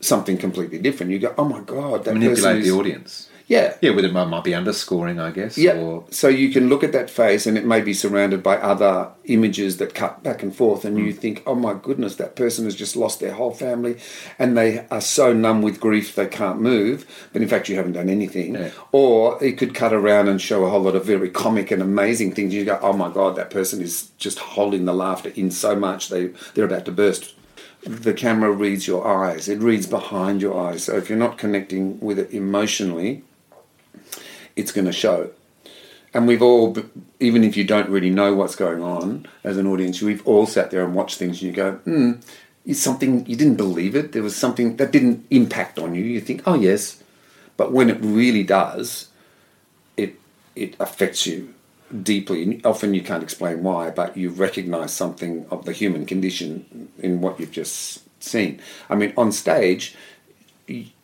something 0.00 0.36
completely 0.36 0.78
different. 0.78 1.12
You 1.12 1.18
go, 1.18 1.34
oh 1.38 1.44
my 1.44 1.60
god, 1.60 2.04
that 2.04 2.14
manipulate 2.14 2.64
the 2.64 2.70
audience. 2.70 3.28
Yeah. 3.48 3.76
Yeah, 3.80 3.90
with 3.90 4.04
it 4.04 4.12
might 4.12 4.44
be 4.44 4.54
underscoring, 4.54 5.20
I 5.20 5.30
guess. 5.30 5.56
Yeah. 5.56 5.74
Or... 5.74 6.04
So 6.10 6.28
you 6.28 6.50
can 6.52 6.68
look 6.68 6.82
at 6.82 6.92
that 6.92 7.08
face 7.08 7.46
and 7.46 7.56
it 7.56 7.64
may 7.64 7.80
be 7.80 7.94
surrounded 7.94 8.42
by 8.42 8.56
other 8.56 9.10
images 9.24 9.76
that 9.76 9.94
cut 9.94 10.22
back 10.22 10.42
and 10.42 10.54
forth, 10.54 10.84
and 10.84 10.96
mm. 10.96 11.04
you 11.04 11.12
think, 11.12 11.42
oh 11.46 11.54
my 11.54 11.74
goodness, 11.74 12.16
that 12.16 12.36
person 12.36 12.64
has 12.64 12.74
just 12.74 12.96
lost 12.96 13.20
their 13.20 13.32
whole 13.32 13.52
family 13.52 13.98
and 14.38 14.56
they 14.56 14.86
are 14.90 15.00
so 15.00 15.32
numb 15.32 15.62
with 15.62 15.80
grief 15.80 16.14
they 16.14 16.26
can't 16.26 16.60
move, 16.60 17.06
but 17.32 17.42
in 17.42 17.48
fact 17.48 17.68
you 17.68 17.76
haven't 17.76 17.92
done 17.92 18.10
anything. 18.10 18.54
Yeah. 18.54 18.70
Or 18.92 19.42
it 19.42 19.58
could 19.58 19.74
cut 19.74 19.92
around 19.92 20.28
and 20.28 20.40
show 20.40 20.64
a 20.64 20.70
whole 20.70 20.82
lot 20.82 20.96
of 20.96 21.04
very 21.04 21.30
comic 21.30 21.70
and 21.70 21.82
amazing 21.82 22.34
things. 22.34 22.52
You 22.52 22.64
go, 22.64 22.78
oh 22.82 22.92
my 22.92 23.10
God, 23.10 23.36
that 23.36 23.50
person 23.50 23.80
is 23.80 24.10
just 24.18 24.38
holding 24.38 24.84
the 24.84 24.94
laughter 24.94 25.30
in 25.36 25.50
so 25.50 25.76
much 25.76 26.08
they, 26.08 26.28
they're 26.54 26.64
about 26.64 26.84
to 26.86 26.92
burst 26.92 27.34
the 27.82 28.12
camera 28.12 28.50
reads 28.50 28.88
your 28.88 29.06
eyes. 29.06 29.48
It 29.48 29.60
reads 29.60 29.86
behind 29.86 30.42
your 30.42 30.60
eyes. 30.60 30.82
So 30.82 30.96
if 30.96 31.08
you're 31.08 31.16
not 31.16 31.38
connecting 31.38 32.00
with 32.00 32.18
it 32.18 32.32
emotionally, 32.32 33.22
it's 34.56 34.72
going 34.72 34.86
to 34.86 34.92
show. 34.92 35.30
And 36.14 36.26
we've 36.26 36.42
all, 36.42 36.76
even 37.20 37.44
if 37.44 37.56
you 37.56 37.64
don't 37.64 37.90
really 37.90 38.10
know 38.10 38.34
what's 38.34 38.56
going 38.56 38.82
on 38.82 39.26
as 39.44 39.58
an 39.58 39.66
audience, 39.66 40.00
we've 40.00 40.26
all 40.26 40.46
sat 40.46 40.70
there 40.70 40.82
and 40.82 40.94
watched 40.94 41.18
things 41.18 41.42
and 41.42 41.50
you 41.50 41.52
go, 41.52 41.72
hmm, 41.72 42.12
it's 42.64 42.80
something, 42.80 43.26
you 43.26 43.36
didn't 43.36 43.56
believe 43.56 43.94
it. 43.94 44.12
There 44.12 44.22
was 44.22 44.34
something 44.34 44.76
that 44.78 44.92
didn't 44.92 45.26
impact 45.30 45.78
on 45.78 45.94
you. 45.94 46.02
You 46.02 46.20
think, 46.20 46.42
oh, 46.46 46.54
yes. 46.54 47.02
But 47.56 47.72
when 47.72 47.90
it 47.90 47.98
really 48.00 48.44
does, 48.44 49.08
it, 49.96 50.18
it 50.54 50.74
affects 50.80 51.26
you 51.26 51.54
deeply. 52.02 52.42
And 52.42 52.64
often 52.64 52.94
you 52.94 53.02
can't 53.02 53.22
explain 53.22 53.62
why, 53.62 53.90
but 53.90 54.16
you 54.16 54.30
recognize 54.30 54.92
something 54.92 55.46
of 55.50 55.64
the 55.66 55.72
human 55.72 56.06
condition 56.06 56.88
in 56.98 57.20
what 57.20 57.38
you've 57.38 57.52
just 57.52 58.02
seen. 58.22 58.60
I 58.88 58.94
mean, 58.94 59.12
on 59.16 59.32
stage, 59.32 59.94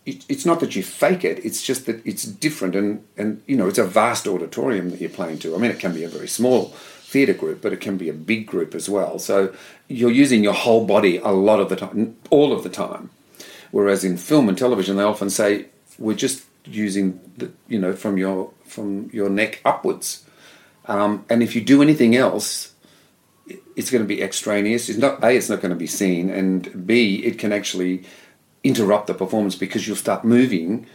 it, 0.04 0.24
it's 0.28 0.44
not 0.44 0.60
that 0.60 0.74
you 0.74 0.82
fake 0.82 1.24
it 1.24 1.44
it's 1.44 1.62
just 1.62 1.86
that 1.86 2.04
it's 2.06 2.24
different 2.24 2.74
and 2.74 3.04
and 3.16 3.42
you 3.46 3.56
know 3.56 3.68
it's 3.68 3.78
a 3.78 3.84
vast 3.84 4.26
auditorium 4.26 4.90
that 4.90 5.00
you're 5.00 5.10
playing 5.10 5.38
to. 5.40 5.54
I 5.54 5.58
mean 5.58 5.70
it 5.70 5.78
can 5.78 5.94
be 5.94 6.04
a 6.04 6.08
very 6.08 6.28
small 6.28 6.66
theatre 7.02 7.34
group 7.34 7.62
but 7.62 7.72
it 7.72 7.80
can 7.80 7.96
be 7.96 8.08
a 8.08 8.14
big 8.14 8.46
group 8.46 8.74
as 8.74 8.88
well. 8.88 9.18
So 9.18 9.54
you're 9.88 10.10
using 10.10 10.42
your 10.42 10.54
whole 10.54 10.84
body 10.86 11.18
a 11.18 11.30
lot 11.30 11.60
of 11.60 11.68
the 11.68 11.76
time 11.76 12.16
all 12.30 12.52
of 12.52 12.62
the 12.62 12.70
time. 12.70 13.10
Whereas 13.70 14.04
in 14.04 14.16
film 14.16 14.48
and 14.48 14.58
television 14.58 14.96
they 14.96 15.02
often 15.04 15.30
say 15.30 15.66
we're 15.98 16.16
just 16.16 16.44
using 16.64 17.20
the 17.36 17.52
you 17.68 17.78
know 17.78 17.94
from 17.94 18.18
your 18.18 18.52
from 18.64 19.10
your 19.12 19.28
neck 19.28 19.60
upwards. 19.64 20.24
Um, 20.86 21.24
and 21.30 21.42
if 21.44 21.54
you 21.54 21.60
do 21.60 21.80
anything 21.80 22.16
else 22.16 22.72
it's 23.76 23.90
going 23.90 24.02
to 24.02 24.08
be 24.08 24.22
extraneous. 24.22 24.88
It's 24.88 24.98
not 24.98 25.22
a 25.22 25.30
it's 25.30 25.48
not 25.48 25.60
going 25.60 25.70
to 25.70 25.76
be 25.76 25.86
seen 25.86 26.30
and 26.30 26.86
b 26.86 27.24
it 27.24 27.38
can 27.38 27.52
actually 27.52 28.04
interrupt 28.64 29.06
the 29.06 29.14
performance 29.14 29.54
because 29.54 29.86
you'll 29.86 29.96
start 29.96 30.24
moving. 30.24 30.86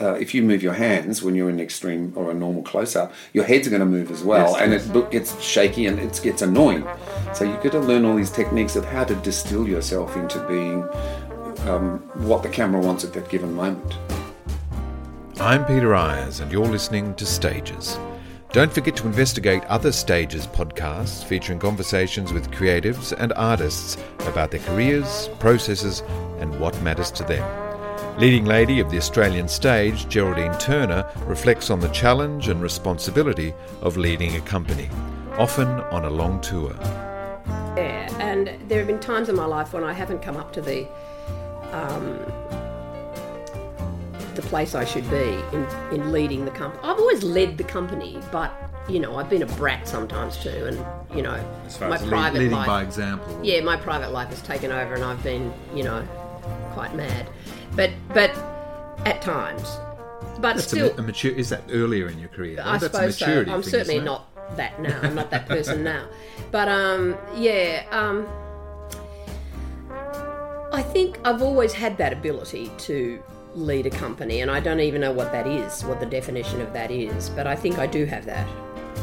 Uh, 0.00 0.14
if 0.14 0.34
you 0.34 0.42
move 0.42 0.62
your 0.62 0.72
hands 0.72 1.22
when 1.22 1.34
you're 1.34 1.50
in 1.50 1.60
extreme 1.60 2.12
or 2.16 2.30
a 2.30 2.34
normal 2.34 2.62
close 2.62 2.96
up, 2.96 3.12
your 3.32 3.44
head's 3.44 3.68
going 3.68 3.80
to 3.80 3.86
move 3.86 4.10
as 4.10 4.24
well, 4.24 4.52
yes, 4.52 4.60
and 4.60 4.72
it 4.72 5.10
gets 5.10 5.40
shaky 5.40 5.86
and 5.86 5.98
it 6.00 6.18
gets 6.22 6.42
annoying. 6.42 6.84
So 7.34 7.44
you've 7.44 7.62
got 7.62 7.72
to 7.72 7.80
learn 7.80 8.04
all 8.04 8.16
these 8.16 8.30
techniques 8.30 8.74
of 8.74 8.84
how 8.84 9.04
to 9.04 9.14
distill 9.16 9.68
yourself 9.68 10.16
into 10.16 10.40
being 10.48 10.82
um, 11.68 11.98
what 12.26 12.42
the 12.42 12.48
camera 12.48 12.80
wants 12.80 13.04
at 13.04 13.12
that 13.12 13.28
given 13.28 13.52
moment. 13.54 13.98
I'm 15.38 15.64
Peter 15.66 15.94
Eyers, 15.94 16.40
and 16.40 16.50
you're 16.50 16.66
listening 16.66 17.14
to 17.16 17.26
Stages. 17.26 17.98
Don't 18.52 18.70
forget 18.70 18.96
to 18.96 19.06
investigate 19.06 19.64
other 19.64 19.90
Stages 19.90 20.46
podcasts 20.46 21.24
featuring 21.24 21.58
conversations 21.58 22.34
with 22.34 22.50
creatives 22.50 23.14
and 23.18 23.32
artists 23.32 23.96
about 24.26 24.50
their 24.50 24.60
careers, 24.60 25.30
processes, 25.38 26.02
and 26.38 26.60
what 26.60 26.78
matters 26.82 27.10
to 27.12 27.24
them. 27.24 28.18
Leading 28.18 28.44
lady 28.44 28.78
of 28.78 28.90
the 28.90 28.98
Australian 28.98 29.48
stage, 29.48 30.06
Geraldine 30.06 30.52
Turner, 30.58 31.10
reflects 31.24 31.70
on 31.70 31.80
the 31.80 31.88
challenge 31.88 32.48
and 32.48 32.60
responsibility 32.60 33.54
of 33.80 33.96
leading 33.96 34.36
a 34.36 34.40
company, 34.42 34.90
often 35.38 35.66
on 35.66 36.04
a 36.04 36.10
long 36.10 36.38
tour. 36.42 36.76
Yeah, 37.74 38.14
and 38.20 38.58
there 38.68 38.80
have 38.80 38.86
been 38.86 39.00
times 39.00 39.30
in 39.30 39.34
my 39.34 39.46
life 39.46 39.72
when 39.72 39.82
I 39.82 39.94
haven't 39.94 40.20
come 40.20 40.36
up 40.36 40.52
to 40.52 40.60
the 40.60 40.86
um, 41.72 42.18
the 44.34 44.42
place 44.42 44.74
I 44.74 44.84
should 44.84 45.08
be 45.10 45.38
in, 45.52 45.66
in 45.92 46.12
leading 46.12 46.44
the 46.44 46.50
company. 46.50 46.82
I've 46.84 46.98
always 46.98 47.22
led 47.22 47.58
the 47.58 47.64
company, 47.64 48.20
but 48.30 48.52
you 48.88 48.98
know, 48.98 49.16
I've 49.16 49.30
been 49.30 49.42
a 49.42 49.46
brat 49.46 49.86
sometimes 49.86 50.36
too, 50.36 50.48
and 50.66 51.16
you 51.16 51.22
know, 51.22 51.36
my 51.80 51.98
private 51.98 52.38
leading 52.38 52.52
life. 52.52 52.66
by 52.66 52.82
example. 52.82 53.40
yeah, 53.42 53.60
my 53.60 53.76
private 53.76 54.12
life 54.12 54.28
has 54.28 54.42
taken 54.42 54.72
over, 54.72 54.94
and 54.94 55.04
I've 55.04 55.22
been, 55.22 55.52
you 55.74 55.84
know, 55.84 56.02
quite 56.72 56.94
mad. 56.94 57.28
But 57.76 57.90
but 58.08 58.30
at 59.06 59.22
times, 59.22 59.78
but 60.40 60.56
That's 60.56 60.66
still, 60.66 60.90
a, 60.90 60.96
a 60.96 61.02
mature. 61.02 61.32
Is 61.32 61.48
that 61.50 61.62
earlier 61.70 62.08
in 62.08 62.18
your 62.18 62.28
career? 62.28 62.60
I 62.60 62.78
That's 62.78 62.84
a 62.84 63.12
suppose 63.12 63.18
so. 63.18 63.40
I'm 63.40 63.62
thing, 63.62 63.70
certainly 63.70 64.00
not 64.00 64.56
that 64.56 64.80
now. 64.80 64.98
I'm 65.02 65.14
not 65.14 65.30
that 65.30 65.46
person 65.46 65.84
now. 65.94 66.08
But 66.50 66.68
um, 66.68 67.16
yeah, 67.36 67.84
um, 67.90 68.26
I 70.72 70.82
think 70.82 71.18
I've 71.24 71.42
always 71.42 71.72
had 71.72 71.96
that 71.98 72.12
ability 72.12 72.70
to 72.78 73.22
lead 73.54 73.86
a 73.86 73.90
company, 73.90 74.40
and 74.40 74.50
I 74.50 74.60
don't 74.60 74.80
even 74.80 75.00
know 75.00 75.12
what 75.12 75.32
that 75.32 75.46
is, 75.46 75.84
what 75.84 76.00
the 76.00 76.06
definition 76.06 76.60
of 76.60 76.72
that 76.72 76.90
is. 76.90 77.30
But 77.30 77.46
I 77.46 77.56
think 77.56 77.78
I 77.78 77.86
do 77.86 78.04
have 78.06 78.24
that, 78.26 78.48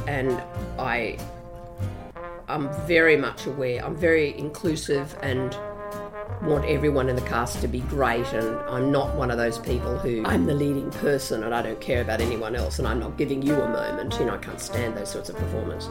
and 0.07 0.31
I, 0.77 1.17
I'm 2.47 2.69
very 2.85 3.17
much 3.17 3.45
aware. 3.45 3.83
I'm 3.85 3.95
very 3.95 4.37
inclusive 4.37 5.17
and 5.21 5.55
want 6.41 6.65
everyone 6.65 7.09
in 7.09 7.15
the 7.15 7.21
cast 7.23 7.59
to 7.61 7.67
be 7.67 7.81
great 7.81 8.25
and 8.33 8.57
I'm 8.69 8.91
not 8.91 9.15
one 9.15 9.29
of 9.29 9.37
those 9.37 9.59
people 9.59 9.97
who 9.97 10.23
I'm 10.25 10.45
the 10.45 10.53
leading 10.53 10.89
person 10.91 11.43
and 11.43 11.53
I 11.53 11.61
don't 11.61 11.81
care 11.81 12.01
about 12.01 12.21
anyone 12.21 12.55
else 12.55 12.79
and 12.79 12.87
I'm 12.87 12.99
not 12.99 13.17
giving 13.17 13.41
you 13.41 13.55
a 13.55 13.67
moment. 13.67 14.17
You 14.19 14.25
know, 14.25 14.35
I 14.35 14.37
can't 14.37 14.61
stand 14.61 14.95
those 14.95 15.11
sorts 15.11 15.29
of 15.29 15.35
performers. 15.35 15.89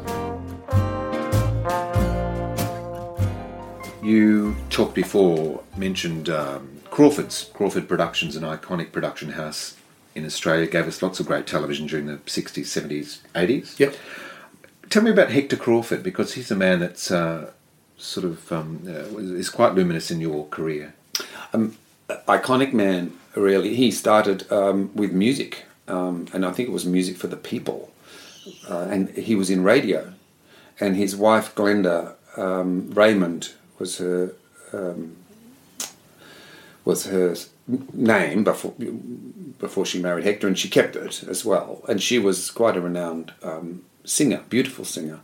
You 4.09 4.57
talked 4.71 4.95
before, 4.95 5.63
mentioned 5.77 6.31
um, 6.31 6.81
Crawford's. 6.91 7.51
Crawford 7.53 7.87
Productions, 7.87 8.37
an 8.37 8.43
iconic 8.43 8.91
production 8.91 9.33
house 9.33 9.77
in 10.15 10.25
Australia, 10.25 10.67
gave 10.67 10.87
us 10.89 11.03
lots 11.03 11.21
of 11.21 11.27
great 11.27 11.47
television 11.47 11.87
during 11.87 12.07
the 12.07 12.17
60s, 12.17 12.63
70s, 12.63 13.19
80s. 13.35 13.79
Yep. 13.79 13.95
Tell 14.89 15.03
me 15.03 15.11
about 15.11 15.31
Hector 15.31 15.57
Crawford 15.57 16.03
because 16.03 16.33
he's 16.33 16.51
a 16.51 16.57
man 16.57 16.81
that's 16.81 17.11
uh, 17.11 17.51
sort 17.99 18.25
of 18.25 18.51
um, 18.51 18.81
uh, 18.87 19.19
is 19.19 19.51
quite 19.51 19.75
luminous 19.75 20.11
in 20.11 20.23
your 20.23 20.47
career. 20.47 20.95
iconic 22.09 22.73
man, 22.73 23.13
really. 23.35 23.75
He 23.75 23.91
started 23.91 24.51
um, 24.51 24.91
with 24.95 25.13
music, 25.13 25.67
um, 25.87 26.29
and 26.33 26.47
I 26.47 26.53
think 26.53 26.71
it 26.71 26.73
was 26.73 26.87
music 26.87 27.19
for 27.19 27.27
the 27.27 27.37
people. 27.37 27.93
Uh, 28.71 28.89
and 28.91 29.11
he 29.11 29.35
was 29.35 29.51
in 29.51 29.63
radio, 29.63 30.15
and 30.81 30.97
his 30.97 31.15
wife 31.15 31.55
Glenda 31.55 32.15
um, 32.39 32.91
Raymond 32.93 33.53
was 33.79 33.99
her 33.99 34.33
um, 34.73 35.17
was 36.85 37.07
her 37.07 37.35
name 37.93 38.45
before 38.45 38.75
before 39.59 39.87
she 39.87 40.01
married 40.01 40.25
Hector, 40.25 40.47
and 40.47 40.59
she 40.59 40.69
kept 40.69 40.97
it 40.97 41.23
as 41.25 41.45
well. 41.45 41.85
And 41.89 42.03
she 42.03 42.19
was 42.19 42.51
quite 42.51 42.77
a 42.77 42.81
renowned 42.81 43.33
um, 43.43 43.85
singer, 44.05 44.43
beautiful 44.49 44.85
singer 44.85 45.21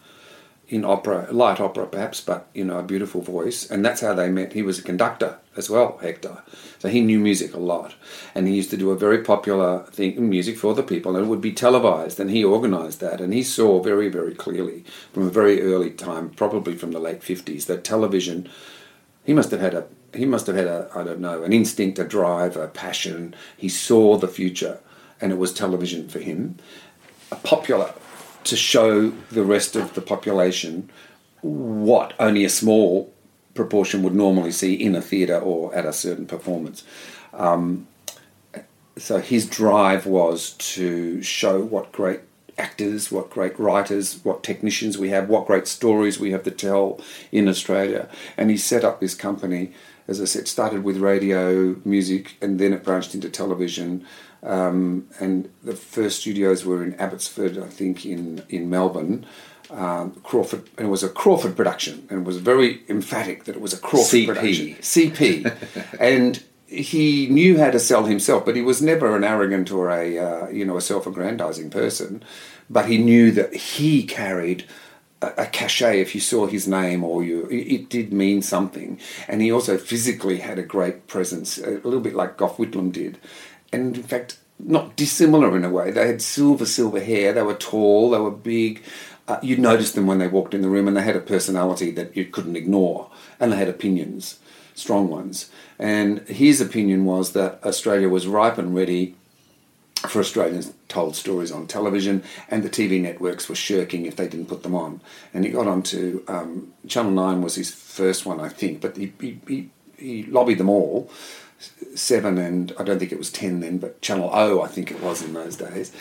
in 0.68 0.84
opera, 0.84 1.28
light 1.30 1.60
opera 1.60 1.86
perhaps, 1.86 2.20
but 2.20 2.48
you 2.54 2.64
know, 2.64 2.78
a 2.78 2.82
beautiful 2.82 3.20
voice. 3.20 3.70
And 3.70 3.84
that's 3.84 4.00
how 4.00 4.14
they 4.14 4.30
met. 4.30 4.52
He 4.52 4.62
was 4.62 4.78
a 4.78 4.82
conductor 4.82 5.38
as 5.56 5.68
well, 5.68 5.98
Hector. 5.98 6.42
So 6.78 6.88
he 6.88 7.00
knew 7.00 7.18
music 7.18 7.54
a 7.54 7.58
lot. 7.58 7.94
And 8.34 8.48
he 8.48 8.54
used 8.54 8.70
to 8.70 8.76
do 8.76 8.90
a 8.90 8.96
very 8.96 9.22
popular 9.22 9.80
thing, 9.84 10.28
music 10.28 10.56
for 10.56 10.74
the 10.74 10.82
people, 10.82 11.16
and 11.16 11.26
it 11.26 11.28
would 11.28 11.40
be 11.40 11.52
televised. 11.52 12.18
And 12.18 12.30
he 12.30 12.44
organised 12.44 13.00
that. 13.00 13.20
And 13.20 13.32
he 13.32 13.42
saw 13.42 13.82
very, 13.82 14.08
very 14.08 14.34
clearly 14.34 14.84
from 15.12 15.26
a 15.26 15.30
very 15.30 15.62
early 15.62 15.90
time, 15.90 16.30
probably 16.30 16.76
from 16.76 16.92
the 16.92 17.00
late 17.00 17.20
50s, 17.20 17.66
that 17.66 17.84
television, 17.84 18.48
he 19.24 19.32
must 19.32 19.50
have 19.50 19.60
had 19.60 19.74
a, 19.74 19.86
he 20.14 20.24
must 20.24 20.46
have 20.46 20.56
had 20.56 20.66
a, 20.66 20.90
I 20.94 21.04
don't 21.04 21.20
know, 21.20 21.42
an 21.42 21.52
instinct, 21.52 21.98
a 21.98 22.04
drive, 22.04 22.56
a 22.56 22.68
passion. 22.68 23.34
He 23.56 23.68
saw 23.68 24.16
the 24.16 24.28
future, 24.28 24.80
and 25.20 25.32
it 25.32 25.38
was 25.38 25.52
television 25.52 26.08
for 26.08 26.20
him. 26.20 26.56
A 27.32 27.36
popular 27.36 27.94
to 28.44 28.56
show 28.56 29.10
the 29.30 29.44
rest 29.44 29.76
of 29.76 29.94
the 29.94 30.00
population 30.00 30.90
what 31.40 32.14
only 32.18 32.44
a 32.44 32.50
small 32.50 33.12
proportion 33.54 34.02
would 34.02 34.14
normally 34.14 34.52
see 34.52 34.74
in 34.74 34.94
a 34.94 35.00
theatre 35.00 35.38
or 35.38 35.74
at 35.74 35.84
a 35.84 35.92
certain 35.92 36.26
performance. 36.26 36.84
Um, 37.32 37.86
so 38.96 39.18
his 39.20 39.46
drive 39.46 40.06
was 40.06 40.52
to 40.52 41.22
show 41.22 41.60
what 41.60 41.92
great 41.92 42.20
actors, 42.56 43.10
what 43.10 43.30
great 43.30 43.58
writers, 43.58 44.20
what 44.24 44.42
technicians 44.42 44.96
we 44.96 45.10
have, 45.10 45.28
what 45.28 45.46
great 45.46 45.66
stories 45.66 46.20
we 46.20 46.30
have 46.30 46.44
to 46.44 46.50
tell 46.50 47.00
in 47.32 47.48
Australia. 47.48 48.08
And 48.36 48.50
he 48.50 48.56
set 48.56 48.84
up 48.84 49.00
this 49.00 49.14
company, 49.14 49.72
as 50.06 50.20
I 50.20 50.24
said, 50.24 50.46
started 50.46 50.84
with 50.84 50.98
radio, 50.98 51.76
music, 51.84 52.36
and 52.40 52.58
then 52.58 52.72
it 52.72 52.84
branched 52.84 53.14
into 53.14 53.28
television. 53.28 54.06
Um, 54.44 55.08
and 55.18 55.50
the 55.62 55.74
first 55.74 56.20
studios 56.20 56.64
were 56.64 56.84
in 56.84 56.94
Abbotsford, 56.94 57.58
I 57.58 57.68
think, 57.68 58.04
in 58.04 58.42
in 58.48 58.70
Melbourne. 58.70 59.26
Um, 59.70 60.12
Crawford, 60.22 60.68
and 60.76 60.86
it 60.86 60.90
was 60.90 61.02
a 61.02 61.08
Crawford 61.08 61.56
production, 61.56 62.06
and 62.10 62.20
it 62.20 62.24
was 62.24 62.36
very 62.36 62.82
emphatic 62.88 63.44
that 63.44 63.56
it 63.56 63.62
was 63.62 63.72
a 63.72 63.78
Crawford 63.78 64.20
CP. 64.20 64.26
production. 64.26 64.66
CP, 64.76 65.96
and 66.00 66.42
he 66.66 67.26
knew 67.28 67.58
how 67.58 67.70
to 67.70 67.80
sell 67.80 68.04
himself, 68.04 68.44
but 68.44 68.56
he 68.56 68.62
was 68.62 68.82
never 68.82 69.16
an 69.16 69.24
arrogant 69.24 69.72
or 69.72 69.90
a 69.90 70.18
uh, 70.18 70.48
you 70.48 70.64
know 70.64 70.76
a 70.76 70.82
self-aggrandizing 70.82 71.70
person. 71.70 72.22
But 72.68 72.86
he 72.86 72.98
knew 72.98 73.30
that 73.32 73.54
he 73.54 74.04
carried 74.04 74.64
a, 75.22 75.46
cachet 75.46 76.00
if 76.00 76.14
you 76.14 76.20
saw 76.20 76.46
his 76.46 76.68
name 76.68 77.02
or 77.04 77.22
you 77.22 77.46
it, 77.46 77.72
it 77.72 77.88
did 77.88 78.12
mean 78.12 78.42
something 78.42 78.98
and 79.28 79.40
he 79.40 79.50
also 79.50 79.78
physically 79.78 80.38
had 80.38 80.58
a 80.58 80.62
great 80.62 81.06
presence 81.06 81.58
a 81.58 81.80
little 81.84 82.00
bit 82.00 82.14
like 82.14 82.36
Gough 82.36 82.56
Whitlam 82.56 82.92
did 82.92 83.18
and 83.74 83.96
in 83.96 84.02
fact 84.02 84.38
not 84.58 84.96
dissimilar 84.96 85.56
in 85.56 85.64
a 85.64 85.70
way. 85.70 85.90
They 85.90 86.06
had 86.06 86.22
silver 86.22 86.64
silver 86.64 87.00
hair. 87.00 87.32
They 87.32 87.42
were 87.42 87.54
tall. 87.54 88.10
They 88.10 88.18
were 88.18 88.30
big. 88.30 88.82
Uh, 89.26 89.38
you'd 89.42 89.58
notice 89.58 89.92
them 89.92 90.06
when 90.06 90.18
they 90.18 90.28
walked 90.28 90.54
in 90.54 90.62
the 90.62 90.68
room 90.68 90.86
and 90.86 90.96
they 90.96 91.02
had 91.02 91.16
a 91.16 91.20
personality 91.20 91.90
that 91.92 92.16
you 92.16 92.26
couldn't 92.26 92.56
ignore 92.56 93.10
and 93.40 93.52
they 93.52 93.56
had 93.56 93.68
opinions 93.68 94.38
strong 94.74 95.08
ones. 95.08 95.50
And 95.78 96.20
his 96.28 96.60
opinion 96.60 97.04
was 97.04 97.32
that 97.32 97.60
Australia 97.64 98.08
was 98.08 98.26
ripe 98.26 98.58
and 98.58 98.74
ready 98.74 99.14
for 100.08 100.20
Australians 100.20 100.72
told 100.88 101.16
stories 101.16 101.50
on 101.50 101.66
television, 101.66 102.22
and 102.50 102.62
the 102.62 102.68
TV 102.68 103.00
networks 103.00 103.48
were 103.48 103.54
shirking 103.54 104.04
if 104.04 104.16
they 104.16 104.28
didn't 104.28 104.46
put 104.46 104.62
them 104.62 104.74
on. 104.74 105.00
And 105.32 105.44
he 105.44 105.50
got 105.50 105.66
onto 105.66 106.22
um, 106.28 106.74
Channel 106.86 107.12
Nine 107.12 107.40
was 107.40 107.54
his 107.54 107.70
first 107.72 108.26
one, 108.26 108.38
I 108.38 108.50
think, 108.50 108.82
but 108.82 108.98
he, 108.98 109.12
he, 109.18 109.40
he, 109.48 109.70
he 109.96 110.22
lobbied 110.24 110.58
them 110.58 110.68
all, 110.68 111.10
seven 111.94 112.38
and 112.38 112.72
I 112.78 112.82
don't 112.82 112.98
think 112.98 113.12
it 113.12 113.18
was 113.18 113.30
ten 113.30 113.60
then, 113.60 113.78
but 113.78 114.00
Channel 114.00 114.30
O 114.32 114.62
I 114.62 114.68
think 114.68 114.90
it 114.90 115.02
was 115.02 115.22
in 115.22 115.34
those 115.34 115.56
days, 115.56 115.92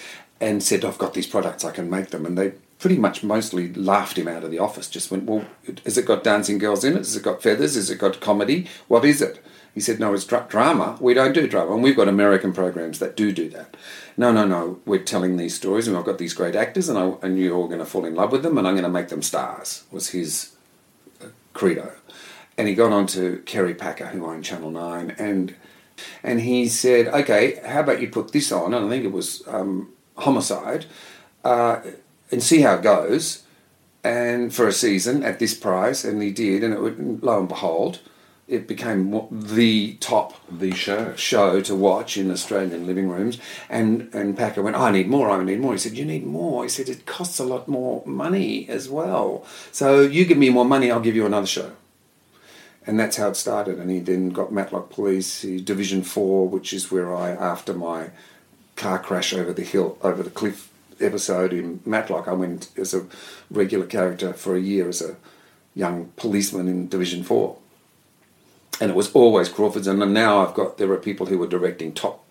and 0.42 0.62
said 0.62 0.84
I've 0.84 0.98
got 0.98 1.14
these 1.14 1.28
products, 1.28 1.64
I 1.64 1.72
can 1.72 1.90
make 1.90 2.10
them, 2.10 2.26
and 2.26 2.38
they 2.38 2.54
pretty 2.80 2.98
much 2.98 3.24
mostly 3.24 3.72
laughed 3.74 4.18
him 4.18 4.28
out 4.28 4.44
of 4.44 4.52
the 4.52 4.60
office. 4.60 4.90
Just 4.90 5.10
went, 5.10 5.24
well, 5.24 5.46
has 5.86 5.98
it 5.98 6.06
got 6.06 6.22
dancing 6.22 6.58
girls 6.58 6.84
in 6.84 6.94
it? 6.94 6.98
Has 6.98 7.16
it 7.16 7.24
got 7.24 7.42
feathers? 7.42 7.76
Has 7.76 7.90
it 7.90 7.98
got 7.98 8.20
comedy? 8.20 8.68
What 8.90 9.06
is 9.06 9.22
it? 9.22 9.42
He 9.74 9.80
said, 9.80 10.02
no, 10.02 10.14
it's 10.14 10.26
dra- 10.26 10.46
drama. 10.50 10.98
We 11.00 11.14
don't 11.14 11.32
do 11.34 11.48
drama. 11.48 11.74
And 11.74 11.82
we've 11.82 11.96
got 11.96 12.10
American 12.10 12.52
programs 12.52 13.00
that 13.00 13.16
do 13.16 13.32
do 13.32 13.50
that. 13.52 13.78
No, 14.18 14.34
no, 14.34 14.46
no. 14.46 14.82
We're 14.86 15.02
telling 15.02 15.38
these 15.38 15.56
stories 15.56 15.88
and 15.88 15.96
I've 15.96 16.04
got 16.04 16.18
these 16.18 16.34
great 16.34 16.56
actors 16.56 16.90
and, 16.90 17.00
I, 17.00 17.14
and 17.22 17.40
you're 17.40 17.56
all 17.56 17.68
going 17.68 17.80
to 17.80 17.86
fall 17.86 18.04
in 18.04 18.16
love 18.16 18.34
with 18.34 18.44
them 18.44 18.58
and 18.58 18.68
I'm 18.68 18.74
going 18.74 18.84
to 18.84 18.90
make 18.90 19.08
them 19.08 19.22
stars, 19.22 19.86
was 19.90 20.10
his 20.10 20.52
uh, 21.22 21.28
credo. 21.54 21.94
And 22.58 22.68
he 22.68 22.76
got 22.76 22.92
on 22.92 23.08
to 23.08 23.42
Kerry 23.46 23.74
Packer, 23.74 24.08
who 24.08 24.26
owned 24.26 24.44
Channel 24.44 24.72
9, 24.72 25.16
and 25.18 25.56
and 26.24 26.42
he 26.42 26.68
said, 26.68 27.08
okay, 27.08 27.62
how 27.66 27.82
about 27.82 28.02
you 28.02 28.10
put 28.10 28.32
this 28.32 28.52
on? 28.52 28.74
And 28.74 28.86
I 28.86 28.90
think 28.90 29.06
it 29.06 29.12
was 29.12 29.44
um, 29.48 29.94
Homicide, 30.18 30.86
uh, 31.44 31.82
and 32.32 32.42
see 32.42 32.62
how 32.62 32.76
it 32.76 32.82
goes. 32.82 33.44
And 34.04 34.54
for 34.54 34.68
a 34.68 34.74
season 34.74 35.24
at 35.24 35.40
this 35.40 35.54
price, 35.54 36.04
and 36.04 36.22
he 36.22 36.32
did, 36.32 36.64
and 36.64 36.74
it 36.74 36.82
would, 36.82 37.24
lo 37.24 37.40
and 37.40 37.48
behold, 37.48 38.00
it 38.48 38.68
became 38.68 39.28
the 39.32 39.94
top 40.02 40.34
The 40.52 40.74
show. 40.74 41.16
show 41.16 41.62
to 41.62 41.76
watch 41.76 42.18
in 42.18 42.30
Australian 42.30 42.86
living 42.86 43.08
rooms. 43.08 43.38
And 43.70 44.10
and 44.14 44.38
Packer 44.38 44.62
went, 44.62 44.76
I 44.76 44.92
need 44.92 45.08
more, 45.08 45.30
I 45.30 45.42
need 45.44 45.62
more. 45.62 45.72
He 45.72 45.78
said, 45.78 45.94
You 45.94 46.04
need 46.04 46.26
more. 46.26 46.64
He 46.64 46.70
said, 46.70 46.90
It 46.90 47.06
costs 47.06 47.40
a 47.40 47.46
lot 47.46 47.70
more 47.70 48.04
money 48.06 48.68
as 48.68 48.90
well. 48.90 49.46
So 49.72 50.02
you 50.02 50.26
give 50.26 50.38
me 50.38 50.50
more 50.50 50.66
money, 50.66 50.92
I'll 50.92 51.00
give 51.00 51.16
you 51.16 51.26
another 51.26 51.48
show. 51.48 51.72
And 52.86 53.00
that's 53.00 53.18
how 53.18 53.30
it 53.30 53.36
started. 53.36 53.80
And 53.80 53.90
he 53.90 54.00
then 54.00 54.30
got 54.30 54.52
Matlock 54.52 54.90
Police, 54.90 55.42
Division 55.42 56.04
4, 56.04 56.48
which 56.48 56.74
is 56.74 56.92
where 56.92 57.16
I, 57.16 57.32
after 57.32 57.74
my 57.74 58.10
car 58.76 59.00
crash 59.00 59.34
over 59.34 59.54
the 59.54 59.64
hill, 59.64 59.98
over 60.02 60.22
the 60.22 60.30
cliff 60.30 60.70
episode 61.00 61.54
in 61.54 61.80
Matlock, 61.86 62.28
I 62.28 62.34
went 62.34 62.70
as 62.78 62.94
a 62.94 63.06
regular 63.50 63.86
character 63.86 64.34
for 64.34 64.56
a 64.56 64.60
year 64.60 64.90
as 64.90 65.02
a 65.02 65.16
young 65.76 66.12
policeman 66.18 66.68
in 66.68 66.88
Division 66.88 67.24
4 67.24 67.58
and 68.82 68.90
it 68.90 68.96
was 68.96 69.12
always 69.14 69.50
Crawford's. 69.50 69.88
And 69.88 70.14
now 70.14 70.46
I've 70.46 70.54
got 70.54 70.78
there 70.78 70.92
are 70.92 70.98
people 70.98 71.28
who 71.28 71.42
are 71.42 71.48
directing 71.48 71.94
top 71.94 72.24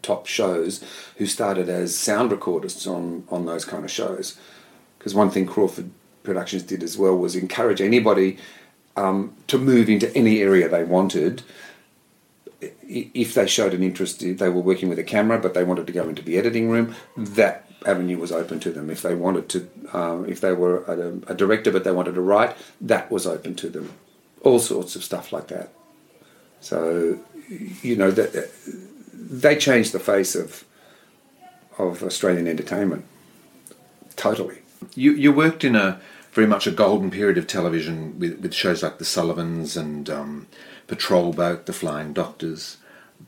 top 0.00 0.26
shows 0.26 0.82
who 1.16 1.26
started 1.26 1.68
as 1.68 1.96
sound 1.96 2.30
recordists 2.30 2.86
on 2.86 3.24
on 3.28 3.46
those 3.46 3.64
kind 3.64 3.84
of 3.84 3.90
shows. 3.90 4.38
Because 4.98 5.14
one 5.14 5.30
thing 5.30 5.46
Crawford 5.46 5.90
Productions 6.22 6.62
did 6.62 6.82
as 6.82 6.98
well 6.98 7.16
was 7.16 7.36
encourage 7.36 7.80
anybody 7.80 8.38
um, 8.98 9.34
to 9.46 9.58
move 9.58 9.88
into 9.88 10.14
any 10.16 10.40
area 10.40 10.68
they 10.68 10.84
wanted. 10.84 11.42
If 12.60 13.34
they 13.34 13.46
showed 13.46 13.74
an 13.74 13.82
interest, 13.82 14.20
they 14.20 14.48
were 14.48 14.60
working 14.60 14.88
with 14.88 14.98
a 14.98 15.04
camera, 15.04 15.38
but 15.38 15.54
they 15.54 15.64
wanted 15.64 15.86
to 15.86 15.92
go 15.92 16.08
into 16.08 16.22
the 16.22 16.36
editing 16.36 16.68
room, 16.68 16.94
that 17.16 17.70
avenue 17.86 18.18
was 18.18 18.32
open 18.32 18.58
to 18.60 18.70
them. 18.72 18.90
If 18.90 19.02
they 19.02 19.14
wanted 19.14 19.48
to, 19.50 19.68
um, 19.92 20.28
if 20.28 20.40
they 20.40 20.52
were 20.52 20.82
a, 20.84 21.32
a 21.32 21.34
director 21.34 21.70
but 21.70 21.84
they 21.84 21.92
wanted 21.92 22.14
to 22.14 22.20
write, 22.20 22.56
that 22.80 23.10
was 23.10 23.26
open 23.26 23.54
to 23.56 23.68
them. 23.68 23.92
All 24.42 24.58
sorts 24.58 24.96
of 24.96 25.04
stuff 25.04 25.32
like 25.32 25.48
that. 25.48 25.72
So, 26.60 27.20
you 27.82 27.94
know, 27.94 28.10
that 28.10 28.50
they 29.12 29.56
changed 29.56 29.92
the 29.92 30.00
face 30.00 30.34
of 30.34 30.64
of 31.78 32.02
Australian 32.02 32.48
entertainment 32.48 33.04
totally. 34.18 34.58
You 34.94 35.12
you 35.12 35.32
worked 35.32 35.64
in 35.64 35.74
a 35.76 36.00
very 36.38 36.46
much 36.46 36.68
a 36.68 36.70
golden 36.70 37.10
period 37.10 37.36
of 37.36 37.48
television 37.48 38.16
with, 38.20 38.38
with 38.38 38.54
shows 38.54 38.84
like 38.84 38.98
The 38.98 39.04
Sullivans 39.04 39.76
and 39.76 40.08
um, 40.08 40.46
Patrol 40.86 41.32
Boat, 41.32 41.66
The 41.66 41.72
Flying 41.72 42.12
Doctors. 42.12 42.76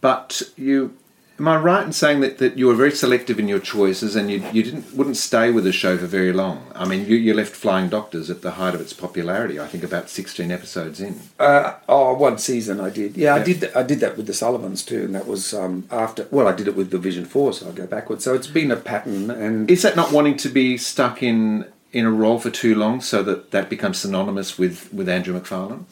But 0.00 0.42
you, 0.56 0.96
am 1.36 1.48
I 1.48 1.56
right 1.56 1.84
in 1.84 1.92
saying 1.92 2.20
that, 2.20 2.38
that 2.38 2.56
you 2.56 2.68
were 2.68 2.76
very 2.76 2.92
selective 2.92 3.40
in 3.40 3.48
your 3.48 3.58
choices 3.58 4.14
and 4.14 4.30
you, 4.30 4.38
you 4.52 4.62
didn't 4.62 4.94
wouldn't 4.94 5.16
stay 5.16 5.50
with 5.50 5.64
the 5.64 5.72
show 5.72 5.98
for 5.98 6.06
very 6.06 6.32
long? 6.32 6.70
I 6.72 6.86
mean, 6.86 7.04
you, 7.04 7.16
you 7.16 7.34
left 7.34 7.56
Flying 7.56 7.88
Doctors 7.88 8.30
at 8.30 8.42
the 8.42 8.52
height 8.52 8.76
of 8.76 8.80
its 8.80 8.92
popularity. 8.92 9.58
I 9.58 9.66
think 9.66 9.82
about 9.82 10.08
sixteen 10.08 10.52
episodes 10.52 11.00
in. 11.00 11.18
Uh, 11.36 11.74
oh, 11.88 12.14
one 12.14 12.38
season 12.38 12.78
I 12.78 12.90
did. 12.90 13.16
Yeah, 13.16 13.34
I 13.34 13.42
did. 13.42 13.74
I 13.74 13.82
did 13.82 13.98
that 13.98 14.16
with 14.16 14.28
the 14.28 14.34
Sullivans 14.34 14.84
too, 14.84 15.02
and 15.06 15.14
that 15.16 15.26
was 15.26 15.52
um, 15.52 15.88
after. 15.90 16.28
Well, 16.30 16.46
I 16.46 16.52
did 16.52 16.68
it 16.68 16.76
with 16.76 16.92
Division 16.92 17.24
Four, 17.24 17.54
so 17.54 17.66
I'll 17.66 17.72
go 17.72 17.88
backwards. 17.88 18.22
So 18.22 18.34
it's 18.34 18.46
been 18.46 18.70
a 18.70 18.76
pattern, 18.76 19.32
and 19.32 19.68
Is 19.68 19.82
that 19.82 19.96
not 19.96 20.12
wanting 20.12 20.36
to 20.36 20.48
be 20.48 20.78
stuck 20.78 21.24
in 21.24 21.66
in 21.92 22.06
a 22.06 22.10
role 22.10 22.38
for 22.38 22.50
too 22.50 22.74
long, 22.74 23.00
so 23.00 23.22
that 23.22 23.50
that 23.50 23.68
becomes 23.68 23.98
synonymous 23.98 24.58
with 24.58 24.92
with 24.92 25.08
Andrew 25.08 25.38
McFarlane? 25.38 25.84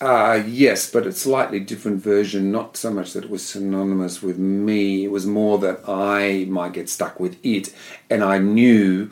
Uh, 0.00 0.42
yes, 0.46 0.90
but 0.90 1.06
a 1.06 1.12
slightly 1.12 1.60
different 1.60 2.02
version. 2.02 2.50
Not 2.50 2.76
so 2.76 2.90
much 2.90 3.12
that 3.12 3.24
it 3.24 3.30
was 3.30 3.46
synonymous 3.46 4.22
with 4.22 4.38
me. 4.38 5.04
It 5.04 5.10
was 5.10 5.26
more 5.26 5.58
that 5.58 5.80
I 5.86 6.46
might 6.48 6.72
get 6.72 6.88
stuck 6.88 7.20
with 7.20 7.36
it, 7.44 7.74
and 8.08 8.24
I 8.24 8.38
knew 8.38 9.10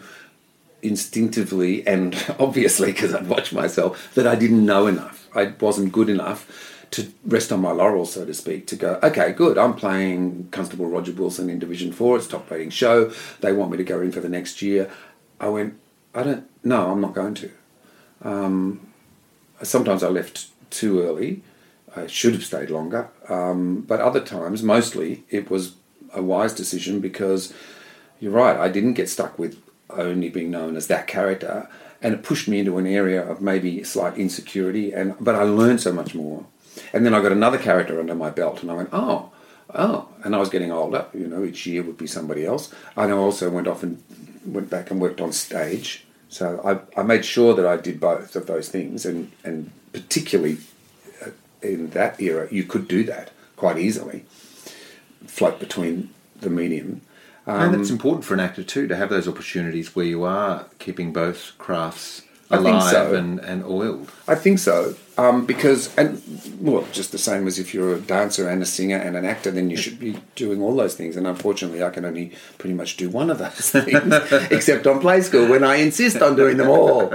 instinctively 0.81 1.85
and 1.87 2.15
obviously 2.39 2.93
because 2.93 3.13
I'd 3.13 3.29
watched 3.29 3.53
myself 3.53 4.15
that 4.15 4.27
I 4.27 4.35
didn't 4.37 4.65
know 4.65 4.87
enough. 4.87 5.29
I 5.35 5.53
wasn't 5.61 5.93
good 5.93 6.09
enough 6.09 6.77
to 6.93 7.13
rest 7.25 7.53
on 7.53 7.61
my 7.61 7.71
laurels, 7.71 8.13
so 8.13 8.25
to 8.25 8.33
speak. 8.33 8.67
To 8.69 8.77
go, 8.77 8.99
okay, 9.03 9.33
good. 9.33 9.59
I'm 9.59 9.75
playing 9.75 10.49
Constable 10.51 10.87
Roger 10.87 11.13
Wilson 11.13 11.51
in 11.51 11.59
Division 11.59 11.93
Four. 11.93 12.17
It's 12.17 12.27
a 12.27 12.31
top 12.31 12.51
rating 12.51 12.71
show. 12.71 13.13
They 13.41 13.53
want 13.53 13.71
me 13.71 13.77
to 13.77 13.85
go 13.85 14.01
in 14.01 14.13
for 14.13 14.21
the 14.21 14.29
next 14.29 14.63
year. 14.63 14.91
I 15.41 15.49
went. 15.49 15.79
I 16.15 16.23
don't. 16.23 16.49
No, 16.65 16.91
I'm 16.91 17.01
not 17.01 17.15
going 17.15 17.35
to 17.35 17.51
sometimes 19.63 20.03
I 20.03 20.09
left 20.09 20.49
too 20.71 21.01
early. 21.01 21.43
I 21.97 22.07
should 22.07 22.35
have 22.35 22.45
stayed 22.45 22.71
longer. 22.71 23.09
Um, 23.29 23.83
but 23.83 24.01
other 24.01 24.21
times, 24.21 24.63
mostly, 24.63 25.25
it 25.31 25.51
was 25.51 25.75
a 26.15 26.23
wise 26.23 26.55
decision 26.55 27.01
because 27.01 27.53
you're 28.21 28.33
right, 28.33 28.57
I 28.57 28.69
didn't 28.69 28.95
get 28.95 29.09
stuck 29.09 29.39
with 29.39 29.61
only 29.91 30.29
being 30.29 30.51
known 30.51 30.77
as 30.77 30.87
that 30.89 31.07
character. 31.07 31.69
And 32.03 32.15
it 32.15 32.23
pushed 32.23 32.47
me 32.49 32.61
into 32.61 32.79
an 32.79 32.87
area 32.87 33.29
of 33.29 33.41
maybe 33.41 33.83
slight 33.83 34.17
insecurity, 34.17 34.93
and 34.93 35.17
but 35.19 35.35
I 35.35 35.43
learned 35.43 35.81
so 35.81 35.93
much 35.93 36.15
more. 36.15 36.47
And 36.93 37.05
then 37.05 37.13
I 37.13 37.21
got 37.21 37.33
another 37.33 37.59
character 37.59 37.99
under 37.99 38.15
my 38.15 38.31
belt, 38.31 38.63
and 38.63 38.71
I 38.71 38.75
went, 38.75 38.91
oh, 38.93 39.33
oh. 39.75 40.09
And 40.23 40.37
I 40.37 40.39
was 40.39 40.49
getting 40.49 40.71
older. 40.71 41.07
You 41.13 41.27
know, 41.27 41.43
each 41.43 41.67
year 41.67 41.83
would 41.83 41.99
be 41.99 42.07
somebody 42.07 42.47
else. 42.47 42.73
And 42.97 43.13
I 43.13 43.17
also 43.17 43.51
went 43.51 43.67
off 43.67 43.83
and 43.83 44.01
went 44.53 44.71
back 44.71 44.91
and 44.91 45.01
worked 45.01 45.21
on 45.21 45.33
stage. 45.33 46.05
So 46.29 46.61
I, 46.65 47.01
I 47.01 47.03
made 47.03 47.25
sure 47.25 47.55
that 47.55 47.67
I 47.67 47.77
did 47.77 48.01
both 48.01 48.37
of 48.37 48.47
those 48.47 48.69
things, 48.69 49.07
and 49.07 49.33
and 49.45 49.71
particularly 49.93 50.59
uh, 51.25 51.31
in 51.63 51.91
that 51.91 52.21
era, 52.21 52.49
you 52.51 52.65
could 52.65 52.87
do 52.89 53.05
that 53.05 53.31
quite 53.57 53.79
easily. 53.79 54.25
Float 55.27 55.59
between 55.59 56.11
the 56.41 56.51
medium. 56.51 57.01
and 57.47 57.75
it's 57.75 57.91
important 57.91 58.25
for 58.25 58.35
an 58.35 58.41
actor 58.41 58.63
too 58.63 58.87
to 58.87 58.97
have 58.97 59.09
those 59.09 59.27
opportunities 59.27 59.97
where 59.97 60.05
you 60.05 60.23
are 60.23 60.67
keeping 60.79 61.13
both 61.13 61.53
crafts 61.59 62.23
I 62.51 62.57
think 62.57 62.69
alive 62.69 62.91
so. 62.91 63.15
and, 63.15 63.41
and 63.41 63.65
oiled. 63.65 64.11
I 64.27 64.35
think 64.35 64.59
so, 64.59 64.95
um, 65.19 65.45
because 65.45 65.95
and 65.97 66.23
well, 66.61 66.87
just 66.93 67.13
the 67.13 67.19
same 67.19 67.47
as 67.47 67.59
if 67.59 67.75
you're 67.75 67.95
a 67.95 68.01
dancer 68.01 68.49
and 68.49 68.63
a 68.63 68.67
singer 68.67 68.97
and 68.97 69.17
an 69.17 69.27
actor, 69.27 69.51
then 69.51 69.69
you 69.69 69.77
should 69.77 69.99
be 69.99 70.19
doing 70.35 70.63
all 70.63 70.75
those 70.75 70.95
things. 70.95 71.17
And 71.17 71.27
unfortunately, 71.27 71.83
I 71.83 71.91
can 71.91 72.07
only 72.07 72.33
pretty 72.57 72.75
much 72.75 72.97
do 72.97 73.11
one 73.11 73.29
of 73.29 73.39
those 73.39 73.71
things, 73.71 74.13
except 74.51 74.87
on 74.87 75.01
play 75.01 75.21
school 75.21 75.47
when 75.49 75.63
I 75.63 75.77
insist 75.77 76.23
on 76.23 76.37
doing 76.37 76.57
them 76.57 76.71
all, 76.71 77.13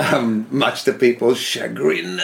um, 0.00 0.48
much 0.50 0.82
to 0.84 0.92
people's 0.92 1.38
chagrin 1.38 2.20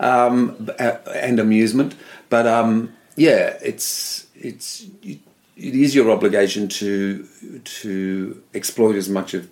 um, 0.00 0.70
and 0.78 1.38
amusement. 1.38 1.94
But 2.30 2.46
um, 2.46 2.94
yeah, 3.16 3.58
it's 3.62 4.26
it's 4.34 4.86
it, 5.02 5.18
it 5.58 5.74
is 5.74 5.94
your 5.94 6.10
obligation 6.10 6.68
to 6.68 7.26
to 7.64 8.42
exploit 8.54 8.96
as 8.96 9.10
much 9.10 9.34
of 9.34 9.50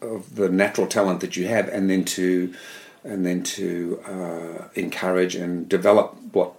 of 0.00 0.36
the 0.36 0.48
natural 0.48 0.86
talent 0.86 1.20
that 1.20 1.36
you 1.36 1.46
have, 1.48 1.68
and 1.68 1.90
then 1.90 2.04
to 2.04 2.54
and 3.02 3.24
then 3.24 3.42
to 3.42 4.00
uh, 4.06 4.68
encourage 4.74 5.34
and 5.34 5.68
develop 5.68 6.14
what 6.32 6.52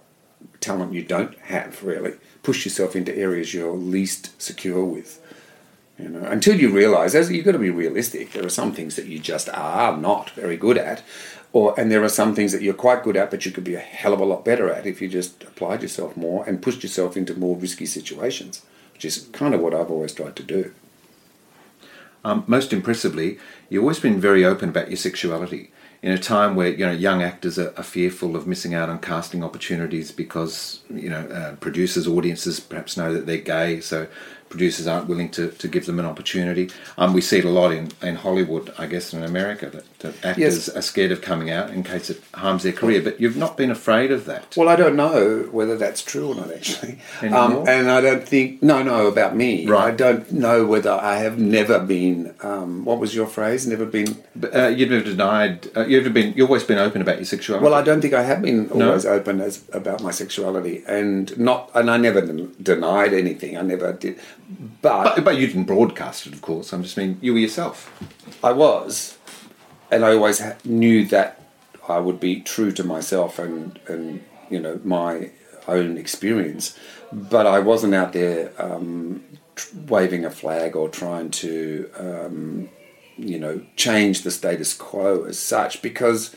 talent 0.60 0.92
you 0.92 1.02
don't 1.02 1.36
have. 1.40 1.82
Really, 1.82 2.14
push 2.42 2.64
yourself 2.64 2.96
into 2.96 3.16
areas 3.16 3.54
you're 3.54 3.72
least 3.72 4.40
secure 4.40 4.84
with. 4.84 5.20
You 5.98 6.08
know, 6.08 6.24
until 6.24 6.58
you 6.58 6.70
realise, 6.70 7.14
as 7.14 7.30
you've 7.30 7.44
got 7.44 7.52
to 7.52 7.58
be 7.58 7.70
realistic. 7.70 8.32
There 8.32 8.44
are 8.44 8.50
some 8.50 8.72
things 8.72 8.96
that 8.96 9.06
you 9.06 9.18
just 9.18 9.48
are 9.50 9.96
not 9.96 10.30
very 10.30 10.56
good 10.56 10.78
at, 10.78 11.02
or 11.52 11.78
and 11.78 11.90
there 11.90 12.02
are 12.02 12.08
some 12.08 12.34
things 12.34 12.52
that 12.52 12.62
you're 12.62 12.74
quite 12.74 13.04
good 13.04 13.16
at, 13.16 13.30
but 13.30 13.44
you 13.44 13.52
could 13.52 13.64
be 13.64 13.74
a 13.74 13.80
hell 13.80 14.12
of 14.12 14.20
a 14.20 14.24
lot 14.24 14.44
better 14.44 14.70
at 14.70 14.86
if 14.86 15.02
you 15.02 15.08
just 15.08 15.42
applied 15.44 15.82
yourself 15.82 16.16
more 16.16 16.44
and 16.44 16.62
pushed 16.62 16.82
yourself 16.82 17.16
into 17.16 17.34
more 17.34 17.56
risky 17.56 17.86
situations, 17.86 18.62
which 18.94 19.04
is 19.04 19.28
kind 19.32 19.54
of 19.54 19.60
what 19.60 19.74
I've 19.74 19.90
always 19.90 20.14
tried 20.14 20.36
to 20.36 20.42
do. 20.42 20.72
Um, 22.24 22.44
most 22.46 22.72
impressively, 22.72 23.38
you've 23.68 23.82
always 23.82 23.98
been 23.98 24.20
very 24.20 24.44
open 24.44 24.68
about 24.68 24.88
your 24.88 24.96
sexuality. 24.96 25.70
In 26.02 26.10
a 26.10 26.18
time 26.18 26.56
where 26.56 26.68
you 26.68 26.84
know 26.84 26.92
young 26.92 27.22
actors 27.22 27.58
are, 27.58 27.72
are 27.76 27.84
fearful 27.84 28.34
of 28.34 28.46
missing 28.46 28.74
out 28.74 28.88
on 28.88 28.98
casting 28.98 29.44
opportunities 29.44 30.10
because 30.10 30.80
you 30.90 31.08
know 31.08 31.20
uh, 31.28 31.54
producers, 31.56 32.08
audiences 32.08 32.58
perhaps 32.58 32.96
know 32.96 33.12
that 33.12 33.26
they're 33.26 33.38
gay, 33.38 33.80
so 33.80 34.08
producers 34.52 34.86
aren't 34.86 35.08
willing 35.08 35.30
to, 35.30 35.48
to 35.62 35.66
give 35.66 35.86
them 35.86 35.98
an 35.98 36.06
opportunity. 36.06 36.70
Um, 36.98 37.12
we 37.14 37.22
see 37.22 37.38
it 37.38 37.44
a 37.44 37.50
lot 37.50 37.72
in, 37.72 37.90
in 38.02 38.16
Hollywood, 38.16 38.72
I 38.78 38.86
guess, 38.86 39.12
in 39.14 39.24
America, 39.24 39.70
that, 39.70 39.98
that 40.00 40.24
actors 40.24 40.68
are 40.68 40.82
scared 40.82 41.10
of 41.10 41.22
coming 41.22 41.50
out 41.50 41.70
in 41.70 41.82
case 41.82 42.10
it 42.10 42.20
harms 42.34 42.62
their 42.62 42.72
career. 42.72 43.00
But 43.00 43.18
you've 43.20 43.36
not 43.36 43.56
been 43.56 43.70
afraid 43.70 44.12
of 44.12 44.26
that. 44.26 44.54
Well, 44.56 44.68
I 44.68 44.76
don't 44.76 44.94
know 44.94 45.48
whether 45.50 45.76
that's 45.76 46.02
true 46.02 46.28
or 46.28 46.34
not, 46.36 46.52
actually. 46.52 46.98
Um, 47.32 47.66
and 47.66 47.90
I 47.90 48.00
don't 48.02 48.28
think, 48.28 48.62
no, 48.62 48.82
no, 48.82 49.06
about 49.06 49.34
me. 49.34 49.66
Right. 49.66 49.84
I 49.88 49.90
don't 50.04 50.30
know 50.32 50.66
whether 50.66 50.90
I 50.92 51.16
have 51.18 51.38
never 51.38 51.78
been, 51.78 52.34
um, 52.42 52.84
what 52.84 52.98
was 52.98 53.14
your 53.14 53.26
phrase? 53.26 53.66
Never 53.66 53.86
been. 53.86 54.22
Uh, 54.54 54.66
you've 54.68 54.90
never 54.90 55.04
denied. 55.04 55.68
Uh, 55.74 55.86
you've 55.86 56.02
never 56.02 56.12
been. 56.12 56.34
You've 56.36 56.50
always 56.50 56.64
been 56.64 56.78
open 56.78 57.00
about 57.00 57.16
your 57.16 57.24
sexuality. 57.24 57.64
Well, 57.64 57.74
I 57.74 57.82
don't 57.82 58.00
think 58.02 58.12
I 58.12 58.22
have 58.22 58.42
been 58.42 58.68
No? 58.74 58.88
always 58.88 59.06
open 59.06 59.40
as 59.40 59.64
about 59.72 60.02
my 60.02 60.10
sexuality, 60.10 60.82
and 60.86 61.36
not, 61.38 61.70
and 61.74 61.90
I 61.90 61.96
never 61.96 62.20
denied 62.20 63.12
anything. 63.14 63.56
I 63.56 63.62
never 63.62 63.92
did, 63.92 64.18
but, 64.82 65.16
But, 65.16 65.24
but 65.24 65.36
you 65.38 65.46
didn't 65.46 65.64
broadcast 65.64 66.26
it, 66.26 66.32
of 66.32 66.42
course. 66.42 66.72
I'm 66.72 66.82
just 66.82 66.96
mean 66.96 67.18
you 67.20 67.32
were 67.32 67.38
yourself. 67.38 67.90
I 68.42 68.52
was, 68.52 69.18
and 69.90 70.04
I 70.04 70.12
always 70.14 70.42
knew 70.64 71.06
that 71.06 71.40
I 71.88 71.98
would 71.98 72.20
be 72.20 72.40
true 72.40 72.72
to 72.72 72.84
myself 72.84 73.38
and 73.38 73.78
and 73.88 74.22
you 74.50 74.60
know 74.60 74.80
my 74.84 75.30
own 75.68 75.96
experience, 75.96 76.78
but 77.12 77.46
I 77.46 77.60
wasn't 77.60 77.94
out 77.94 78.12
there 78.12 78.52
um, 78.58 79.22
tr- 79.54 79.76
waving 79.86 80.24
a 80.24 80.30
flag 80.30 80.76
or 80.76 80.88
trying 80.88 81.30
to 81.30 81.90
um, 81.96 82.68
you 83.16 83.38
know 83.38 83.62
change 83.76 84.22
the 84.22 84.30
status 84.30 84.74
quo 84.74 85.24
as 85.24 85.38
such 85.38 85.82
because 85.82 86.34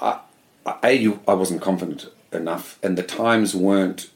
I, 0.00 0.20
I 0.64 0.76
a 0.82 0.92
you, 0.92 1.20
I 1.28 1.34
wasn't 1.34 1.62
confident 1.62 2.06
enough, 2.32 2.78
and 2.82 2.96
the 2.98 3.02
times 3.02 3.54
weren't 3.54 4.10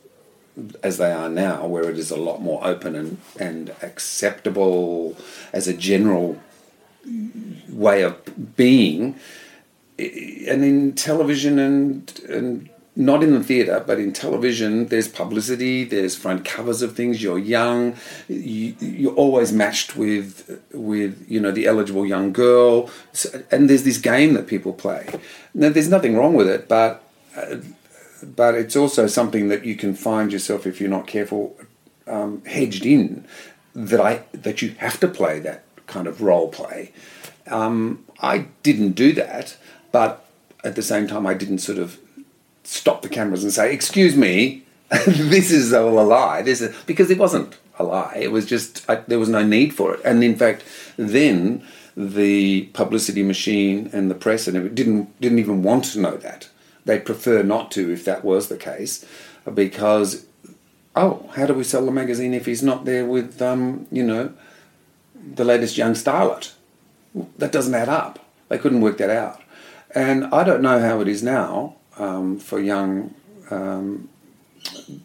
as 0.83 0.99
they 0.99 1.13
are 1.13 1.29
now, 1.29 1.67
where 1.67 1.89
it 1.89 1.99
is 1.99 2.11
a 2.11 2.17
lot 2.17 2.41
more 2.41 2.65
open 2.67 2.95
and, 2.95 3.19
and 3.39 3.75
acceptable 3.83 5.17
as 5.53 5.69
a 5.69 5.75
general 5.75 6.39
way 7.69 8.03
of 8.03 8.57
being. 8.57 9.17
And 9.99 10.65
in 10.65 10.93
television 10.95 11.59
and 11.59 12.21
and 12.29 12.71
not 12.97 13.23
in 13.23 13.33
the 13.33 13.43
theatre, 13.43 13.83
but 13.87 13.99
in 13.99 14.13
television, 14.13 14.87
there's 14.87 15.09
publicity, 15.09 15.85
there's 15.85 16.17
front 16.17 16.45
covers 16.45 16.83
of 16.83 16.97
things. 16.97 17.23
You're 17.23 17.39
young, 17.39 17.97
you, 18.29 18.75
you're 18.81 19.15
always 19.15 19.53
matched 19.53 19.97
with 19.97 20.61
with 20.73 21.25
you 21.29 21.41
know 21.41 21.51
the 21.51 21.67
eligible 21.67 22.05
young 22.05 22.33
girl, 22.33 22.91
so, 23.13 23.43
and 23.51 23.71
there's 23.71 23.85
this 23.85 23.99
game 23.99 24.35
that 24.35 24.47
people 24.47 24.73
play. 24.73 25.07
Now, 25.55 25.71
there's 25.71 25.89
nothing 25.89 26.17
wrong 26.17 26.35
with 26.35 26.49
it, 26.49 26.69
but 26.69 27.03
uh, 27.37 27.57
but 28.23 28.55
it's 28.55 28.77
also 28.77 29.07
something 29.07 29.49
that 29.49 29.64
you 29.64 29.77
can 29.77 29.95
find 29.95 30.33
yourself 30.33 30.66
if 30.66 30.81
you're 30.81 30.91
not 30.91 31.07
careful 31.07 31.57
um, 32.07 32.45
hedged 32.45 32.85
in 32.85 33.25
that 33.75 34.01
I 34.01 34.23
that 34.33 34.62
you 34.62 34.75
have 34.79 34.99
to 35.01 35.09
play 35.09 35.39
that 35.41 35.64
kind 35.87 36.07
of 36.07 36.23
role 36.23 36.49
play. 36.49 36.93
Um, 37.47 38.05
I 38.21 38.47
didn't 38.62 38.93
do 38.93 39.12
that, 39.14 39.57
but 39.93 40.25
at 40.62 40.77
the 40.77 40.83
same 40.83 41.07
time, 41.07 41.27
I 41.27 41.35
didn't 41.35 41.59
sort 41.59 41.79
of 41.79 41.99
stop 42.64 43.03
the 43.03 43.09
cameras 43.09 43.43
and 43.43 43.53
say, 43.53 43.73
"Excuse 43.73 44.16
me, 44.16 44.64
this 45.07 45.51
is 45.51 45.73
all 45.73 45.99
a 45.99 46.03
lie." 46.03 46.43
This 46.43 46.61
is 46.61 46.75
because 46.87 47.11
it 47.11 47.18
wasn't 47.18 47.59
a 47.79 47.85
lie. 47.85 48.18
It 48.21 48.33
was 48.33 48.47
just 48.47 48.89
I, 48.89 48.97
there 48.97 49.18
was 49.18 49.29
no 49.29 49.45
need 49.45 49.75
for 49.75 49.95
it, 49.95 50.01
and 50.05 50.23
in 50.23 50.37
fact, 50.37 50.64
then 50.97 51.64
the 51.97 52.62
publicity 52.73 53.23
machine 53.23 53.91
and 53.93 54.11
the 54.11 54.14
press 54.14 54.47
and 54.47 54.57
it 54.57 54.75
didn't 54.75 55.21
didn't 55.21 55.39
even 55.39 55.62
want 55.62 55.85
to 55.85 56.01
know 56.01 56.16
that. 56.16 56.49
They'd 56.91 57.07
prefer 57.07 57.45
not 57.45 57.70
to 57.72 57.93
if 57.93 58.05
that 58.05 58.24
was 58.24 58.49
the 58.49 58.57
case, 58.57 59.07
because 59.55 60.26
oh, 60.97 61.30
how 61.36 61.47
do 61.47 61.55
we 61.55 61.62
sell 61.62 61.86
the 61.86 61.93
magazine 61.93 62.34
if 62.34 62.47
he's 62.47 62.64
not 62.64 62.84
there 62.84 63.07
with 63.07 63.41
um, 63.41 63.86
you 63.93 64.03
know 64.03 64.32
the 65.14 65.45
latest 65.45 65.78
young 65.78 65.93
starlet? 65.93 66.51
That 67.38 67.53
doesn't 67.53 67.76
add 67.76 67.88
up. 67.88 68.18
They 68.49 68.59
couldn't 68.59 68.80
work 68.80 68.99
that 68.99 69.09
out, 69.09 69.41
and 69.95 70.24
I 70.34 70.43
don't 70.43 70.62
know 70.62 70.80
how 70.80 71.01
it 71.01 71.07
is 71.07 71.22
now 71.22 71.76
um, 71.97 72.41
for 72.41 72.59
young 72.59 73.14
um, 73.53 74.09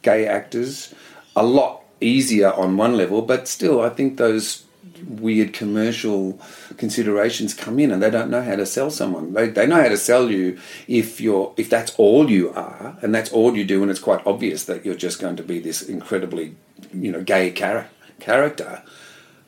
gay 0.01 0.25
actors. 0.25 0.91
A 1.35 1.45
lot 1.45 1.83
easier 2.01 2.51
on 2.51 2.77
one 2.77 2.97
level, 2.97 3.21
but 3.21 3.47
still, 3.47 3.79
I 3.79 3.89
think 3.89 4.17
those 4.17 4.63
weird 5.07 5.53
commercial 5.53 6.39
considerations 6.77 7.53
come 7.53 7.79
in 7.79 7.91
and 7.91 8.01
they 8.01 8.09
don't 8.09 8.29
know 8.29 8.41
how 8.41 8.55
to 8.55 8.65
sell 8.65 8.89
someone. 8.89 9.33
They, 9.33 9.49
they 9.49 9.67
know 9.67 9.81
how 9.81 9.89
to 9.89 9.97
sell 9.97 10.29
you 10.29 10.57
if 10.87 11.21
you're 11.21 11.53
if 11.57 11.69
that's 11.69 11.93
all 11.97 12.29
you 12.29 12.51
are 12.51 12.97
and 13.01 13.13
that's 13.13 13.31
all 13.31 13.55
you 13.55 13.65
do 13.65 13.81
and 13.81 13.91
it's 13.91 13.99
quite 13.99 14.25
obvious 14.25 14.65
that 14.65 14.85
you're 14.85 14.95
just 14.95 15.19
going 15.19 15.35
to 15.37 15.43
be 15.43 15.59
this 15.59 15.81
incredibly 15.81 16.55
you 16.93 17.11
know 17.11 17.21
gay 17.21 17.51
char- 17.51 17.89
character. 18.19 18.83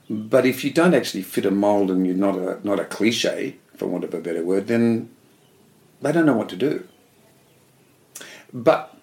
But 0.09 0.45
if 0.45 0.63
you 0.63 0.71
don't 0.71 0.93
actually 0.93 1.23
fit 1.23 1.45
a 1.45 1.51
mold 1.51 1.91
and 1.91 2.05
you're 2.05 2.15
not 2.15 2.35
a 2.35 2.59
not 2.65 2.79
a 2.79 2.85
cliche 2.85 3.57
for 3.75 3.87
want 3.87 4.03
of 4.03 4.13
a 4.13 4.21
better 4.21 4.43
word 4.43 4.67
then 4.67 5.09
they 6.01 6.11
don't 6.11 6.25
know 6.25 6.37
what 6.37 6.49
to 6.49 6.55
do. 6.55 6.87
But 8.53 8.95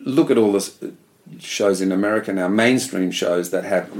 look 0.00 0.30
at 0.30 0.38
all 0.38 0.52
the 0.52 0.92
shows 1.38 1.80
in 1.80 1.92
America 1.92 2.32
now, 2.32 2.48
mainstream 2.48 3.10
shows 3.10 3.50
that 3.50 3.64
have 3.64 3.90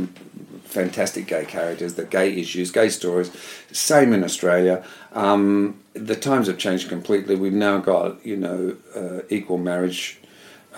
fantastic 0.73 1.27
gay 1.27 1.45
characters, 1.45 1.95
the 1.95 2.05
gay 2.05 2.33
issues, 2.33 2.71
gay 2.71 2.89
stories. 2.89 3.31
Same 3.71 4.13
in 4.13 4.25
Australia. 4.25 4.85
Um, 5.13 5.81
the 5.95 6.17
times 6.17 6.47
have 6.47 6.59
changed 6.59 6.89
completely. 6.89 7.37
We've 7.37 7.53
now 7.53 7.79
got 7.79 8.25
you 8.25 8.37
know 8.37 8.77
uh, 8.97 9.23
equal 9.29 9.59
marriage 9.59 10.19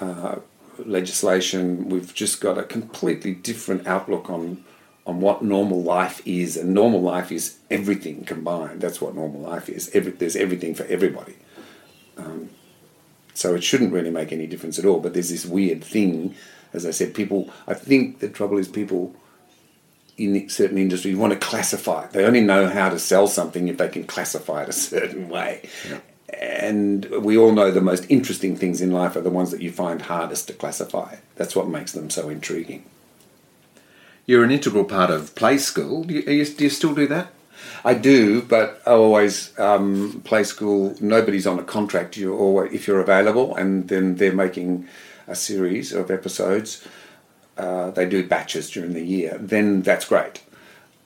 uh, 0.01 0.37
legislation. 0.85 1.89
We've 1.89 2.13
just 2.15 2.41
got 2.41 2.59
a 2.59 2.65
completely 2.65 3.35
different 3.35 3.87
outlook 3.87 4.29
on 4.29 4.65
on 5.07 5.21
what 5.21 5.43
normal 5.43 5.83
life 5.83 6.23
is, 6.27 6.57
and 6.57 6.73
normal 6.73 7.03
life 7.03 7.31
is 7.31 7.59
everything 7.71 8.25
combined. 8.25 8.81
That's 8.81 9.01
what 9.01 9.15
normal 9.15 9.41
life 9.41 9.69
is. 9.69 9.91
Every, 9.95 10.13
there's 10.13 10.37
everything 10.37 10.75
for 10.75 10.85
everybody. 10.85 11.37
Um, 12.17 12.51
so 13.35 13.55
it 13.55 13.63
shouldn't 13.63 13.93
really 13.93 14.11
make 14.11 14.33
any 14.33 14.47
difference 14.47 14.79
at 14.79 14.87
all. 14.87 15.01
But 15.01 15.13
there's 15.13 15.29
this 15.29 15.45
weird 15.45 15.85
thing, 15.85 16.35
as 16.73 16.87
I 16.87 16.91
said, 16.91 17.15
people. 17.15 17.51
I 17.67 17.75
think 17.75 18.21
the 18.21 18.29
trouble 18.29 18.57
is 18.57 18.69
people 18.69 19.15
in 20.17 20.49
certain 20.49 20.79
industries 20.79 21.17
want 21.17 21.33
to 21.33 21.39
classify 21.39 22.05
it. 22.05 22.13
They 22.13 22.25
only 22.25 22.41
know 22.41 22.69
how 22.69 22.89
to 22.89 22.99
sell 22.99 23.27
something 23.27 23.69
if 23.69 23.79
they 23.79 23.89
can 23.89 24.05
classify 24.05 24.63
it 24.63 24.69
a 24.69 24.73
certain 24.91 25.29
way. 25.29 25.69
Yeah. 25.89 26.01
And 26.41 27.05
we 27.23 27.37
all 27.37 27.53
know 27.53 27.71
the 27.71 27.81
most 27.81 28.07
interesting 28.09 28.57
things 28.57 28.81
in 28.81 28.91
life 28.91 29.15
are 29.17 29.21
the 29.21 29.31
ones 29.31 29.51
that 29.51 29.63
you 29.63 29.71
find 29.71 30.03
hardest 30.03 30.49
to 30.49 30.53
classify. 30.53 31.17
That's 31.37 31.55
what 31.55 31.69
makes 31.69 31.93
them 31.93 32.11
so 32.11 32.29
intriguing. 32.29 32.85
You're 34.27 34.45
an 34.45 34.51
integral 34.51 34.85
part 34.85 35.11
of 35.11 35.35
Play 35.35 35.59
School. 35.59 36.05
Do 36.05 36.15
you, 36.15 36.45
do 36.45 36.65
you 36.65 36.71
still 36.71 36.95
do 36.95 37.07
that? 37.09 37.33
I 37.85 37.95
do, 37.95 38.43
but 38.43 38.83
I 38.87 38.93
always 38.93 39.57
um, 39.59 40.23
Play 40.25 40.45
School. 40.45 40.97
Nobody's 41.01 41.47
on 41.47 41.59
a 41.59 41.63
contract. 41.63 42.17
You're 42.17 42.37
always, 42.37 42.73
if 42.73 42.89
you're 42.89 43.01
available, 43.01 43.55
and 43.55 43.89
then 43.89 44.17
they're 44.17 44.33
making 44.33 44.89
a 45.29 45.35
series 45.35 45.93
of 45.93 46.11
episodes 46.11 46.87
uh, 47.57 47.91
they 47.91 48.07
do 48.07 48.27
batches 48.27 48.71
during 48.71 48.93
the 48.95 49.05
year, 49.05 49.37
then 49.41 49.83
that's 49.83 50.05
great. 50.05 50.43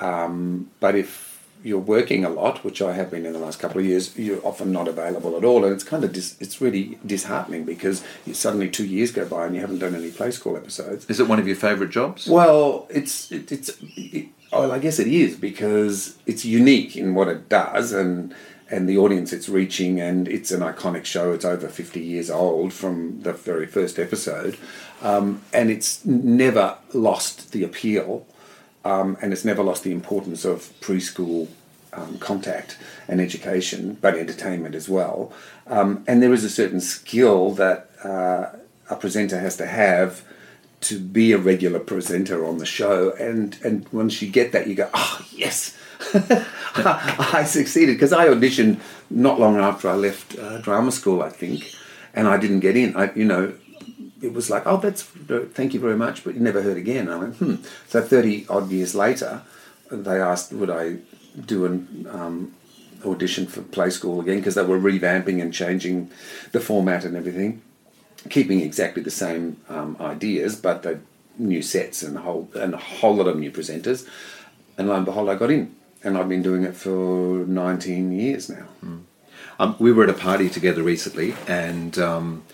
Um, 0.00 0.70
but 0.80 0.94
if 0.94 1.28
you're 1.62 1.78
working 1.78 2.24
a 2.24 2.28
lot, 2.28 2.64
which 2.64 2.80
I 2.80 2.92
have 2.92 3.10
been 3.10 3.26
in 3.26 3.32
the 3.32 3.38
last 3.38 3.58
couple 3.58 3.80
of 3.80 3.86
years, 3.86 4.16
you're 4.16 4.44
often 4.46 4.72
not 4.72 4.88
available 4.88 5.36
at 5.36 5.44
all, 5.44 5.64
and 5.64 5.74
it's 5.74 5.84
kind 5.84 6.04
of 6.04 6.12
dis- 6.12 6.36
it's 6.40 6.60
really 6.60 6.98
disheartening 7.04 7.64
because 7.64 8.04
suddenly 8.32 8.68
two 8.68 8.86
years 8.86 9.10
go 9.10 9.26
by 9.26 9.46
and 9.46 9.54
you 9.54 9.60
haven't 9.60 9.80
done 9.80 9.94
any 9.94 10.10
play 10.10 10.30
school 10.30 10.56
episodes. 10.56 11.04
Is 11.10 11.20
it 11.20 11.28
one 11.28 11.38
of 11.38 11.46
your 11.46 11.56
favourite 11.56 11.92
jobs? 11.92 12.28
Well, 12.28 12.86
it's 12.90 13.32
it, 13.32 13.50
it's 13.50 13.70
it, 13.80 14.28
well, 14.52 14.72
I 14.72 14.78
guess 14.78 14.98
it 14.98 15.08
is 15.08 15.36
because 15.36 16.16
it's 16.26 16.44
unique 16.44 16.96
in 16.96 17.14
what 17.14 17.28
it 17.28 17.48
does 17.48 17.92
and 17.92 18.34
and 18.70 18.88
the 18.88 18.98
audience 18.98 19.32
it's 19.32 19.48
reaching, 19.48 20.00
and 20.00 20.28
it's 20.28 20.50
an 20.50 20.60
iconic 20.60 21.04
show. 21.04 21.32
It's 21.32 21.44
over 21.44 21.68
fifty 21.68 22.00
years 22.00 22.30
old 22.30 22.72
from 22.72 23.22
the 23.22 23.32
very 23.32 23.66
first 23.66 23.98
episode. 23.98 24.56
Um, 25.00 25.42
and 25.52 25.70
it's 25.70 26.04
never 26.04 26.76
lost 26.92 27.52
the 27.52 27.62
appeal 27.62 28.26
um, 28.84 29.16
and 29.20 29.32
it's 29.32 29.44
never 29.44 29.62
lost 29.62 29.84
the 29.84 29.92
importance 29.92 30.44
of 30.44 30.72
preschool 30.80 31.48
um, 31.92 32.18
contact 32.18 32.78
and 33.06 33.20
education, 33.20 33.98
but 34.00 34.14
entertainment 34.14 34.74
as 34.74 34.88
well. 34.88 35.32
Um, 35.66 36.04
and 36.06 36.22
there 36.22 36.32
is 36.32 36.44
a 36.44 36.50
certain 36.50 36.80
skill 36.80 37.52
that 37.52 37.90
uh, 38.04 38.56
a 38.90 38.96
presenter 38.96 39.38
has 39.38 39.56
to 39.58 39.66
have 39.66 40.24
to 40.80 40.98
be 40.98 41.32
a 41.32 41.38
regular 41.38 41.80
presenter 41.80 42.46
on 42.46 42.58
the 42.58 42.66
show. 42.66 43.12
And, 43.12 43.58
and 43.64 43.88
once 43.90 44.22
you 44.22 44.30
get 44.30 44.52
that, 44.52 44.66
you 44.66 44.74
go, 44.74 44.90
oh, 44.94 45.26
yes. 45.32 45.76
I 46.76 47.44
succeeded 47.44 47.94
because 47.94 48.12
I 48.12 48.28
auditioned 48.28 48.80
not 49.10 49.40
long 49.40 49.56
after 49.56 49.88
I 49.88 49.94
left 49.94 50.38
uh, 50.38 50.58
drama 50.58 50.92
school, 50.92 51.22
I 51.22 51.28
think, 51.28 51.74
and 52.14 52.28
I 52.28 52.36
didn't 52.36 52.60
get 52.60 52.76
in. 52.76 52.96
I, 52.96 53.12
you 53.14 53.24
know, 53.24 53.54
it 54.22 54.32
was 54.32 54.50
like, 54.50 54.66
oh, 54.66 54.76
that's 54.76 55.02
thank 55.02 55.74
you 55.74 55.80
very 55.80 55.96
much, 55.96 56.24
but 56.24 56.34
you 56.34 56.40
never 56.40 56.62
heard 56.62 56.76
again. 56.76 57.08
I 57.08 57.16
went, 57.16 57.36
hmm. 57.36 57.56
So 57.88 58.02
thirty 58.02 58.46
odd 58.48 58.70
years 58.70 58.94
later, 58.94 59.42
they 59.90 60.20
asked 60.20 60.52
would 60.52 60.70
I 60.70 60.98
do 61.40 61.66
an 61.66 62.06
um, 62.10 62.54
audition 63.04 63.46
for 63.46 63.62
Play 63.62 63.90
School 63.90 64.20
again 64.20 64.38
because 64.38 64.54
they 64.54 64.62
were 64.62 64.78
revamping 64.78 65.40
and 65.40 65.52
changing 65.52 66.10
the 66.52 66.60
format 66.60 67.04
and 67.04 67.16
everything, 67.16 67.62
keeping 68.30 68.60
exactly 68.60 69.02
the 69.02 69.10
same 69.10 69.58
um, 69.68 69.96
ideas, 70.00 70.56
but 70.56 70.82
the 70.82 71.00
new 71.38 71.62
sets 71.62 72.02
and 72.02 72.16
a 72.16 72.20
whole 72.20 72.48
and 72.54 72.74
a 72.74 72.78
whole 72.78 73.16
lot 73.16 73.28
of 73.28 73.38
new 73.38 73.50
presenters. 73.50 74.06
And 74.76 74.88
lo 74.88 74.94
and 74.94 75.04
behold, 75.04 75.28
I 75.28 75.34
got 75.34 75.50
in, 75.50 75.74
and 76.02 76.16
I've 76.16 76.28
been 76.28 76.42
doing 76.42 76.64
it 76.64 76.76
for 76.76 77.44
nineteen 77.46 78.12
years 78.12 78.48
now. 78.48 78.66
Mm. 78.84 79.02
Um, 79.60 79.76
we 79.78 79.92
were 79.92 80.04
at 80.04 80.10
a 80.10 80.14
party 80.14 80.48
together 80.48 80.82
recently, 80.82 81.34
and. 81.46 81.98
Um, 81.98 82.44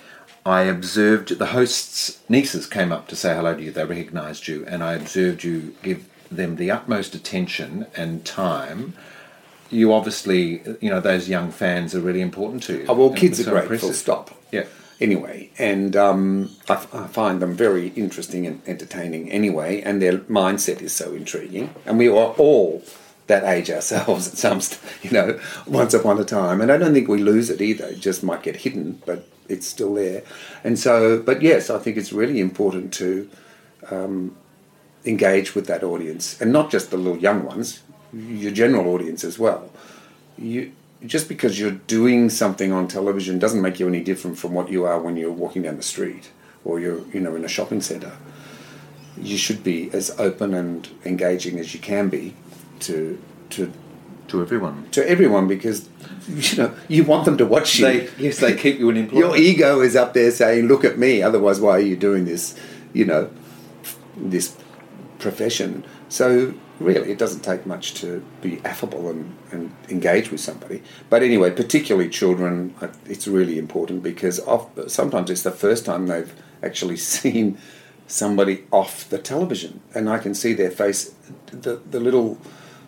I 0.46 0.64
observed 0.64 1.38
the 1.38 1.46
host's 1.46 2.20
nieces 2.28 2.66
came 2.66 2.92
up 2.92 3.08
to 3.08 3.16
say 3.16 3.34
hello 3.34 3.56
to 3.56 3.62
you. 3.62 3.70
They 3.70 3.86
recognised 3.86 4.46
you, 4.46 4.66
and 4.66 4.84
I 4.84 4.92
observed 4.92 5.42
you 5.42 5.74
give 5.82 6.06
them 6.30 6.56
the 6.56 6.70
utmost 6.70 7.14
attention 7.14 7.86
and 7.96 8.26
time. 8.26 8.92
You 9.70 9.94
obviously, 9.94 10.62
you 10.82 10.90
know, 10.90 11.00
those 11.00 11.30
young 11.30 11.50
fans 11.50 11.94
are 11.94 12.00
really 12.00 12.20
important 12.20 12.62
to 12.64 12.74
you. 12.74 12.84
Oh, 12.88 12.94
well, 12.94 13.10
kids 13.14 13.40
are 13.40 13.50
great, 13.50 13.62
impressive. 13.62 13.80
full 13.80 13.92
stop. 13.94 14.30
Yeah. 14.52 14.66
Anyway, 15.00 15.50
and 15.58 15.96
um, 15.96 16.50
I, 16.68 16.76
find 16.76 17.42
them 17.42 17.54
very 17.54 17.88
interesting 17.88 18.46
and 18.46 18.62
entertaining 18.66 19.30
anyway, 19.30 19.80
and 19.80 20.00
their 20.00 20.18
mindset 20.18 20.80
is 20.82 20.92
so 20.92 21.12
intriguing. 21.12 21.74
And 21.84 21.98
we 21.98 22.08
are 22.08 22.12
all 22.12 22.82
that 23.26 23.44
age 23.44 23.70
ourselves 23.70 24.28
at 24.28 24.34
some, 24.34 24.60
you 25.02 25.10
know, 25.10 25.40
once 25.66 25.94
upon 25.94 26.20
a 26.20 26.24
time. 26.24 26.60
And 26.60 26.70
I 26.70 26.76
don't 26.76 26.94
think 26.94 27.08
we 27.08 27.18
lose 27.18 27.50
it 27.50 27.60
either. 27.60 27.86
It 27.86 28.00
just 28.00 28.22
might 28.22 28.42
get 28.42 28.56
hidden, 28.56 29.02
but 29.04 29.26
it's 29.48 29.66
still 29.66 29.94
there. 29.94 30.22
And 30.62 30.78
so, 30.78 31.20
but 31.20 31.42
yes, 31.42 31.70
I 31.70 31.78
think 31.78 31.96
it's 31.96 32.12
really 32.12 32.40
important 32.40 32.92
to 32.94 33.28
um, 33.90 34.36
engage 35.04 35.54
with 35.54 35.66
that 35.66 35.82
audience, 35.82 36.40
and 36.40 36.52
not 36.52 36.70
just 36.70 36.90
the 36.90 36.96
little 36.96 37.18
young 37.18 37.44
ones, 37.44 37.82
your 38.12 38.52
general 38.52 38.88
audience 38.94 39.24
as 39.24 39.38
well. 39.38 39.70
You 40.38 40.72
just 41.06 41.28
because 41.28 41.58
you're 41.58 41.70
doing 41.70 42.30
something 42.30 42.72
on 42.72 42.88
television 42.88 43.38
doesn't 43.38 43.60
make 43.60 43.78
you 43.78 43.88
any 43.88 44.02
different 44.02 44.38
from 44.38 44.52
what 44.52 44.70
you 44.70 44.84
are 44.84 44.98
when 45.00 45.16
you're 45.16 45.32
walking 45.32 45.62
down 45.62 45.76
the 45.76 45.82
street 45.82 46.30
or 46.64 46.80
you're 46.80 47.00
you 47.12 47.20
know 47.20 47.34
in 47.36 47.44
a 47.44 47.48
shopping 47.48 47.80
centre. 47.80 48.16
You 49.16 49.36
should 49.36 49.62
be 49.62 49.90
as 49.92 50.10
open 50.18 50.54
and 50.54 50.88
engaging 51.04 51.58
as 51.58 51.74
you 51.74 51.80
can 51.80 52.08
be 52.08 52.34
to 52.80 53.20
to 53.50 53.72
to 54.28 54.42
everyone. 54.42 54.88
To 54.92 55.08
everyone, 55.08 55.46
because 55.46 55.88
you 56.28 56.56
know 56.58 56.74
you 56.88 57.04
want 57.04 57.24
them 57.24 57.36
to 57.38 57.46
watch 57.46 57.78
you. 57.78 57.86
They, 57.86 58.08
yes, 58.18 58.38
they 58.38 58.56
keep 58.56 58.78
you 58.78 58.90
in 58.90 58.96
employment. 58.96 59.36
Your 59.36 59.36
ego 59.36 59.80
is 59.80 59.94
up 59.96 60.14
there 60.14 60.30
saying, 60.30 60.66
"Look 60.66 60.84
at 60.84 60.98
me." 60.98 61.22
Otherwise, 61.22 61.60
why 61.60 61.72
are 61.72 61.80
you 61.80 61.96
doing 61.96 62.24
this? 62.24 62.58
You 62.92 63.04
know, 63.04 63.30
this 64.16 64.56
profession. 65.18 65.84
So 66.08 66.54
really, 66.80 67.10
it 67.10 67.18
doesn't 67.18 67.40
take 67.40 67.66
much 67.66 67.94
to 67.94 68.24
be 68.40 68.60
affable 68.64 69.08
and, 69.08 69.36
and 69.50 69.74
engage 69.88 70.30
with 70.30 70.40
somebody. 70.40 70.82
But 71.08 71.22
anyway, 71.22 71.50
particularly 71.50 72.08
children, 72.08 72.74
uh, 72.80 72.88
it's 73.06 73.26
really 73.26 73.58
important 73.58 74.02
because 74.02 74.40
sometimes 74.88 75.30
it's 75.30 75.42
the 75.42 75.50
first 75.50 75.84
time 75.84 76.06
they've 76.06 76.32
actually 76.62 76.96
seen 77.14 77.58
somebody 78.06 78.64
off 78.70 79.08
the 79.08 79.18
television, 79.18 79.80
and 79.94 80.08
I 80.08 80.18
can 80.18 80.34
see 80.34 80.52
their 80.52 80.70
face. 80.70 81.14
The 81.46 81.80
the 81.90 82.00
little 82.00 82.38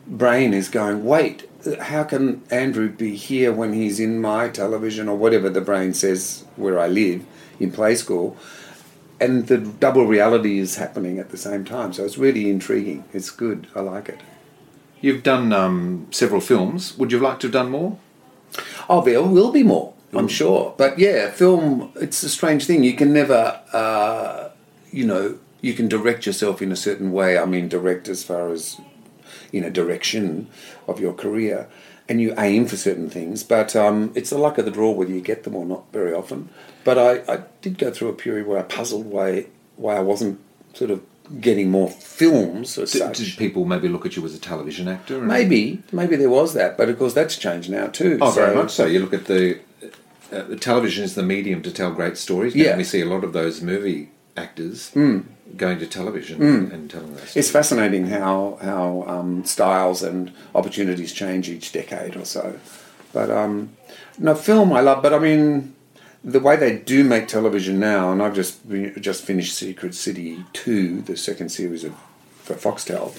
brain 0.07 0.55
is 0.55 0.69
going, 0.69 1.05
wait, 1.05 1.49
how 1.81 2.05
can 2.05 2.43
Andrew 2.51 2.89
be 2.89 3.17
here 3.17 3.53
when 3.53 3.73
he's 3.73 3.99
in 3.99 4.21
my 4.21 4.49
television 4.49 5.09
or 5.09 5.17
whatever 5.17 5.51
the 5.51 5.61
brain 5.61 5.95
says 5.95 6.45
where 6.57 6.79
I 6.79 6.87
live 6.89 7.25
in 7.59 7.73
play 7.73 7.95
school? 7.95 8.37
And 9.19 9.47
the 9.47 9.59
double 9.59 10.07
reality 10.07 10.59
is 10.59 10.77
happening 10.77 11.19
at 11.19 11.31
the 11.31 11.39
same 11.39 11.65
time. 11.65 11.93
So 11.93 12.05
it's 12.05 12.19
really 12.19 12.51
intriguing. 12.51 13.05
It's 13.13 13.31
good. 13.31 13.67
I 13.75 13.81
like 13.81 14.09
it. 14.09 14.21
You've 15.01 15.23
done 15.23 15.53
um, 15.53 16.07
several 16.11 16.41
films. 16.41 16.97
Would 16.99 17.13
you 17.13 17.19
like 17.19 17.41
to 17.41 17.47
have 17.47 17.53
done 17.53 17.71
more? 17.71 17.99
Oh, 18.89 19.03
there 19.03 19.23
will 19.23 19.53
be 19.53 19.63
more, 19.63 19.95
I'm 20.13 20.29
sure. 20.29 20.75
But 20.77 20.99
yeah, 20.99 21.31
film, 21.31 21.93
it's 21.97 22.23
a 22.23 22.29
strange 22.29 22.67
thing. 22.67 22.85
You 22.85 22.95
can 22.95 23.13
never, 23.13 23.61
uh, 23.73 24.51
you 24.91 25.07
know, 25.07 25.39
you 25.61 25.75
can 25.75 25.89
direct 25.89 26.27
yourself 26.27 26.63
in 26.63 26.73
a 26.73 26.77
certain 26.77 27.13
way. 27.13 27.39
I 27.39 27.45
mean, 27.45 27.69
direct 27.69 28.09
as 28.09 28.25
far 28.25 28.51
as 28.51 28.81
in 29.53 29.65
a 29.65 29.71
direction 29.71 30.49
of 30.89 31.01
your 31.01 31.13
career, 31.13 31.69
and 32.09 32.21
you 32.21 32.35
aim 32.39 32.67
for 32.67 32.77
certain 32.77 33.11
things. 33.11 33.43
But 33.43 33.75
um, 33.77 34.13
it's 34.15 34.31
the 34.31 34.39
luck 34.39 34.59
of 34.59 34.65
the 34.65 34.71
draw 34.71 34.93
whether 34.93 35.13
you 35.13 35.21
get 35.21 35.45
them 35.45 35.57
or 35.57 35.67
not 35.67 35.85
very 35.93 36.15
often. 36.15 36.49
But 36.87 36.97
I, 36.99 37.13
I 37.35 37.37
did 37.63 37.79
go 37.79 37.91
through 37.91 38.09
a 38.11 38.13
period 38.15 38.47
where 38.47 38.59
I 38.59 38.63
puzzled 38.63 39.07
why 39.07 39.47
why 39.77 39.97
I 39.97 40.01
wasn't 40.13 40.39
sort 40.73 40.91
of 40.91 41.03
getting 41.41 41.69
more 41.71 41.91
films 41.91 42.79
as 42.79 42.93
such. 42.93 43.19
did 43.19 43.37
people 43.37 43.65
maybe 43.65 43.89
look 43.89 44.07
at 44.07 44.15
you 44.17 44.25
as 44.25 44.35
a 44.35 44.39
television 44.39 44.87
actor? 44.87 45.21
Maybe, 45.21 45.83
maybe 45.91 46.15
there 46.15 46.31
was 46.31 46.55
that, 46.55 46.77
but 46.79 46.89
of 46.89 46.97
course 47.01 47.15
that's 47.15 47.37
changed 47.37 47.69
now 47.69 47.89
too. 47.89 48.19
Oh, 48.21 48.31
very 48.31 48.53
So- 48.55 48.63
much 48.63 48.71
so. 48.71 48.87
You 48.87 49.01
look 49.01 49.13
at 49.13 49.25
the, 49.25 49.59
uh, 50.33 50.43
the 50.43 50.57
television 50.57 51.03
is 51.03 51.15
the 51.17 51.25
medium 51.25 51.61
to 51.63 51.73
tell 51.73 51.91
great 51.91 52.17
stories. 52.17 52.55
now, 52.55 52.63
Yeah. 52.63 52.69
And 52.71 52.79
we 52.79 52.85
see 52.85 53.01
a 53.01 53.07
lot 53.15 53.25
of 53.25 53.33
those 53.33 53.61
movie 53.61 54.11
actors 54.37 54.91
going 55.57 55.79
to 55.81 55.87
television 55.87 56.41
and 56.73 56.89
telling 56.91 57.15
those. 57.17 57.37
It's 57.37 57.51
fascinating 57.51 58.07
how 58.07 58.59
how 58.63 59.05
um, 59.09 59.45
styles 59.45 60.03
and 60.05 60.31
opportunities 60.55 61.13
change 61.13 61.49
each 61.49 61.73
decade 61.73 62.15
or 62.17 62.25
so. 62.25 62.45
But 63.13 63.31
um, 63.31 63.71
no, 64.19 64.35
film 64.37 64.73
I 64.73 64.81
love. 64.81 65.03
But 65.03 65.13
I 65.13 65.19
mean, 65.19 65.75
the 66.27 66.41
way 66.41 66.57
they 66.57 66.77
do 66.77 67.05
make 67.05 67.29
television 67.29 67.79
now, 67.79 68.11
and 68.11 68.21
I've 68.21 68.35
just 68.35 68.59
just 69.01 69.23
finished 69.23 69.55
Secret 69.55 69.95
City 69.95 70.45
two, 70.53 71.01
the 71.03 71.17
second 71.17 71.51
series 71.51 71.85
of 71.85 71.95
for 72.43 72.55
Foxtel 72.55 73.15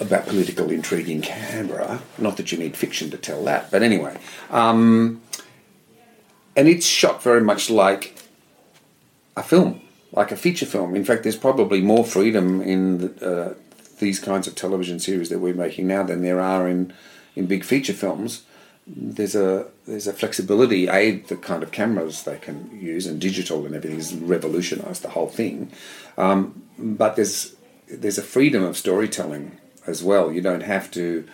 about 0.00 0.26
political 0.26 0.70
intrigue 0.70 1.08
in 1.08 1.22
Canberra. 1.22 2.02
Not 2.18 2.36
that 2.36 2.52
you 2.52 2.58
need 2.58 2.76
fiction 2.76 3.10
to 3.10 3.16
tell 3.16 3.42
that, 3.44 3.70
but 3.70 3.82
anyway. 3.82 4.18
Um, 4.50 5.22
and 6.54 6.68
it's 6.68 6.86
shot 6.86 7.22
very 7.22 7.40
much 7.40 7.70
like 7.70 8.18
a 9.34 9.42
film, 9.42 9.80
like 10.12 10.30
a 10.30 10.36
feature 10.36 10.66
film. 10.66 10.94
In 10.94 11.04
fact, 11.04 11.22
there's 11.22 11.36
probably 11.36 11.80
more 11.80 12.04
freedom 12.04 12.60
in 12.60 12.98
the, 12.98 13.26
uh, 13.26 13.54
these 13.98 14.18
kinds 14.18 14.46
of 14.46 14.54
television 14.54 15.00
series 15.00 15.30
that 15.30 15.38
we're 15.38 15.54
making 15.54 15.86
now 15.86 16.02
than 16.02 16.22
there 16.22 16.40
are 16.40 16.68
in, 16.68 16.92
in 17.34 17.46
big 17.46 17.64
feature 17.64 17.94
films. 17.94 18.42
There's 18.86 19.34
a 19.34 19.66
there's 19.86 20.06
a 20.06 20.12
flexibility. 20.12 20.88
A 20.88 21.18
the 21.18 21.36
kind 21.36 21.62
of 21.62 21.72
cameras 21.72 22.22
they 22.22 22.38
can 22.38 22.70
use 22.80 23.06
and 23.06 23.20
digital 23.20 23.66
and 23.66 23.74
everything 23.74 23.98
has 23.98 24.14
revolutionised 24.14 25.02
the 25.02 25.10
whole 25.10 25.28
thing. 25.28 25.72
Um, 26.16 26.62
but 26.78 27.16
there's 27.16 27.56
there's 27.88 28.18
a 28.18 28.22
freedom 28.22 28.62
of 28.62 28.76
storytelling 28.76 29.58
as 29.86 30.02
well. 30.02 30.32
You 30.32 30.40
don't 30.40 30.62
have 30.62 30.90
to 30.92 31.26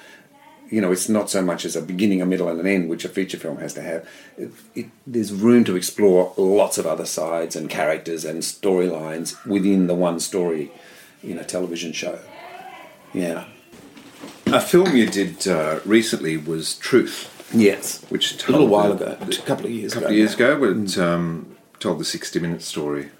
you 0.72 0.80
know, 0.80 0.90
it's 0.90 1.10
not 1.10 1.28
so 1.28 1.42
much 1.42 1.66
as 1.66 1.76
a 1.76 1.82
beginning, 1.82 2.22
a 2.22 2.26
middle, 2.26 2.48
and 2.48 2.58
an 2.58 2.66
end, 2.66 2.88
which 2.88 3.04
a 3.04 3.08
feature 3.10 3.36
film 3.36 3.58
has 3.58 3.74
to 3.74 3.82
have. 3.82 4.08
It, 4.38 4.50
it, 4.74 4.86
there's 5.06 5.30
room 5.30 5.64
to 5.64 5.76
explore 5.76 6.32
lots 6.38 6.78
of 6.78 6.86
other 6.86 7.04
sides 7.04 7.54
and 7.54 7.68
characters 7.68 8.24
and 8.24 8.40
storylines 8.40 9.44
within 9.44 9.86
the 9.86 9.94
one 9.94 10.18
story 10.18 10.72
in 11.22 11.36
a 11.36 11.44
television 11.44 11.92
show. 11.92 12.18
Yeah. 13.12 13.44
a 14.46 14.60
film 14.60 14.96
you 14.96 15.06
did 15.06 15.46
uh, 15.46 15.80
recently 15.84 16.38
was 16.38 16.78
Truth, 16.78 17.31
Yes. 17.52 18.04
which 18.08 18.46
A 18.48 18.52
little 18.52 18.68
while 18.68 18.92
ago, 18.92 19.16
a 19.20 19.26
couple 19.42 19.66
of 19.66 19.72
years 19.72 19.92
A 19.92 19.96
couple 19.96 20.06
ago. 20.08 20.12
of 20.14 20.18
years 20.18 20.34
ago, 20.34 20.64
it 20.64 20.98
um, 20.98 21.56
told 21.80 21.98
the 22.00 22.04
60 22.04 22.38
minute 22.40 22.62
story 22.62 23.10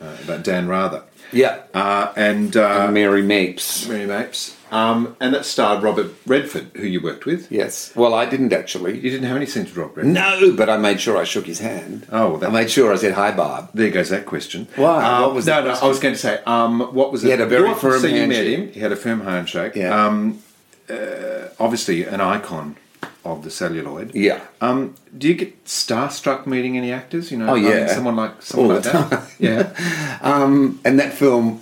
uh, 0.00 0.16
about 0.24 0.42
Dan 0.44 0.68
Rather. 0.68 1.02
Yeah. 1.32 1.62
Uh, 1.72 2.12
and 2.16 2.56
uh, 2.56 2.84
And 2.84 2.94
Mary 2.94 3.22
Mapes. 3.22 3.88
Mary 3.88 4.06
Mapes. 4.06 4.56
Um, 4.70 5.16
and 5.20 5.32
that 5.34 5.44
starred 5.44 5.82
Robert 5.82 6.12
Redford, 6.26 6.70
who 6.74 6.86
you 6.86 7.00
worked 7.00 7.26
with. 7.26 7.50
Yes. 7.50 7.92
Well, 7.94 8.12
I 8.14 8.24
didn't 8.26 8.52
actually. 8.52 8.96
You 8.96 9.10
didn't 9.10 9.26
have 9.26 9.36
any 9.36 9.46
scenes 9.46 9.68
with 9.68 9.76
Robert 9.76 9.96
Redford. 10.04 10.14
No, 10.14 10.52
but 10.56 10.68
I 10.68 10.76
made 10.76 11.00
sure 11.00 11.16
I 11.16 11.24
shook 11.24 11.46
his 11.46 11.60
hand. 11.60 12.06
Oh, 12.10 12.30
well, 12.30 12.38
that- 12.38 12.50
I 12.50 12.52
made 12.52 12.70
sure 12.70 12.92
I 12.92 12.96
said 12.96 13.14
hi, 13.14 13.30
Bob. 13.32 13.70
There 13.74 13.90
goes 13.90 14.10
that 14.10 14.26
question. 14.26 14.66
Why? 14.76 15.04
Um, 15.04 15.22
What 15.22 15.34
was 15.34 15.46
no, 15.46 15.62
no. 15.64 15.70
I 15.72 15.86
was 15.86 16.00
going 16.00 16.14
to 16.14 16.20
say, 16.20 16.40
um, 16.46 16.80
what 16.92 17.12
was 17.12 17.22
it? 17.22 17.26
He 17.26 17.30
had 17.30 17.40
a 17.40 17.46
very 17.46 17.68
You- 17.68 17.74
firm 17.76 18.00
so 18.00 18.06
you 18.08 18.26
met 18.26 18.46
him. 18.46 18.70
He 18.72 18.80
had 18.80 18.92
a 18.92 18.96
firm 18.96 19.20
handshake. 19.22 19.76
Yeah. 19.76 20.06
Um, 20.06 20.42
uh, 20.90 21.48
obviously, 21.58 22.04
an 22.04 22.20
icon 22.20 22.76
of 23.24 23.42
the 23.44 23.50
celluloid. 23.50 24.14
Yeah. 24.14 24.40
Um, 24.60 24.94
do 25.16 25.28
you 25.28 25.34
get 25.34 25.64
starstruck 25.64 26.46
meeting 26.46 26.76
any 26.76 26.92
actors? 26.92 27.30
You 27.30 27.38
know, 27.38 27.48
Oh, 27.48 27.54
I 27.56 27.60
mean, 27.60 27.64
yeah. 27.70 27.86
someone 27.88 28.16
like 28.16 28.42
someone 28.42 28.70
All 28.70 28.76
like 28.76 28.84
that. 28.92 29.30
Yeah. 29.38 30.18
Um, 30.22 30.80
and 30.84 30.98
that 30.98 31.12
film, 31.12 31.60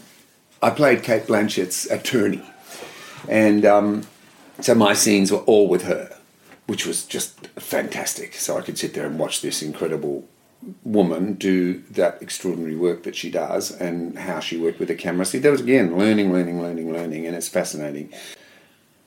I 0.63 0.71
played 0.71 1.03
Cate 1.03 1.27
Blanchett's 1.27 1.91
attorney, 1.91 2.43
and 3.29 3.65
um, 3.65 4.03
so 4.61 4.75
my 4.75 4.93
scenes 4.95 5.33
were 5.33 5.39
all 5.41 5.67
with 5.69 5.83
her, 5.83 6.17
which 6.69 6.87
was 6.87 7.05
just 7.05 7.47
fantastic. 7.59 8.35
So 8.35 8.57
I 8.57 8.61
could 8.61 8.79
sit 8.79 8.95
there 8.95 9.07
and 9.07 9.19
watch 9.19 9.41
this 9.43 9.63
incredible 9.63 10.29
woman 10.85 11.33
do 11.35 11.79
that 11.91 12.23
extraordinary 12.23 12.77
work 12.77 13.03
that 13.03 13.17
she 13.17 13.31
does, 13.33 13.73
and 13.73 14.17
how 14.17 14.39
she 14.39 14.57
worked 14.57 14.79
with 14.79 14.87
the 14.89 14.95
camera. 14.95 15.25
See, 15.25 15.39
there 15.39 15.51
was 15.51 15.61
again 15.61 15.99
learning, 15.99 16.33
learning, 16.33 16.63
learning, 16.63 16.93
learning, 16.93 17.27
and 17.27 17.35
it's 17.35 17.49
fascinating. 17.49 18.13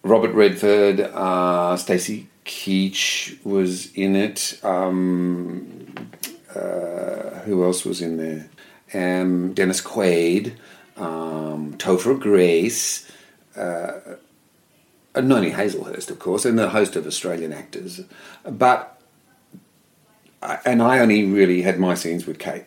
Robert 0.06 0.36
Redford, 0.36 1.00
uh, 1.00 1.76
Stacy 1.78 2.30
Keach 2.46 3.44
was 3.44 3.92
in 3.94 4.16
it. 4.16 4.60
Um, 4.64 6.12
uh, 6.54 7.40
who 7.40 7.64
else 7.64 7.84
was 7.84 8.02
in 8.02 8.18
there? 8.18 8.48
Um, 8.94 9.56
Dennis 9.56 9.82
Quaid, 9.82 10.58
um, 10.96 11.74
Topher 11.80 12.20
Grace, 12.20 13.12
uh, 13.58 13.94
Noni 15.16 15.50
Hazlehurst, 15.50 16.12
of 16.12 16.20
course, 16.20 16.46
and 16.46 16.60
a 16.60 16.70
host 16.70 16.96
of 16.96 17.08
Australian 17.08 17.52
actors. 17.52 18.02
But 18.44 19.02
and 20.66 20.84
I 20.84 21.00
only 21.00 21.26
really 21.26 21.64
had 21.64 21.80
my 21.80 21.96
scenes 21.96 22.28
with 22.28 22.38
Kate. 22.38 22.66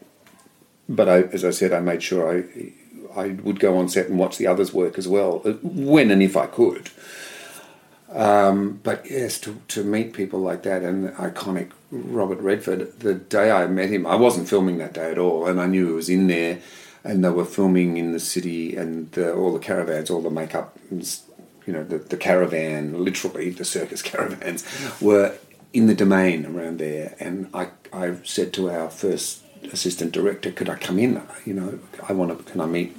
But 0.89 1.09
I, 1.09 1.22
as 1.22 1.45
I 1.45 1.51
said, 1.51 1.72
I 1.72 1.78
made 1.78 2.03
sure 2.03 2.36
I 2.36 2.72
I 3.16 3.28
would 3.28 3.61
go 3.61 3.78
on 3.78 3.89
set 3.89 4.09
and 4.09 4.18
watch 4.18 4.39
the 4.39 4.49
others 4.49 4.74
work 4.74 4.99
as 4.99 5.07
well, 5.07 5.43
uh, 5.45 5.53
when 5.62 6.11
and 6.11 6.20
if 6.20 6.36
I 6.36 6.47
could. 6.47 6.91
Um, 8.11 8.81
but 8.83 9.09
yes, 9.11 9.39
to, 9.41 9.61
to 9.69 9.85
meet 9.85 10.15
people 10.15 10.41
like 10.41 10.63
that 10.63 10.83
and 10.83 11.11
iconic 11.17 11.71
Robert 11.91 12.39
Redford, 12.41 13.01
the 13.01 13.15
day 13.15 13.51
I 13.51 13.67
met 13.67 13.91
him, 13.91 14.07
I 14.07 14.15
wasn't 14.15 14.49
filming 14.49 14.79
that 14.79 14.95
day 14.95 15.11
at 15.11 15.19
all, 15.19 15.47
and 15.47 15.61
I 15.61 15.67
knew 15.67 15.89
he 15.89 15.93
was 15.93 16.09
in 16.09 16.27
there, 16.27 16.61
and 17.05 17.25
they 17.25 17.31
were 17.31 17.45
filming 17.45 17.97
in 17.97 18.13
the 18.13 18.21
city, 18.21 18.77
and 18.77 19.11
the, 19.13 19.35
all 19.35 19.53
the 19.53 19.59
caravans, 19.59 20.11
all 20.11 20.23
the 20.23 20.31
makeup, 20.31 20.79
you 20.91 21.73
know, 21.73 21.85
the, 21.85 21.99
the 21.99 22.17
caravan, 22.17 23.05
literally 23.05 23.51
the 23.51 23.65
circus 23.65 24.03
caravans, 24.13 24.65
were 25.01 25.37
in 25.73 25.87
the 25.87 25.95
domain 25.95 26.47
around 26.47 26.79
there, 26.79 27.15
and 27.21 27.49
I, 27.53 27.69
I 27.93 28.17
said 28.25 28.53
to 28.55 28.71
our 28.71 28.91
first 28.91 29.43
assistant 29.73 30.13
director, 30.13 30.51
could 30.51 30.69
I 30.69 30.77
come 30.77 30.99
in? 30.99 31.23
You 31.45 31.55
know, 31.55 31.79
I 32.09 32.13
want 32.13 32.37
to, 32.37 32.51
can 32.51 32.61
I 32.61 32.67
meet 32.67 32.97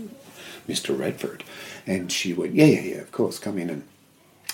Mr. 0.67 0.97
Redford? 0.97 1.43
And 1.87 2.11
she 2.11 2.33
went, 2.33 2.53
yeah, 2.53 2.65
yeah, 2.65 2.81
yeah, 2.81 2.97
of 3.01 3.11
course, 3.11 3.39
come 3.39 3.57
in 3.57 3.69
and 3.69 3.83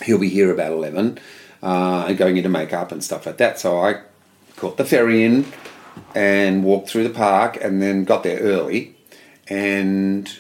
he'll 0.04 0.20
be 0.20 0.30
here 0.30 0.52
about 0.52 0.72
11 0.72 1.20
uh, 1.62 2.14
going 2.14 2.38
into 2.38 2.50
makeup 2.50 2.92
and 2.92 3.04
stuff 3.04 3.26
like 3.26 3.38
that. 3.38 3.60
So 3.60 3.80
I 3.80 4.02
caught 4.56 4.78
the 4.78 4.86
ferry 4.86 5.24
in 5.24 5.46
and 6.14 6.64
walked 6.64 6.90
through 6.90 7.04
the 7.04 7.14
park 7.14 7.58
and 7.62 7.82
then 7.82 8.04
got 8.04 8.24
there 8.24 8.40
early 8.40 8.96
and 9.48 10.40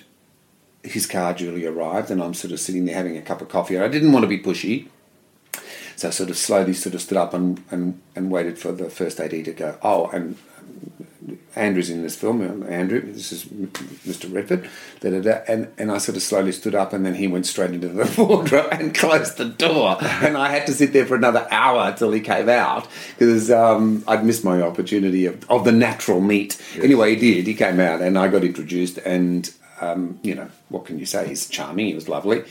his 0.84 1.06
car 1.08 1.34
duly 1.34 1.66
arrived 1.66 2.12
and 2.12 2.22
I'm 2.22 2.34
sort 2.34 2.52
of 2.52 2.60
sitting 2.60 2.86
there 2.86 2.96
having 2.96 3.18
a 3.18 3.22
cup 3.22 3.42
of 3.42 3.50
coffee. 3.50 3.80
I 3.80 3.88
didn't 3.88 4.12
want 4.12 4.24
to 4.24 4.28
be 4.28 4.40
pushy. 4.40 4.88
So 5.96 6.10
I 6.10 6.12
sort 6.12 6.30
of 6.30 6.38
slowly 6.38 6.74
sort 6.74 6.94
of 6.94 7.02
stood 7.02 7.18
up 7.18 7.34
and, 7.34 7.64
and, 7.72 8.02
and 8.16 8.30
waited 8.30 8.60
for 8.60 8.74
the 8.74 8.90
first 8.90 9.20
AD 9.20 9.32
to 9.32 9.54
go, 9.54 9.78
oh, 9.82 10.08
and 10.08 10.38
Andrew's 11.56 11.90
in 11.90 12.02
this 12.02 12.16
film. 12.16 12.64
Andrew, 12.64 13.02
this 13.02 13.32
is 13.32 13.46
Mr. 13.46 14.32
Redford. 14.34 14.70
Da, 15.00 15.10
da, 15.10 15.22
da. 15.22 15.42
And, 15.48 15.72
and 15.78 15.92
I 15.92 15.98
sort 16.00 16.18
of 16.18 16.22
slowly 16.22 16.52
stood 16.52 16.76
up, 16.76 16.92
and 16.92 17.06
then 17.06 17.16
he 17.16 17.28
went 17.28 17.46
straight 17.46 17.72
into 17.72 17.88
the 17.88 18.14
wardrobe 18.24 18.68
and 18.72 18.94
closed 18.94 19.38
the 19.38 19.46
door. 19.46 19.98
And 20.02 20.38
I 20.38 20.50
had 20.50 20.66
to 20.68 20.74
sit 20.74 20.92
there 20.92 21.06
for 21.06 21.16
another 21.16 21.48
hour 21.52 21.94
till 21.94 22.12
he 22.12 22.20
came 22.20 22.50
out 22.50 22.88
because 23.18 23.50
um, 23.50 24.04
I'd 24.08 24.26
missed 24.26 24.44
my 24.44 24.62
opportunity 24.62 25.26
of, 25.26 25.50
of 25.50 25.64
the 25.64 25.72
natural 25.72 26.20
meet. 26.20 26.62
Anyway, 26.82 27.16
he 27.16 27.34
did. 27.34 27.48
He 27.48 27.54
came 27.54 27.80
out, 27.80 28.02
and 28.02 28.18
I 28.18 28.28
got 28.28 28.44
introduced, 28.44 28.98
and 29.00 29.50
um, 29.80 30.20
you 30.24 30.36
know, 30.36 30.50
what 30.70 30.86
can 30.86 31.00
you 31.00 31.06
say? 31.06 31.28
He's 31.28 31.48
charming. 31.48 31.88
He 31.88 31.96
was 31.96 32.10
lovely. 32.10 32.44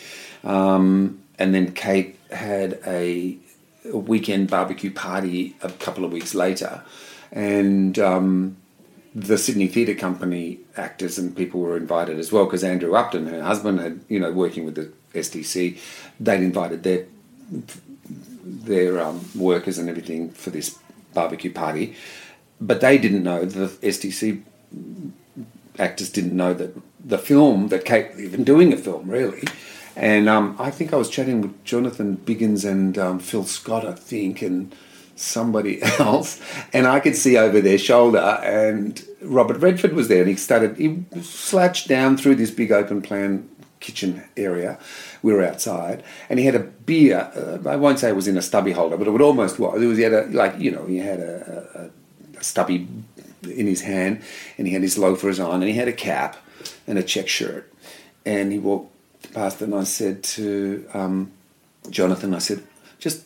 Um, 0.43 1.23
and 1.39 1.55
then 1.55 1.73
Kate 1.73 2.19
had 2.31 2.81
a, 2.87 3.37
a, 3.93 3.97
weekend 3.97 4.51
barbecue 4.51 4.91
party 4.91 5.57
a 5.63 5.71
couple 5.71 6.05
of 6.05 6.13
weeks 6.13 6.35
later, 6.35 6.83
and 7.33 7.99
um, 7.99 8.57
the 9.15 9.39
Sydney 9.39 9.69
Theatre 9.69 9.95
Company 9.95 10.59
actors 10.77 11.19
and 11.19 11.37
people 11.37 11.61
were 11.61 11.77
invited 11.77 12.19
as 12.19 12.33
well 12.33 12.47
because 12.47 12.65
Andrew 12.65 12.95
Upton, 12.95 13.27
her 13.27 13.43
husband, 13.43 13.81
had 13.81 14.01
you 14.09 14.19
know 14.19 14.33
working 14.33 14.65
with 14.65 14.75
the 14.75 14.93
STC, 15.15 15.79
they'd 16.19 16.43
invited 16.43 16.83
their 16.83 17.07
their 18.45 19.01
um, 19.01 19.29
workers 19.35 19.79
and 19.79 19.89
everything 19.89 20.31
for 20.31 20.51
this 20.51 20.79
barbecue 21.13 21.53
party, 21.53 21.95
but 22.61 22.81
they 22.81 22.99
didn't 22.99 23.23
know 23.23 23.45
the 23.45 23.69
STC 23.69 24.43
actors 25.79 26.11
didn't 26.11 26.37
know 26.37 26.55
that 26.55 26.77
the 27.05 27.19
film 27.19 27.69
that 27.69 27.85
Kate 27.85 28.11
even 28.19 28.45
doing 28.45 28.73
a 28.73 28.77
film 28.77 29.09
really. 29.09 29.45
And 29.97 30.29
um, 30.29 30.57
I 30.59 30.73
think 30.73 30.93
I 30.93 30.97
was 30.97 31.09
chatting 31.09 31.41
with 31.41 31.65
Jonathan 31.65 32.17
Biggins 32.17 32.69
and 32.69 32.99
um, 32.99 33.21
Phil 33.21 33.45
Scott, 33.45 33.87
I 33.87 33.93
think, 33.93 34.43
and 34.43 34.75
somebody 35.17 35.83
else, 35.99 36.41
and 36.73 36.87
I 36.87 37.01
could 37.01 37.17
see 37.17 37.37
over 37.37 37.61
their 37.61 37.79
shoulder, 37.79 38.19
and 38.43 39.05
Robert 39.23 39.59
Redford 39.59 39.93
was 39.93 40.09
there, 40.09 40.21
and 40.21 40.29
he 40.29 40.37
started, 40.37 40.77
he 40.77 41.05
slouched 41.23 41.89
down 41.89 42.17
through 42.17 42.37
this 42.37 42.51
big 42.51 42.73
open 42.73 43.03
plan 43.03 43.49
kitchen 43.81 44.25
area. 44.37 44.79
We 45.23 45.33
were 45.33 45.45
outside, 45.45 46.03
and 46.29 46.39
he 46.39 46.47
had 46.47 46.55
a 46.55 46.61
beer. 46.61 47.31
Uh, 47.35 47.69
I 47.69 47.77
won't 47.77 47.99
say 47.99 48.09
it 48.09 48.17
was 48.17 48.29
in 48.29 48.37
a 48.37 48.43
stubby 48.43 48.73
holder, 48.73 48.97
but 48.97 49.07
it 49.07 49.11
would 49.11 49.21
almost 49.21 49.59
was. 49.59 49.83
It 49.83 49.87
was 49.87 49.99
he 49.99 50.05
had 50.05 50.13
a 50.13 50.27
like 50.27 50.59
you 50.59 50.71
know 50.71 50.87
he 50.87 50.99
had 50.99 51.21
a, 51.21 51.91
a, 52.35 52.39
a 52.39 52.43
stubby 52.43 52.89
in 53.43 53.67
his 53.67 53.83
hand, 53.83 54.23
and 54.59 54.67
he 54.67 54.73
had 54.73 54.83
his 54.83 54.99
loafers 54.99 55.39
on, 55.39 55.63
and 55.63 55.65
he 55.65 55.77
had 55.77 55.89
a 55.89 55.93
cap 55.93 56.37
and 56.87 56.99
a 56.99 57.03
check 57.03 57.29
shirt, 57.29 57.73
and 58.25 58.53
he 58.53 58.59
walked 58.59 58.91
past, 59.33 59.61
and 59.63 59.75
I 59.75 59.85
said 59.85 60.23
to 60.23 60.87
um, 60.95 61.33
Jonathan, 61.91 62.35
I 62.35 62.39
said, 62.39 62.63
just 62.99 63.25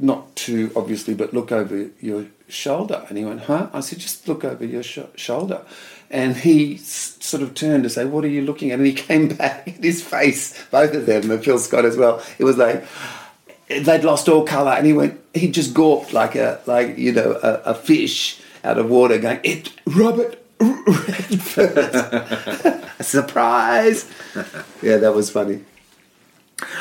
not 0.00 0.34
too 0.36 0.70
obviously, 0.74 1.14
but 1.14 1.34
look 1.34 1.52
over 1.52 1.90
your 2.00 2.26
shoulder. 2.48 3.04
And 3.08 3.18
he 3.18 3.24
went, 3.24 3.42
huh? 3.42 3.68
I 3.72 3.80
said, 3.80 3.98
just 3.98 4.26
look 4.28 4.44
over 4.44 4.64
your 4.64 4.82
sh- 4.82 5.00
shoulder. 5.14 5.62
And 6.10 6.36
he 6.36 6.76
s- 6.76 7.16
sort 7.20 7.42
of 7.42 7.54
turned 7.54 7.84
to 7.84 7.90
say, 7.90 8.04
what 8.04 8.24
are 8.24 8.28
you 8.28 8.42
looking 8.42 8.70
at? 8.72 8.78
And 8.78 8.86
he 8.86 8.92
came 8.94 9.28
back, 9.28 9.68
his 9.68 10.02
face, 10.02 10.60
both 10.70 10.94
of 10.94 11.06
them, 11.06 11.30
and 11.30 11.44
Phil 11.44 11.58
Scott 11.58 11.84
as 11.84 11.96
well, 11.96 12.22
it 12.38 12.44
was 12.44 12.56
like, 12.56 12.84
they'd 13.68 14.04
lost 14.04 14.28
all 14.28 14.44
colour. 14.44 14.72
And 14.72 14.86
he 14.86 14.92
went, 14.92 15.20
he 15.34 15.50
just 15.50 15.74
gawped 15.74 16.12
like 16.12 16.34
a, 16.34 16.60
like, 16.66 16.98
you 16.98 17.12
know, 17.12 17.38
a, 17.42 17.70
a 17.70 17.74
fish 17.74 18.40
out 18.64 18.78
of 18.78 18.90
water 18.90 19.18
going, 19.18 19.40
it, 19.44 19.72
Robert 19.86 20.42
Redford. 20.60 21.74
Surprise! 23.00 24.10
yeah, 24.82 24.98
that 24.98 25.14
was 25.14 25.30
funny. 25.30 25.64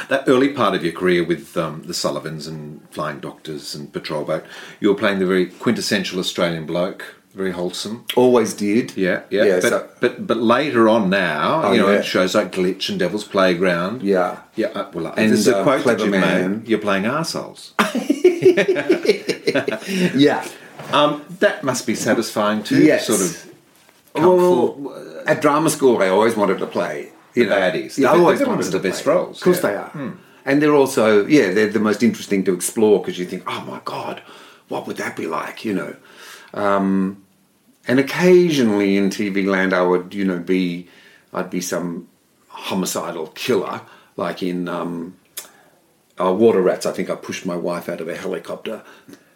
That 0.10 0.24
early 0.28 0.50
part 0.50 0.76
of 0.76 0.84
your 0.84 0.94
career 0.94 1.24
with 1.24 1.56
um, 1.58 1.84
the 1.86 1.94
Sullivans 1.94 2.48
and 2.48 2.82
Flying 2.92 3.20
Doctors 3.20 3.76
and 3.76 3.92
Patrol 3.94 4.24
Boat, 4.24 4.44
you 4.80 4.90
were 4.90 4.96
playing 4.96 5.20
the 5.20 5.26
very 5.26 5.46
quintessential 5.48 6.20
Australian 6.20 6.66
bloke, 6.66 7.16
very 7.34 7.52
wholesome. 7.52 8.06
Always 8.16 8.54
did. 8.54 8.96
Yeah, 8.98 9.24
yeah. 9.30 9.44
Yeah, 9.44 9.60
but, 9.62 9.70
so- 9.70 9.90
but 10.02 10.28
but 10.28 10.38
later 10.38 10.90
on 10.90 11.10
now, 11.10 11.62
Oh, 11.66 11.72
you 11.74 11.80
know, 11.82 11.92
yeah. 11.92 12.02
shows 12.02 12.36
like 12.36 12.52
Glitch 12.52 12.90
and 12.90 13.00
Devil's 13.00 13.24
Playground. 13.24 14.02
Yeah. 14.02 14.40
Yeah, 14.56 14.68
uh, 14.70 14.90
well, 14.94 15.08
And, 15.16 15.30
there's 15.32 15.48
a 15.48 15.60
uh, 15.60 15.64
quote 15.64 15.86
that 15.86 16.00
you 16.00 16.10
Man. 16.10 16.60
made. 16.60 16.68
You're 16.68 16.80
playing 16.80 17.04
arseholes. 17.06 17.72
Yeah. 20.16 20.48
um, 20.92 21.24
that 21.40 21.64
must 21.64 21.88
be 21.88 21.96
satisfying 21.96 22.64
too. 22.64 22.84
Yes. 22.84 23.08
Sort 23.08 23.22
of. 23.22 23.46
Well, 24.16 25.24
at 25.26 25.42
drama 25.42 25.70
school, 25.70 26.02
I 26.02 26.10
always 26.10 26.36
wanted 26.36 26.60
to 26.60 26.68
play. 26.68 27.12
You 27.40 27.46
The 27.46 27.50
know, 27.56 27.62
baddies. 27.62 27.98
Yeah, 27.98 28.10
I 28.10 28.12
They're- 28.14 28.22
always 28.22 28.40
they're 28.40 28.48
wanted 28.48 28.58
ones 28.60 28.70
to 28.72 28.78
of 28.78 28.84
the 28.84 28.90
best 28.90 29.04
play. 29.04 29.14
roles, 29.14 29.38
Of 29.38 29.44
course 29.44 29.64
yeah. 29.64 29.70
they 29.70 29.76
are. 29.76 30.14
And 30.46 30.62
they're 30.62 30.74
also, 30.74 31.26
yeah, 31.26 31.52
they're 31.52 31.70
the 31.70 31.80
most 31.80 32.02
interesting 32.02 32.44
to 32.46 32.54
explore 32.54 33.00
because 33.00 33.20
you 33.20 33.26
think, 33.26 33.44
oh 33.48 33.62
my 33.68 33.82
God, 33.86 34.22
what 34.68 34.88
would 34.88 34.98
that 34.98 35.16
be 35.16 35.28
like, 35.28 35.64
you 35.66 35.74
know? 35.74 35.96
Um, 36.54 37.24
and 37.88 38.00
occasionally 38.00 38.98
in 38.98 39.10
TV 39.10 39.46
land, 39.46 39.74
I 39.74 39.82
would, 39.84 40.14
you 40.14 40.26
know, 40.26 40.40
be, 40.40 40.88
I'd 41.34 41.50
be 41.50 41.62
some 41.62 42.08
homicidal 42.48 43.28
killer, 43.36 43.82
like 44.18 44.42
in 44.42 44.68
um, 44.68 45.16
uh, 46.20 46.32
Water 46.34 46.62
Rats. 46.62 46.86
I 46.86 46.92
think 46.92 47.10
I 47.10 47.16
pushed 47.16 47.46
my 47.46 47.56
wife 47.56 47.88
out 47.90 48.02
of 48.02 48.08
a 48.08 48.16
helicopter 48.16 48.84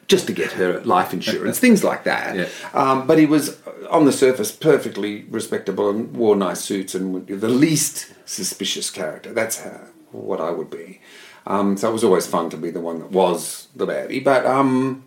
just 0.08 0.28
to 0.28 0.34
get 0.34 0.52
her 0.54 0.80
life 0.82 1.14
insurance, 1.14 1.60
things 1.60 1.84
like 1.84 2.04
that. 2.04 2.36
Yeah. 2.36 2.48
Um, 2.74 3.08
but 3.08 3.18
he 3.18 3.26
was 3.26 3.60
on 3.90 4.06
the 4.06 4.12
surface 4.12 4.52
perfectly 4.52 5.24
respectable 5.30 5.90
and 5.90 6.16
wore 6.16 6.36
nice 6.36 6.62
suits 6.62 6.94
and 6.96 7.14
would- 7.14 7.28
the 7.28 7.50
least 7.50 8.14
suspicious 8.26 8.90
character. 8.90 9.34
That's 9.34 9.60
how, 9.64 9.82
what 10.12 10.42
I 10.42 10.52
would 10.52 10.70
be. 10.70 11.00
Um, 11.46 11.78
so 11.78 11.90
it 11.90 11.94
was 11.94 12.04
always 12.04 12.28
fun 12.28 12.50
to 12.52 12.58
be 12.58 12.70
the 12.70 12.80
one 12.80 13.00
that 13.00 13.12
was 13.12 13.68
the 13.76 13.86
baddie. 13.86 14.24
But 14.24 14.46
um, 14.46 15.04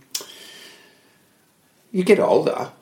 you 1.91 2.05
get 2.05 2.19
older 2.21 2.73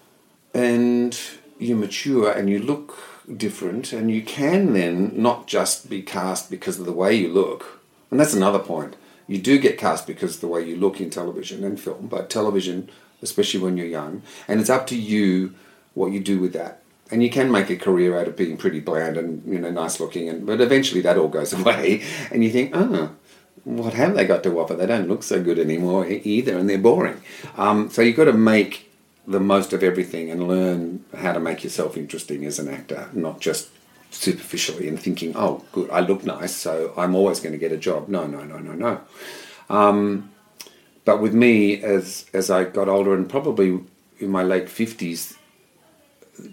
and 0.53 1.19
you 1.59 1.77
mature 1.77 2.31
and 2.31 2.51
you 2.51 2.59
look 2.59 2.99
different 3.37 3.93
and 3.93 4.11
you 4.11 4.23
can 4.23 4.73
then 4.73 5.13
not 5.15 5.47
just 5.47 5.89
be 5.89 6.03
cast 6.03 6.51
because 6.51 6.79
of 6.79 6.87
the 6.87 6.93
way 6.93 7.15
you 7.15 7.29
look. 7.29 7.81
And 8.11 8.19
that's 8.21 8.35
another 8.35 8.59
point. 8.59 8.97
You 9.27 9.39
do 9.39 9.59
get 9.59 9.79
cast 9.79 10.07
because 10.07 10.41
the 10.41 10.47
way 10.47 10.63
you 10.63 10.77
look 10.77 11.01
in 11.01 11.11
television 11.11 11.65
and 11.65 11.81
film, 11.81 12.09
but 12.09 12.29
television, 12.29 12.91
especially 13.23 13.61
when 13.61 13.77
you're 13.77 13.87
young, 13.87 14.23
and 14.47 14.61
it's 14.61 14.71
up 14.71 14.87
to 14.89 14.97
you 14.97 15.55
what 15.95 16.13
you 16.13 16.21
do 16.21 16.39
with 16.39 16.53
that. 16.53 16.83
And 17.11 17.23
you 17.23 17.31
can 17.31 17.51
make 17.51 17.71
a 17.71 17.77
career 17.77 18.19
out 18.19 18.29
of 18.29 18.37
being 18.37 18.57
pretty 18.57 18.81
bland 18.81 19.17
and 19.17 19.43
you 19.47 19.59
know 19.59 19.71
nice 19.71 20.01
looking, 20.01 20.29
and 20.29 20.47
but 20.47 20.61
eventually 20.61 21.01
that 21.03 21.19
all 21.19 21.29
goes 21.29 21.53
away, 21.59 22.03
and 22.31 22.45
you 22.45 22.51
think, 22.51 22.71
oh, 22.75 23.11
what 23.65 23.95
have 23.95 24.15
they 24.15 24.27
got 24.27 24.43
to 24.43 24.61
offer? 24.61 24.75
They 24.75 24.87
don't 24.87 25.09
look 25.09 25.23
so 25.23 25.43
good 25.43 25.59
anymore 25.59 26.07
either, 26.07 26.59
and 26.59 26.69
they're 26.69 26.79
boring. 26.79 27.21
Um, 27.57 27.91
so 27.91 28.03
you've 28.03 28.17
got 28.17 28.25
to 28.25 28.33
make 28.33 28.91
the 29.27 29.41
most 29.41 29.73
of 29.73 29.83
everything 29.83 30.31
and 30.31 30.47
learn 30.47 31.05
how 31.17 31.33
to 31.33 31.41
make 31.41 31.65
yourself 31.65 31.97
interesting 31.97 32.45
as 32.45 32.59
an 32.59 32.69
actor, 32.69 33.09
not 33.15 33.41
just 33.41 33.71
superficially 34.15 34.89
and 34.89 34.99
thinking, 34.99 35.35
oh, 35.37 35.65
good, 35.73 35.91
I 35.91 36.01
look 36.01 36.25
nice, 36.25 36.55
so 36.55 36.95
I'm 36.97 37.15
always 37.15 37.41
going 37.41 37.53
to 37.53 37.59
get 37.59 37.73
a 37.73 37.77
job. 37.77 38.09
No, 38.09 38.27
no, 38.27 38.45
no, 38.45 38.59
no, 38.59 38.73
no. 38.73 39.01
Um, 39.69 40.31
but 41.05 41.21
with 41.21 41.35
me, 41.35 41.83
as 41.83 42.27
as 42.33 42.51
I 42.51 42.65
got 42.65 42.89
older 42.89 43.15
and 43.15 43.29
probably 43.29 43.81
in 44.19 44.31
my 44.31 44.43
late 44.43 44.69
fifties, 44.69 45.37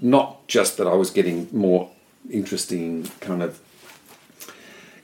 not 0.02 0.48
just 0.48 0.78
that 0.78 0.88
I 0.88 0.94
was 0.94 1.10
getting 1.10 1.48
more 1.52 1.90
interesting 2.30 3.10
kind 3.20 3.42
of 3.42 3.60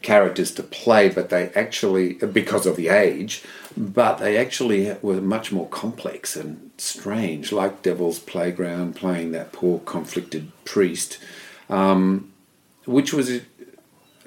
characters 0.01 0.51
to 0.51 0.63
play, 0.63 1.09
but 1.09 1.29
they 1.29 1.49
actually, 1.49 2.13
because 2.13 2.65
of 2.65 2.75
the 2.75 2.89
age, 2.89 3.43
but 3.75 4.17
they 4.17 4.37
actually 4.37 4.95
were 5.01 5.21
much 5.21 5.51
more 5.51 5.67
complex 5.67 6.35
and 6.35 6.71
strange, 6.77 7.51
like 7.51 7.81
Devil's 7.81 8.19
Playground, 8.19 8.95
playing 8.95 9.31
that 9.31 9.51
poor 9.51 9.79
conflicted 9.79 10.51
priest, 10.65 11.17
um, 11.69 12.31
which 12.87 13.13
was, 13.13 13.29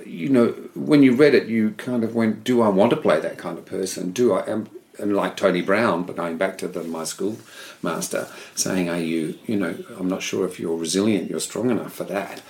you 0.04 0.28
know, 0.28 0.48
when 0.74 1.02
you 1.02 1.14
read 1.14 1.34
it, 1.34 1.48
you 1.48 1.72
kind 1.72 2.04
of 2.04 2.14
went, 2.14 2.44
do 2.44 2.62
I 2.62 2.68
want 2.68 2.90
to 2.90 2.96
play 2.96 3.20
that 3.20 3.38
kind 3.38 3.58
of 3.58 3.66
person? 3.66 4.12
Do 4.12 4.34
I? 4.34 4.44
And, 4.46 4.68
and 4.98 5.16
like 5.16 5.36
Tony 5.36 5.62
Brown, 5.62 6.02
but 6.04 6.16
going 6.16 6.36
back 6.36 6.58
to 6.58 6.68
the, 6.68 6.84
my 6.84 7.04
school 7.04 7.38
master, 7.82 8.28
saying, 8.54 8.90
are 8.90 8.98
you, 8.98 9.38
you 9.46 9.56
know, 9.56 9.76
I'm 9.98 10.08
not 10.08 10.22
sure 10.22 10.44
if 10.46 10.60
you're 10.60 10.76
resilient, 10.76 11.30
you're 11.30 11.40
strong 11.40 11.70
enough 11.70 11.94
for 11.94 12.04
that 12.04 12.42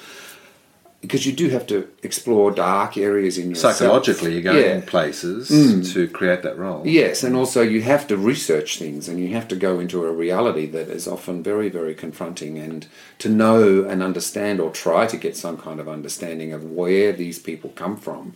because 1.00 1.24
you 1.24 1.32
do 1.32 1.48
have 1.48 1.66
to 1.66 1.88
explore 2.02 2.50
dark 2.50 2.98
areas 2.98 3.38
in 3.38 3.48
yourself. 3.48 3.76
Psychologically, 3.76 4.34
you're 4.34 4.42
going 4.42 4.62
Yeah. 4.62 4.80
places 4.86 5.48
mm. 5.50 5.92
to 5.94 6.06
create 6.08 6.42
that 6.42 6.58
role. 6.58 6.86
Yes, 6.86 7.22
and 7.22 7.34
also 7.34 7.62
you 7.62 7.80
have 7.82 8.06
to 8.08 8.16
research 8.18 8.78
things 8.78 9.08
and 9.08 9.18
you 9.18 9.28
have 9.28 9.48
to 9.48 9.56
go 9.56 9.80
into 9.80 10.04
a 10.04 10.12
reality 10.12 10.66
that 10.66 10.88
is 10.88 11.08
often 11.08 11.42
very, 11.42 11.70
very 11.70 11.94
confronting 11.94 12.58
and 12.58 12.86
to 13.18 13.30
know 13.30 13.84
and 13.84 14.02
understand 14.02 14.60
or 14.60 14.70
try 14.70 15.06
to 15.06 15.16
get 15.16 15.36
some 15.36 15.56
kind 15.56 15.80
of 15.80 15.88
understanding 15.88 16.52
of 16.52 16.64
where 16.70 17.12
these 17.12 17.38
people 17.38 17.70
come 17.70 17.96
from, 17.96 18.34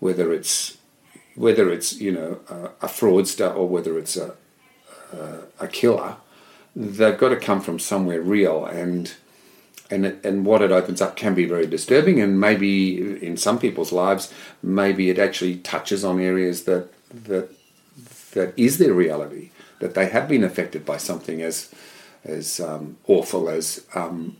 whether 0.00 0.32
it's 0.32 0.78
whether 1.34 1.70
it's 1.70 1.98
you 1.98 2.12
know 2.12 2.40
a, 2.50 2.86
a 2.86 2.88
fraudster 2.88 3.54
or 3.54 3.68
whether 3.68 3.96
it's 3.96 4.16
a, 4.16 4.34
a 5.12 5.38
a 5.60 5.68
killer, 5.68 6.16
they've 6.74 7.16
got 7.18 7.28
to 7.28 7.36
come 7.36 7.60
from 7.60 7.78
somewhere 7.78 8.20
real 8.20 8.66
and 8.66 9.14
and 9.92 10.04
and 10.24 10.46
what 10.46 10.62
it 10.62 10.72
opens 10.72 11.00
up 11.00 11.14
can 11.16 11.34
be 11.34 11.44
very 11.44 11.66
disturbing 11.66 12.20
and 12.20 12.40
maybe 12.40 12.72
in 13.28 13.36
some 13.36 13.58
people's 13.58 13.92
lives 13.92 14.32
maybe 14.62 15.10
it 15.10 15.18
actually 15.18 15.56
touches 15.56 16.04
on 16.04 16.20
areas 16.20 16.64
that 16.64 16.88
that 17.30 17.48
that 18.32 18.54
is 18.56 18.78
their 18.78 18.94
reality 18.94 19.50
that 19.82 19.94
they 19.94 20.06
have 20.06 20.28
been 20.28 20.44
affected 20.44 20.86
by 20.86 20.96
something 20.96 21.42
as 21.42 21.74
as 22.24 22.60
um, 22.60 22.96
awful 23.06 23.48
as 23.48 23.84
um, 23.94 24.36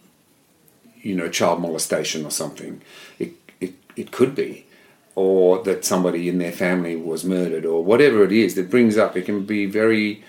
you 1.03 1.15
know 1.15 1.29
child 1.29 1.61
molestation 1.61 2.25
or 2.25 2.31
something. 2.31 2.81
It, 3.19 3.33
it 3.61 3.75
it 3.97 4.13
could 4.13 4.35
be. 4.35 4.67
Or 5.15 5.63
that 5.65 5.85
somebody 5.85 6.27
in 6.27 6.39
their 6.39 6.53
family 6.53 6.97
was 6.97 7.23
murdered 7.23 7.67
or 7.67 7.85
whatever 7.85 8.25
it 8.25 8.33
is 8.33 8.55
that 8.55 8.71
brings 8.71 8.97
up 8.97 9.15
it 9.15 9.27
can 9.27 9.45
be 9.45 9.67
very 9.67 10.25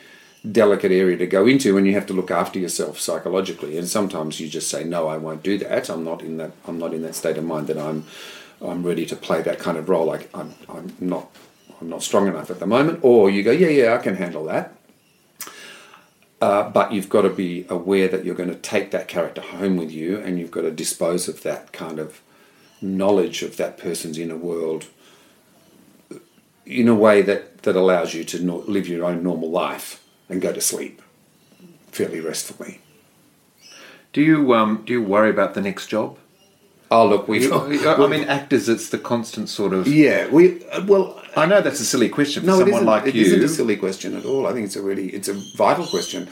delicate 0.51 0.91
area 0.91 1.15
to 1.17 1.25
go 1.25 1.47
into 1.47 1.77
and 1.77 1.87
you 1.87 1.93
have 1.93 2.05
to 2.05 2.13
look 2.13 2.29
after 2.29 2.59
yourself 2.59 2.99
psychologically. 2.99 3.77
And 3.77 3.87
sometimes 3.87 4.39
you 4.39 4.49
just 4.49 4.69
say 4.69 4.83
no 4.83 5.07
I 5.07 5.17
won't 5.17 5.43
do 5.43 5.57
that. 5.59 5.89
I'm 5.89 6.03
not 6.03 6.21
in 6.21 6.37
that 6.37 6.51
I'm 6.67 6.77
not 6.77 6.93
in 6.93 7.01
that 7.03 7.15
state 7.15 7.37
of 7.37 7.45
mind 7.45 7.67
that 7.67 7.77
I'm 7.77 8.05
I'm 8.61 8.83
ready 8.83 9.05
to 9.05 9.15
play 9.15 9.41
that 9.41 9.59
kind 9.59 9.77
of 9.77 9.89
role. 9.89 10.05
Like 10.05 10.29
I'm, 10.33 10.53
I'm 10.67 10.95
not 10.99 11.31
I'm 11.79 11.89
not 11.89 12.03
strong 12.03 12.27
enough 12.27 12.51
at 12.51 12.59
the 12.59 12.67
moment. 12.67 12.99
Or 13.03 13.29
you 13.29 13.41
go 13.43 13.51
yeah 13.51 13.69
yeah 13.69 13.95
I 13.95 13.99
can 13.99 14.15
handle 14.15 14.43
that. 14.45 14.75
Uh, 16.41 16.69
but 16.69 16.91
you've 16.91 17.07
got 17.07 17.21
to 17.21 17.29
be 17.29 17.65
aware 17.69 18.09
that 18.09 18.25
you're 18.25 18.35
going 18.35 18.49
to 18.49 18.55
take 18.55 18.91
that 18.91 19.07
character 19.07 19.39
home 19.39 19.77
with 19.77 19.89
you 19.89 20.17
and 20.19 20.37
you've 20.37 20.51
got 20.51 20.63
to 20.63 20.71
dispose 20.71 21.29
of 21.29 21.41
that 21.43 21.71
kind 21.71 21.99
of 21.99 22.19
knowledge 22.81 23.43
of 23.43 23.55
that 23.55 23.77
person's 23.77 24.17
inner 24.17 24.35
world 24.35 24.87
in 26.65 26.89
a 26.89 26.95
way 26.95 27.21
that, 27.21 27.63
that 27.63 27.77
allows 27.77 28.13
you 28.13 28.25
to 28.25 28.37
live 28.67 28.89
your 28.89 29.05
own 29.05 29.23
normal 29.23 29.49
life 29.49 30.02
and 30.33 30.41
go 30.41 30.51
to 30.51 30.59
sleep 30.59 31.01
fairly 31.91 32.19
restfully. 32.19 32.81
Do 34.11 34.21
you 34.21 34.53
um, 34.53 34.83
do 34.85 34.91
you 34.93 35.01
worry 35.01 35.29
about 35.29 35.53
the 35.53 35.61
next 35.61 35.87
job? 35.87 36.17
Oh, 36.91 37.07
look, 37.07 37.27
we've. 37.27 37.51
I 37.51 38.07
mean, 38.07 38.25
actors, 38.25 38.69
it's 38.69 38.89
the 38.89 38.99
constant 38.99 39.49
sort 39.49 39.73
of. 39.73 39.87
yeah, 39.87 40.27
we. 40.29 40.63
uh, 40.65 40.83
Well, 40.85 41.19
I 41.35 41.45
know 41.47 41.59
that's 41.61 41.79
a 41.79 41.85
silly 41.85 42.09
question 42.09 42.41
for 42.43 42.47
no, 42.47 42.53
someone 42.59 42.73
isn't. 42.75 42.85
like 42.85 43.07
It 43.07 43.15
you. 43.15 43.25
isn't 43.25 43.43
a 43.43 43.47
silly 43.47 43.77
question 43.77 44.15
at 44.15 44.25
all. 44.25 44.45
I 44.45 44.53
think 44.53 44.65
it's 44.65 44.75
a 44.75 44.81
really, 44.83 45.07
it's 45.09 45.27
a 45.27 45.33
vital 45.55 45.87
question. 45.87 46.27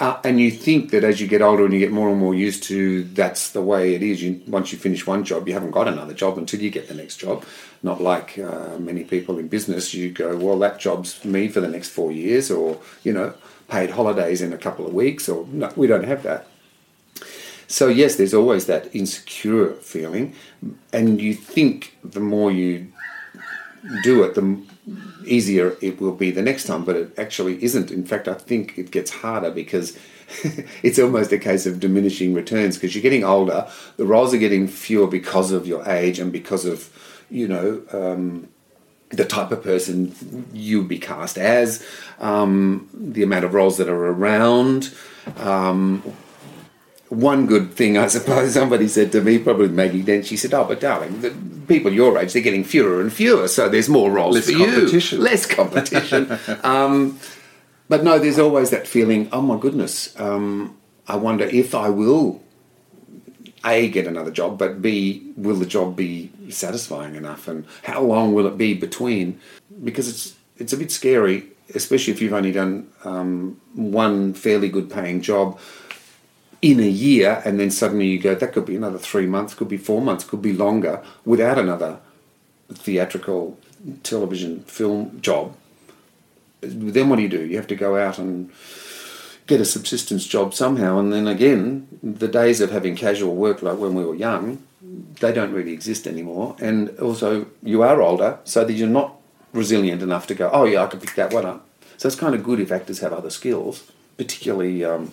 Uh, 0.00 0.18
and 0.24 0.40
you 0.40 0.50
think 0.50 0.90
that 0.90 1.04
as 1.04 1.20
you 1.20 1.28
get 1.28 1.40
older 1.40 1.64
and 1.64 1.72
you 1.72 1.78
get 1.78 1.92
more 1.92 2.08
and 2.10 2.18
more 2.18 2.34
used 2.34 2.64
to 2.64 3.04
that's 3.04 3.50
the 3.50 3.62
way 3.62 3.94
it 3.94 4.02
is. 4.02 4.22
You, 4.22 4.42
once 4.48 4.72
you 4.72 4.78
finish 4.78 5.06
one 5.06 5.24
job, 5.24 5.46
you 5.46 5.54
haven't 5.54 5.70
got 5.70 5.86
another 5.86 6.14
job 6.14 6.36
until 6.36 6.60
you 6.60 6.70
get 6.70 6.88
the 6.88 6.94
next 6.94 7.18
job. 7.18 7.44
Not 7.82 8.00
like 8.00 8.38
uh, 8.38 8.76
many 8.78 9.04
people 9.04 9.38
in 9.38 9.46
business. 9.46 9.94
You 9.94 10.10
go, 10.10 10.36
well, 10.36 10.58
that 10.58 10.80
job's 10.80 11.24
me 11.24 11.48
for 11.48 11.60
the 11.60 11.68
next 11.68 11.90
four 11.90 12.10
years, 12.10 12.50
or 12.50 12.80
you 13.04 13.12
know, 13.12 13.34
paid 13.68 13.90
holidays 13.90 14.42
in 14.42 14.52
a 14.52 14.58
couple 14.58 14.86
of 14.86 14.92
weeks, 14.92 15.28
or 15.28 15.46
no, 15.52 15.72
we 15.76 15.86
don't 15.86 16.04
have 16.04 16.24
that. 16.24 16.48
So 17.68 17.86
yes, 17.88 18.16
there's 18.16 18.34
always 18.34 18.66
that 18.66 18.94
insecure 18.94 19.74
feeling, 19.74 20.34
and 20.92 21.20
you 21.20 21.34
think 21.34 21.96
the 22.02 22.20
more 22.20 22.50
you 22.50 22.92
do 24.02 24.22
it, 24.24 24.34
the 24.34 24.60
easier 25.24 25.76
it 25.80 26.00
will 26.00 26.14
be 26.14 26.30
the 26.30 26.42
next 26.42 26.64
time. 26.64 26.84
But 26.84 26.96
it 26.96 27.18
actually 27.18 27.62
isn't. 27.62 27.90
In 27.90 28.04
fact, 28.04 28.28
I 28.28 28.34
think 28.34 28.78
it 28.78 28.90
gets 28.90 29.10
harder 29.10 29.50
because 29.50 29.96
it's 30.82 30.98
almost 30.98 31.32
a 31.32 31.38
case 31.38 31.66
of 31.66 31.80
diminishing 31.80 32.34
returns 32.34 32.76
because 32.76 32.94
you're 32.94 33.02
getting 33.02 33.24
older. 33.24 33.68
The 33.96 34.06
roles 34.06 34.34
are 34.34 34.38
getting 34.38 34.68
fewer 34.68 35.06
because 35.06 35.52
of 35.52 35.66
your 35.66 35.88
age 35.88 36.18
and 36.18 36.32
because 36.32 36.64
of 36.64 36.90
you 37.30 37.48
know. 37.48 37.82
Um, 37.92 38.48
the 39.10 39.24
type 39.24 39.52
of 39.52 39.62
person 39.62 40.48
you 40.52 40.78
would 40.78 40.88
be 40.88 40.98
cast 40.98 41.38
as, 41.38 41.86
um, 42.18 42.88
the 42.92 43.22
amount 43.22 43.44
of 43.44 43.54
roles 43.54 43.76
that 43.78 43.88
are 43.88 44.06
around, 44.06 44.92
um, 45.36 46.02
one 47.08 47.46
good 47.46 47.72
thing, 47.72 47.98
I 47.98 48.06
suppose, 48.08 48.54
somebody 48.54 48.88
said 48.88 49.12
to 49.12 49.20
me, 49.20 49.38
probably 49.38 49.68
Maggie 49.68 50.02
Dence, 50.02 50.26
she 50.26 50.36
said, 50.36 50.54
Oh, 50.54 50.64
but 50.64 50.80
darling, 50.80 51.20
the 51.20 51.34
people 51.66 51.92
your 51.92 52.18
age, 52.18 52.32
they're 52.32 52.42
getting 52.42 52.64
fewer 52.64 53.00
and 53.00 53.12
fewer, 53.12 53.48
so 53.48 53.68
there's 53.68 53.88
more 53.88 54.10
roles 54.10 54.34
Less 54.36 54.46
for 54.46 54.52
you. 54.52 54.66
competition. 54.66 55.20
Less 55.22 55.46
competition. 55.46 56.38
um, 56.64 57.18
but 57.88 58.02
no, 58.04 58.18
there's 58.18 58.38
always 58.38 58.70
that 58.70 58.86
feeling, 58.86 59.28
oh 59.32 59.42
my 59.42 59.58
goodness, 59.58 60.18
um, 60.18 60.76
I 61.06 61.16
wonder 61.16 61.44
if 61.44 61.74
I 61.74 61.90
will, 61.90 62.42
A, 63.64 63.88
get 63.88 64.06
another 64.06 64.30
job, 64.30 64.58
but 64.58 64.80
B, 64.80 65.32
will 65.36 65.56
the 65.56 65.66
job 65.66 65.96
be 65.96 66.32
satisfying 66.48 67.14
enough? 67.14 67.46
And 67.46 67.66
how 67.82 68.00
long 68.02 68.32
will 68.32 68.46
it 68.46 68.56
be 68.56 68.72
between? 68.74 69.38
Because 69.82 70.08
it's, 70.08 70.34
it's 70.56 70.72
a 70.72 70.76
bit 70.78 70.90
scary, 70.90 71.48
especially 71.74 72.14
if 72.14 72.22
you've 72.22 72.32
only 72.32 72.52
done 72.52 72.88
um, 73.04 73.60
one 73.74 74.32
fairly 74.32 74.70
good 74.70 74.90
paying 74.90 75.20
job 75.20 75.58
in 76.62 76.80
a 76.80 76.88
year, 76.88 77.42
and 77.44 77.60
then 77.60 77.70
suddenly 77.70 78.06
you 78.06 78.18
go, 78.18 78.34
that 78.34 78.52
could 78.52 78.66
be 78.66 78.76
another 78.76 78.98
three 78.98 79.26
months, 79.26 79.54
could 79.54 79.68
be 79.68 79.76
four 79.76 80.00
months, 80.00 80.24
could 80.24 80.42
be 80.42 80.52
longer, 80.52 81.02
without 81.24 81.58
another 81.58 81.98
theatrical 82.72 83.58
television 84.02 84.60
film 84.64 85.20
job. 85.20 85.54
Then 86.60 87.08
what 87.08 87.16
do 87.16 87.22
you 87.22 87.28
do? 87.28 87.44
You 87.44 87.56
have 87.56 87.66
to 87.66 87.76
go 87.76 87.96
out 87.96 88.18
and 88.18 88.50
get 89.46 89.60
a 89.60 89.64
subsistence 89.64 90.26
job 90.26 90.54
somehow, 90.54 90.98
and 90.98 91.12
then 91.12 91.28
again, 91.28 91.86
the 92.02 92.28
days 92.28 92.60
of 92.60 92.70
having 92.70 92.96
casual 92.96 93.34
work 93.34 93.60
like 93.60 93.78
when 93.78 93.94
we 93.94 94.04
were 94.04 94.14
young, 94.14 94.62
they 95.20 95.32
don't 95.32 95.52
really 95.52 95.72
exist 95.72 96.06
anymore. 96.06 96.56
And 96.60 96.98
also, 96.98 97.46
you 97.62 97.82
are 97.82 98.00
older, 98.00 98.38
so 98.44 98.64
that 98.64 98.72
you're 98.72 98.88
not 98.88 99.16
resilient 99.52 100.02
enough 100.02 100.26
to 100.28 100.34
go, 100.34 100.50
oh 100.52 100.64
yeah, 100.64 100.82
I 100.82 100.86
could 100.86 101.00
pick 101.00 101.14
that 101.16 101.32
one 101.32 101.44
up. 101.44 101.66
So 101.98 102.08
it's 102.08 102.16
kind 102.16 102.34
of 102.34 102.42
good 102.42 102.58
if 102.58 102.72
actors 102.72 103.00
have 103.00 103.12
other 103.12 103.30
skills, 103.30 103.92
particularly. 104.16 104.84
Um, 104.84 105.12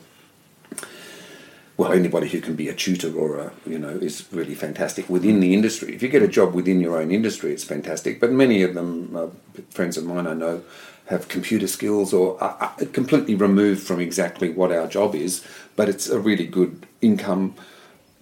well, 1.82 1.94
anybody 1.94 2.28
who 2.28 2.42
can 2.42 2.56
be 2.56 2.70
a 2.70 2.76
tutor 2.76 3.12
or 3.18 3.40
a, 3.40 3.52
you 3.66 3.80
know, 3.80 3.90
is 3.90 4.28
really 4.32 4.54
fantastic 4.54 5.10
within 5.10 5.40
the 5.40 5.52
industry. 5.52 5.96
If 5.96 6.04
you 6.04 6.10
get 6.10 6.22
a 6.22 6.28
job 6.28 6.54
within 6.54 6.80
your 6.80 7.02
own 7.02 7.12
industry, 7.12 7.52
it's 7.52 7.64
fantastic. 7.64 8.20
But 8.20 8.32
many 8.32 8.62
of 8.62 8.76
them, 8.76 9.16
uh, 9.16 9.28
friends 9.72 9.98
of 9.98 10.06
mine 10.06 10.28
I 10.28 10.36
know, 10.36 10.62
have 11.08 11.28
computer 11.28 11.66
skills 11.66 12.14
or 12.14 12.42
are 12.44 12.76
completely 12.94 13.34
removed 13.34 13.82
from 13.82 14.00
exactly 14.00 14.52
what 14.52 14.72
our 14.72 14.86
job 14.86 15.16
is. 15.16 15.44
But 15.76 15.90
it's 15.90 16.08
a 16.08 16.20
really 16.20 16.46
good 16.46 16.86
income 17.02 17.56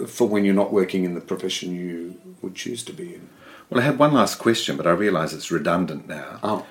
for 0.08 0.26
when 0.26 0.46
you're 0.46 0.54
not 0.54 0.72
working 0.72 1.04
in 1.04 1.14
the 1.14 1.22
profession 1.22 1.76
you 1.76 2.16
would 2.42 2.56
choose 2.56 2.82
to 2.86 2.94
be 2.94 3.16
in. 3.16 3.30
Well, 3.70 3.82
I 3.82 3.84
had 3.84 4.00
one 4.00 4.14
last 4.14 4.40
question, 4.40 4.78
but 4.78 4.88
I 4.88 4.92
realise 4.92 5.34
it's 5.34 5.52
redundant 5.52 6.08
now. 6.08 6.40
Oh. 6.42 6.66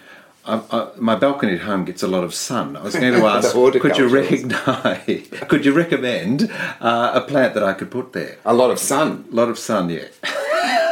I, 0.49 0.63
I, 0.71 0.89
my 0.97 1.15
balcony 1.15 1.55
at 1.55 1.61
home 1.61 1.85
gets 1.85 2.03
a 2.03 2.09
lot 2.09 2.25
of 2.25 2.33
sun. 2.35 2.77
I 2.77 2.83
was 2.83 2.95
going 2.95 3.13
to 3.13 3.27
ask, 3.27 3.53
could 3.53 3.99
you 3.99 4.09
recognize, 4.09 5.29
could 5.49 5.65
you 5.65 5.73
recommend 5.73 6.51
uh, 6.81 7.13
a 7.15 7.21
plant 7.21 7.55
that 7.55 7.63
I 7.63 7.75
could 7.75 7.91
put 7.91 8.15
there? 8.15 8.39
A 8.47 8.55
lot 8.55 8.71
of 8.71 8.79
sun. 8.79 9.27
A 9.31 9.35
lot 9.35 9.49
of 9.49 9.59
sun, 9.59 9.91
yeah. 9.91 10.09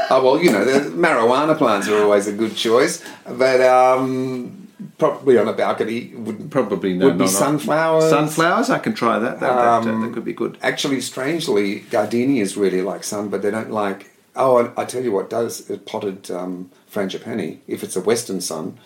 Oh 0.08 0.22
well, 0.22 0.40
you 0.40 0.52
know, 0.52 0.64
the 0.64 0.88
marijuana 0.90 1.58
plants 1.58 1.88
are 1.88 2.00
always 2.00 2.28
a 2.28 2.32
good 2.32 2.54
choice, 2.54 3.04
but 3.26 3.60
um, 3.60 4.68
probably 4.98 5.36
on 5.36 5.48
a 5.48 5.52
balcony 5.52 6.12
would 6.14 6.48
Probably 6.48 6.94
no, 6.94 7.06
would 7.06 7.18
be 7.18 7.26
sunflowers. 7.26 8.08
Sunflowers, 8.08 8.70
I 8.70 8.78
can 8.78 8.94
try 8.94 9.18
that. 9.18 9.40
That, 9.40 9.52
that, 9.56 9.88
Um, 9.88 10.02
that 10.02 10.14
could 10.14 10.24
be 10.24 10.32
good. 10.32 10.58
Actually, 10.62 11.00
strangely, 11.00 11.80
gardenias 11.90 12.56
really 12.56 12.82
like 12.82 13.02
sun, 13.02 13.30
but 13.30 13.42
they 13.42 13.50
don't 13.50 13.72
like. 13.72 14.12
Oh, 14.36 14.58
and 14.58 14.70
I 14.76 14.84
tell 14.84 15.02
you 15.02 15.10
what 15.10 15.28
does 15.28 15.62
potted 15.86 16.30
um, 16.30 16.70
frangipani. 16.88 17.58
If 17.66 17.82
it's 17.82 17.96
a 17.96 18.00
western 18.00 18.40
sun, 18.40 18.78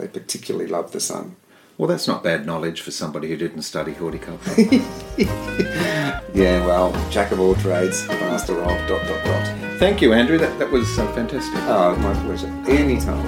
they 0.00 0.08
particularly 0.08 0.66
love 0.66 0.92
the 0.92 1.00
sun. 1.00 1.36
Well, 1.78 1.88
that's 1.88 2.08
not 2.08 2.22
bad 2.22 2.44
knowledge 2.44 2.80
for 2.80 2.90
somebody 2.90 3.28
who 3.28 3.36
didn't 3.36 3.62
study 3.62 3.92
horticulture. 3.92 4.54
Yeah, 6.32 6.64
well, 6.64 6.92
jack 7.10 7.32
of 7.32 7.40
all 7.40 7.56
trades, 7.56 8.06
master 8.06 8.56
of 8.62 8.88
dot 8.88 9.06
dot 9.08 9.24
dot. 9.24 9.78
Thank 9.80 10.00
you, 10.00 10.12
Andrew. 10.12 10.38
That, 10.38 10.56
that 10.60 10.70
was 10.70 10.96
uh, 10.96 11.12
fantastic. 11.12 11.52
Oh, 11.64 11.96
my 11.96 12.14
pleasure. 12.22 12.46
Anytime. 12.68 13.26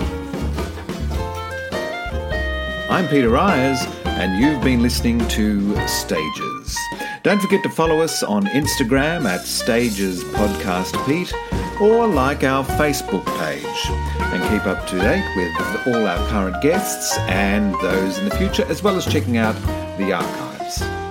I'm 2.88 3.08
Peter 3.08 3.36
Eyers, 3.36 3.80
and 4.04 4.40
you've 4.40 4.62
been 4.62 4.82
listening 4.82 5.18
to 5.28 5.74
Stages. 5.88 6.78
Don't 7.24 7.40
forget 7.40 7.62
to 7.64 7.70
follow 7.70 8.00
us 8.00 8.22
on 8.22 8.46
Instagram 8.46 9.24
at 9.24 9.40
Stages 9.40 10.22
Podcast 10.24 10.94
Pete 11.04 11.32
or 11.80 12.06
like 12.06 12.44
our 12.44 12.64
Facebook 12.64 13.24
page 13.38 13.90
and 14.32 14.42
keep 14.50 14.66
up 14.66 14.86
to 14.88 14.98
date 14.98 15.24
with 15.36 15.86
all 15.86 16.06
our 16.06 16.28
current 16.28 16.60
guests 16.62 17.16
and 17.28 17.74
those 17.82 18.18
in 18.18 18.28
the 18.28 18.36
future, 18.36 18.64
as 18.66 18.82
well 18.82 18.96
as 18.96 19.06
checking 19.06 19.36
out 19.36 19.54
the 19.98 20.12
archives. 20.12 21.01